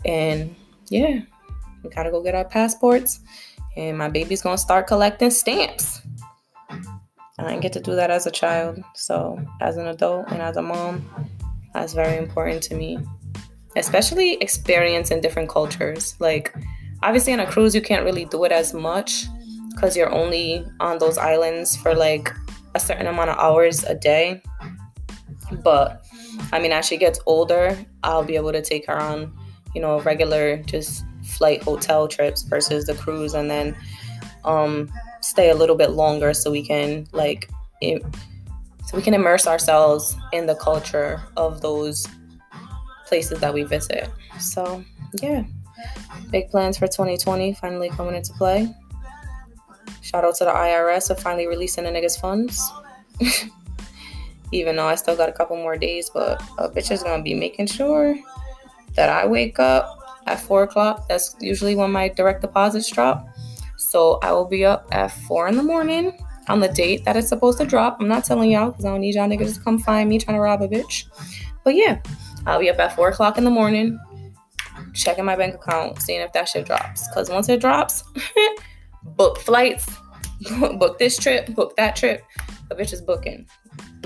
And 0.05 0.55
yeah, 0.87 1.19
we 1.83 1.89
gotta 1.89 2.09
go 2.09 2.23
get 2.23 2.35
our 2.35 2.45
passports, 2.45 3.19
and 3.75 3.97
my 3.97 4.07
baby's 4.07 4.41
gonna 4.41 4.57
start 4.57 4.87
collecting 4.87 5.29
stamps. 5.29 6.01
I 6.69 7.43
didn't 7.43 7.59
get 7.59 7.73
to 7.73 7.81
do 7.81 7.93
that 7.95 8.09
as 8.09 8.25
a 8.25 8.31
child. 8.31 8.81
So, 8.95 9.37
as 9.59 9.75
an 9.75 9.87
adult 9.87 10.27
and 10.31 10.41
as 10.41 10.55
a 10.55 10.61
mom, 10.61 11.05
that's 11.73 11.91
very 11.91 12.15
important 12.15 12.63
to 12.63 12.75
me. 12.75 12.97
Especially 13.75 14.35
experiencing 14.35 15.19
different 15.19 15.49
cultures. 15.49 16.15
Like, 16.21 16.55
obviously, 17.01 17.33
on 17.33 17.41
a 17.41 17.45
cruise, 17.45 17.75
you 17.75 17.81
can't 17.81 18.05
really 18.05 18.23
do 18.23 18.45
it 18.45 18.53
as 18.53 18.73
much 18.73 19.25
because 19.73 19.95
you're 19.97 20.11
only 20.11 20.65
on 20.79 20.99
those 20.99 21.17
islands 21.17 21.75
for 21.75 21.95
like 21.95 22.31
a 22.75 22.79
certain 22.79 23.07
amount 23.07 23.29
of 23.29 23.37
hours 23.37 23.83
a 23.83 23.95
day. 23.95 24.41
But 25.63 26.05
I 26.51 26.59
mean, 26.59 26.71
as 26.71 26.85
she 26.85 26.97
gets 26.97 27.19
older, 27.25 27.77
I'll 28.03 28.23
be 28.23 28.35
able 28.35 28.51
to 28.51 28.61
take 28.61 28.87
her 28.87 28.99
on, 28.99 29.31
you 29.75 29.81
know, 29.81 29.99
regular 30.01 30.57
just 30.63 31.05
flight 31.23 31.63
hotel 31.63 32.07
trips 32.07 32.43
versus 32.43 32.85
the 32.85 32.95
cruise. 32.95 33.33
And 33.33 33.49
then 33.49 33.75
um, 34.45 34.91
stay 35.21 35.49
a 35.49 35.55
little 35.55 35.75
bit 35.75 35.91
longer 35.91 36.33
so 36.33 36.51
we 36.51 36.65
can 36.65 37.07
like 37.11 37.49
so 37.81 38.97
we 38.97 39.01
can 39.01 39.13
immerse 39.13 39.47
ourselves 39.47 40.15
in 40.31 40.45
the 40.45 40.55
culture 40.55 41.21
of 41.35 41.61
those 41.61 42.07
places 43.07 43.39
that 43.39 43.53
we 43.53 43.63
visit. 43.63 44.09
So, 44.39 44.83
yeah. 45.21 45.43
Big 46.31 46.49
plans 46.49 46.77
for 46.77 46.87
2020 46.87 47.53
finally 47.55 47.89
coming 47.89 48.15
into 48.15 48.33
play. 48.33 48.73
Shout 50.01 50.23
out 50.23 50.35
to 50.35 50.45
the 50.45 50.51
IRS 50.51 51.07
for 51.07 51.21
finally 51.21 51.47
releasing 51.47 51.83
the 51.83 51.89
niggas' 51.89 52.19
funds. 52.19 52.71
Even 54.51 54.75
though 54.75 54.87
I 54.87 54.95
still 54.95 55.15
got 55.15 55.29
a 55.29 55.31
couple 55.31 55.55
more 55.57 55.77
days, 55.77 56.09
but 56.13 56.41
a 56.57 56.69
bitch 56.69 56.91
is 56.91 57.01
gonna 57.01 57.23
be 57.23 57.33
making 57.33 57.67
sure 57.67 58.15
that 58.95 59.09
I 59.09 59.25
wake 59.25 59.59
up 59.59 59.99
at 60.27 60.39
four 60.39 60.63
o'clock. 60.63 61.07
That's 61.07 61.35
usually 61.39 61.75
when 61.75 61.91
my 61.91 62.09
direct 62.09 62.41
deposits 62.41 62.89
drop. 62.89 63.27
So 63.77 64.19
I 64.21 64.31
will 64.31 64.45
be 64.45 64.65
up 64.65 64.87
at 64.91 65.07
four 65.11 65.47
in 65.47 65.57
the 65.57 65.63
morning 65.63 66.17
on 66.47 66.59
the 66.59 66.67
date 66.67 67.05
that 67.05 67.15
it's 67.15 67.29
supposed 67.29 67.57
to 67.59 67.65
drop. 67.65 67.97
I'm 67.99 68.07
not 68.07 68.25
telling 68.25 68.51
y'all 68.51 68.71
because 68.71 68.85
I 68.85 68.89
don't 68.89 69.01
need 69.01 69.15
y'all 69.15 69.27
niggas 69.27 69.55
to 69.55 69.61
come 69.61 69.79
find 69.79 70.09
me 70.09 70.19
trying 70.19 70.37
to 70.37 70.41
rob 70.41 70.61
a 70.61 70.67
bitch. 70.67 71.05
But 71.63 71.75
yeah, 71.75 72.01
I'll 72.45 72.59
be 72.59 72.69
up 72.69 72.79
at 72.79 72.95
four 72.95 73.09
o'clock 73.09 73.37
in 73.37 73.43
the 73.43 73.49
morning, 73.49 73.99
checking 74.93 75.25
my 75.25 75.35
bank 75.35 75.55
account, 75.55 76.01
seeing 76.01 76.21
if 76.21 76.33
that 76.33 76.49
shit 76.49 76.65
drops. 76.65 77.07
Because 77.07 77.29
once 77.29 77.49
it 77.49 77.61
drops, 77.61 78.03
book 79.05 79.39
flights, 79.39 79.89
book 80.77 80.99
this 80.99 81.17
trip, 81.17 81.47
book 81.55 81.75
that 81.77 81.95
trip. 81.95 82.23
A 82.71 82.75
bitch 82.75 82.93
is 82.93 83.01
booking. 83.01 83.47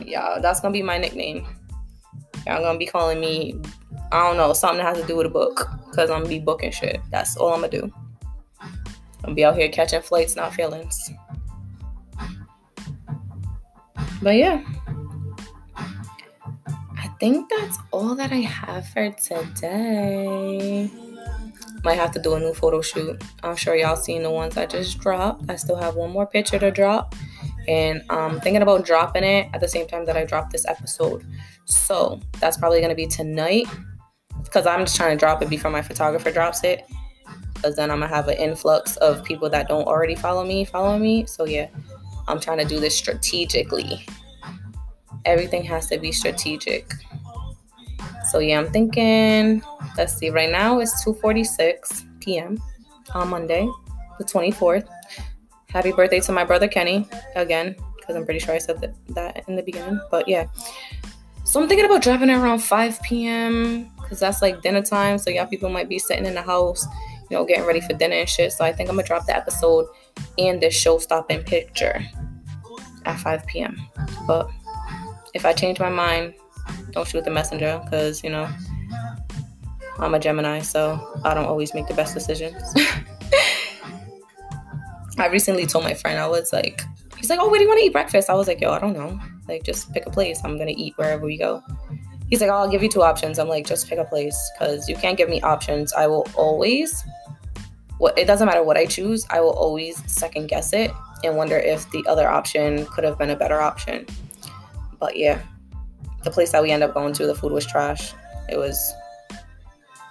Y'all, 0.05 0.41
that's 0.41 0.59
gonna 0.59 0.71
be 0.71 0.81
my 0.81 0.97
nickname. 0.97 1.45
Y'all 2.45 2.61
gonna 2.61 2.77
be 2.77 2.85
calling 2.85 3.19
me, 3.19 3.59
I 4.11 4.27
don't 4.27 4.37
know, 4.37 4.53
something 4.53 4.77
that 4.77 4.95
has 4.95 5.01
to 5.01 5.07
do 5.07 5.17
with 5.17 5.25
a 5.25 5.29
book. 5.29 5.69
Cause 5.93 6.09
I'm 6.09 6.19
gonna 6.19 6.29
be 6.29 6.39
booking 6.39 6.71
shit. 6.71 7.01
That's 7.09 7.37
all 7.37 7.53
I'm 7.53 7.61
gonna 7.61 7.71
do. 7.71 7.93
I'm 9.23 9.33
be 9.33 9.43
out 9.43 9.57
here 9.57 9.69
catching 9.69 10.01
flights, 10.01 10.35
not 10.35 10.53
feelings. 10.53 11.11
But 14.21 14.35
yeah. 14.35 14.63
I 15.75 17.07
think 17.19 17.49
that's 17.49 17.77
all 17.91 18.15
that 18.15 18.31
I 18.31 18.37
have 18.37 18.87
for 18.89 19.09
today. 19.11 20.89
Might 21.87 21.95
have 21.95 22.11
to 22.11 22.19
do 22.19 22.33
a 22.33 22.39
new 22.41 22.53
photo 22.53 22.81
shoot. 22.81 23.23
I'm 23.43 23.55
sure 23.55 23.73
y'all 23.73 23.95
seen 23.95 24.23
the 24.23 24.29
ones 24.29 24.57
I 24.57 24.65
just 24.65 24.99
dropped. 24.99 25.49
I 25.49 25.55
still 25.55 25.77
have 25.77 25.95
one 25.95 26.11
more 26.11 26.27
picture 26.27 26.59
to 26.59 26.69
drop. 26.69 27.15
And 27.65 28.03
I'm 28.09 28.41
thinking 28.41 28.61
about 28.61 28.85
dropping 28.85 29.23
it 29.23 29.47
at 29.53 29.61
the 29.61 29.69
same 29.69 29.87
time 29.87 30.03
that 30.03 30.17
I 30.17 30.25
drop 30.25 30.51
this 30.51 30.65
episode. 30.67 31.25
So 31.63 32.19
that's 32.41 32.57
probably 32.57 32.81
gonna 32.81 32.93
be 32.93 33.07
tonight. 33.07 33.67
Because 34.43 34.67
I'm 34.67 34.81
just 34.81 34.97
trying 34.97 35.17
to 35.17 35.17
drop 35.17 35.41
it 35.41 35.49
before 35.49 35.71
my 35.71 35.81
photographer 35.81 36.29
drops 36.29 36.61
it. 36.65 36.83
Because 37.53 37.77
then 37.77 37.89
I'm 37.89 38.01
gonna 38.01 38.13
have 38.13 38.27
an 38.27 38.35
influx 38.35 38.97
of 38.97 39.23
people 39.23 39.49
that 39.51 39.69
don't 39.69 39.87
already 39.87 40.15
follow 40.15 40.43
me, 40.43 40.65
follow 40.65 40.99
me. 40.99 41.25
So 41.25 41.45
yeah, 41.45 41.69
I'm 42.27 42.41
trying 42.41 42.57
to 42.57 42.65
do 42.65 42.81
this 42.81 42.97
strategically. 42.97 44.05
Everything 45.23 45.63
has 45.63 45.87
to 45.87 45.97
be 45.97 46.11
strategic. 46.11 46.91
So 48.31 48.39
yeah, 48.39 48.59
I'm 48.59 48.71
thinking, 48.71 49.61
let's 49.97 50.13
see, 50.13 50.29
right 50.29 50.51
now 50.51 50.79
it's 50.79 51.03
2:46 51.05 52.19
p.m. 52.19 52.61
on 53.13 53.29
Monday, 53.29 53.67
the 54.17 54.25
24th. 54.25 54.87
Happy 55.69 55.91
birthday 55.91 56.19
to 56.21 56.31
my 56.31 56.43
brother 56.43 56.67
Kenny 56.67 57.07
again, 57.35 57.75
because 57.95 58.15
I'm 58.15 58.25
pretty 58.25 58.39
sure 58.39 58.55
I 58.55 58.57
said 58.57 58.81
that, 58.81 58.93
that 59.09 59.47
in 59.47 59.55
the 59.55 59.63
beginning. 59.63 59.99
But 60.11 60.27
yeah. 60.27 60.47
So 61.43 61.61
I'm 61.61 61.67
thinking 61.69 61.85
about 61.85 62.01
dropping 62.01 62.29
it 62.29 62.35
around 62.35 62.59
5 62.59 63.01
p.m. 63.03 63.89
because 64.01 64.19
that's 64.19 64.41
like 64.41 64.61
dinner 64.61 64.81
time. 64.81 65.17
So 65.17 65.29
y'all 65.29 65.45
people 65.45 65.69
might 65.69 65.87
be 65.87 65.97
sitting 65.97 66.25
in 66.25 66.33
the 66.33 66.41
house, 66.41 66.85
you 67.29 67.37
know, 67.37 67.45
getting 67.45 67.65
ready 67.65 67.79
for 67.79 67.93
dinner 67.93 68.15
and 68.15 68.27
shit. 68.27 68.51
So 68.51 68.65
I 68.65 68.73
think 68.73 68.89
I'm 68.89 68.95
gonna 68.97 69.07
drop 69.07 69.25
the 69.25 69.35
episode 69.35 69.87
and 70.37 70.61
this 70.61 70.73
show 70.73 70.97
stopping 70.97 71.43
picture 71.43 72.03
at 73.05 73.19
5 73.19 73.45
p.m. 73.45 73.79
But 74.25 74.49
if 75.33 75.45
I 75.45 75.53
change 75.53 75.79
my 75.79 75.89
mind, 75.89 76.33
don't 76.97 77.07
shoot 77.07 77.23
the 77.23 77.31
messenger 77.31 77.79
because, 77.83 78.23
you 78.23 78.29
know, 78.31 78.49
I'm 79.99 80.15
a 80.15 80.19
Gemini, 80.19 80.61
so 80.61 80.99
I 81.23 81.33
don't 81.35 81.45
always 81.45 81.73
make 81.75 81.87
the 81.87 81.93
best 81.93 82.13
decisions. 82.13 82.73
I 85.19 85.27
recently 85.27 85.65
told 85.67 85.83
my 85.83 85.93
friend, 85.93 86.19
I 86.19 86.27
was 86.27 86.51
like, 86.51 86.81
he's 87.17 87.29
like, 87.29 87.39
oh, 87.39 87.49
where 87.49 87.59
do 87.59 87.63
you 87.63 87.69
want 87.69 87.79
to 87.79 87.85
eat 87.85 87.93
breakfast? 87.93 88.29
I 88.29 88.33
was 88.33 88.47
like, 88.47 88.59
yo, 88.59 88.71
I 88.71 88.79
don't 88.79 88.93
know. 88.93 89.19
Like, 89.47 89.63
just 89.63 89.93
pick 89.93 90.05
a 90.07 90.09
place. 90.09 90.41
I'm 90.43 90.57
to 90.57 90.71
eat 90.71 90.93
wherever 90.97 91.25
we 91.25 91.37
go. 91.37 91.63
He's 92.29 92.41
like, 92.41 92.49
oh, 92.49 92.55
I'll 92.55 92.69
give 92.69 92.83
you 92.83 92.89
two 92.89 93.03
options. 93.03 93.39
I'm 93.39 93.47
like, 93.47 93.65
just 93.65 93.87
pick 93.87 93.99
a 93.99 94.05
place 94.05 94.37
because 94.53 94.89
you 94.89 94.95
can't 94.95 95.17
give 95.17 95.29
me 95.29 95.39
options. 95.41 95.93
I 95.93 96.07
will 96.07 96.27
always, 96.35 97.03
what 97.99 98.17
it 98.17 98.25
doesn't 98.25 98.47
matter 98.47 98.63
what 98.63 98.77
I 98.77 98.85
choose, 98.85 99.25
I 99.29 99.39
will 99.39 99.53
always 99.53 100.03
second 100.11 100.47
guess 100.47 100.73
it 100.73 100.91
and 101.23 101.37
wonder 101.37 101.57
if 101.57 101.89
the 101.91 102.03
other 102.07 102.27
option 102.27 102.85
could 102.87 103.03
have 103.03 103.17
been 103.17 103.29
a 103.29 103.35
better 103.35 103.61
option. 103.61 104.05
But 104.99 105.15
yeah, 105.15 105.41
the 106.23 106.31
place 106.31 106.51
that 106.51 106.61
we 106.63 106.71
end 106.71 106.83
up 106.83 106.93
going 106.93 107.13
to, 107.13 107.27
the 107.27 107.35
food 107.35 107.51
was 107.51 107.65
trash. 107.65 108.13
It 108.49 108.57
was 108.57 108.93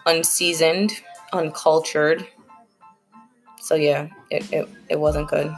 unseasoned, 0.06 0.92
uncultured. 1.32 2.26
So 3.60 3.74
yeah, 3.74 4.08
it, 4.30 4.50
it, 4.52 4.68
it 4.88 5.00
wasn't 5.00 5.28
good. 5.28 5.54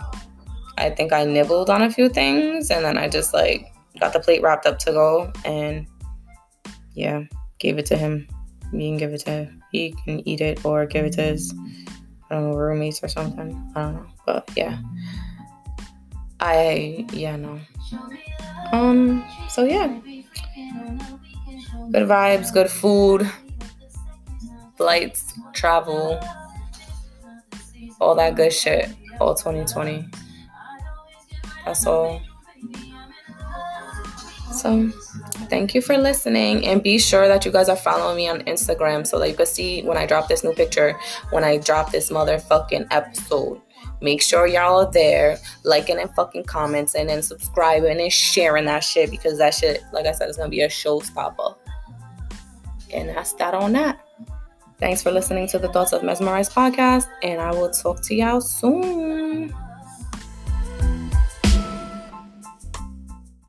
I 0.78 0.90
think 0.90 1.12
I 1.12 1.24
nibbled 1.24 1.70
on 1.70 1.82
a 1.82 1.90
few 1.90 2.08
things 2.08 2.70
and 2.70 2.84
then 2.84 2.96
I 2.96 3.08
just 3.08 3.34
like 3.34 3.72
got 4.00 4.12
the 4.12 4.20
plate 4.20 4.42
wrapped 4.42 4.64
up 4.64 4.78
to 4.80 4.92
go 4.92 5.32
and 5.44 5.86
yeah, 6.94 7.24
gave 7.58 7.78
it 7.78 7.86
to 7.86 7.96
him. 7.96 8.28
Me 8.72 8.88
can 8.88 8.96
give 8.96 9.12
it 9.12 9.20
to 9.26 9.50
he 9.72 9.94
can 10.04 10.26
eat 10.28 10.40
it 10.40 10.64
or 10.64 10.86
give 10.86 11.04
it 11.04 11.12
to 11.14 11.22
his 11.22 11.52
I 12.30 12.34
don't 12.34 12.50
know, 12.50 12.56
roommates 12.56 13.02
or 13.02 13.08
something. 13.08 13.72
I 13.74 13.82
don't 13.82 13.94
know. 13.94 14.06
But 14.24 14.50
yeah. 14.56 14.78
I 16.40 17.06
yeah, 17.12 17.36
no. 17.36 17.60
Um 18.72 19.24
so 19.48 19.64
yeah. 19.64 19.88
Good 21.90 22.06
vibes, 22.06 22.52
good 22.52 22.70
food, 22.70 23.30
flights, 24.76 25.32
travel, 25.54 26.20
all 28.00 28.14
that 28.14 28.36
good 28.36 28.52
shit. 28.52 28.90
All 29.20 29.34
2020. 29.34 30.06
That's 31.64 31.86
all. 31.86 32.20
So, 34.52 34.90
thank 35.50 35.74
you 35.74 35.80
for 35.80 35.96
listening 35.96 36.66
and 36.66 36.82
be 36.82 36.98
sure 36.98 37.28
that 37.28 37.44
you 37.44 37.52
guys 37.52 37.68
are 37.68 37.76
following 37.76 38.16
me 38.16 38.28
on 38.28 38.40
Instagram 38.40 39.06
so 39.06 39.18
that 39.18 39.28
you 39.28 39.36
can 39.36 39.46
see 39.46 39.82
when 39.82 39.96
I 39.96 40.04
drop 40.06 40.28
this 40.28 40.42
new 40.42 40.52
picture, 40.52 40.98
when 41.30 41.44
I 41.44 41.58
drop 41.58 41.92
this 41.92 42.10
motherfucking 42.10 42.88
episode. 42.90 43.60
Make 44.00 44.22
sure 44.22 44.46
y'all 44.46 44.86
are 44.86 44.90
there, 44.90 45.38
liking 45.64 45.98
and 45.98 46.14
fucking 46.14 46.44
commenting 46.44 47.10
and 47.10 47.24
subscribing 47.24 48.00
and 48.00 48.12
sharing 48.12 48.66
that 48.66 48.84
shit 48.84 49.10
because 49.10 49.38
that 49.38 49.54
shit, 49.54 49.82
like 49.92 50.06
I 50.06 50.12
said, 50.12 50.28
is 50.28 50.36
gonna 50.36 50.48
be 50.48 50.62
a 50.62 50.68
showstopper. 50.68 51.56
And 52.92 53.08
that's 53.08 53.32
that 53.34 53.54
on 53.54 53.72
that. 53.72 54.00
Thanks 54.78 55.02
for 55.02 55.10
listening 55.10 55.48
to 55.48 55.58
the 55.58 55.68
Thoughts 55.72 55.92
of 55.92 56.04
Mesmerize 56.04 56.48
podcast, 56.48 57.06
and 57.22 57.40
I 57.40 57.50
will 57.50 57.70
talk 57.70 58.00
to 58.02 58.14
y'all 58.14 58.40
soon. 58.40 59.52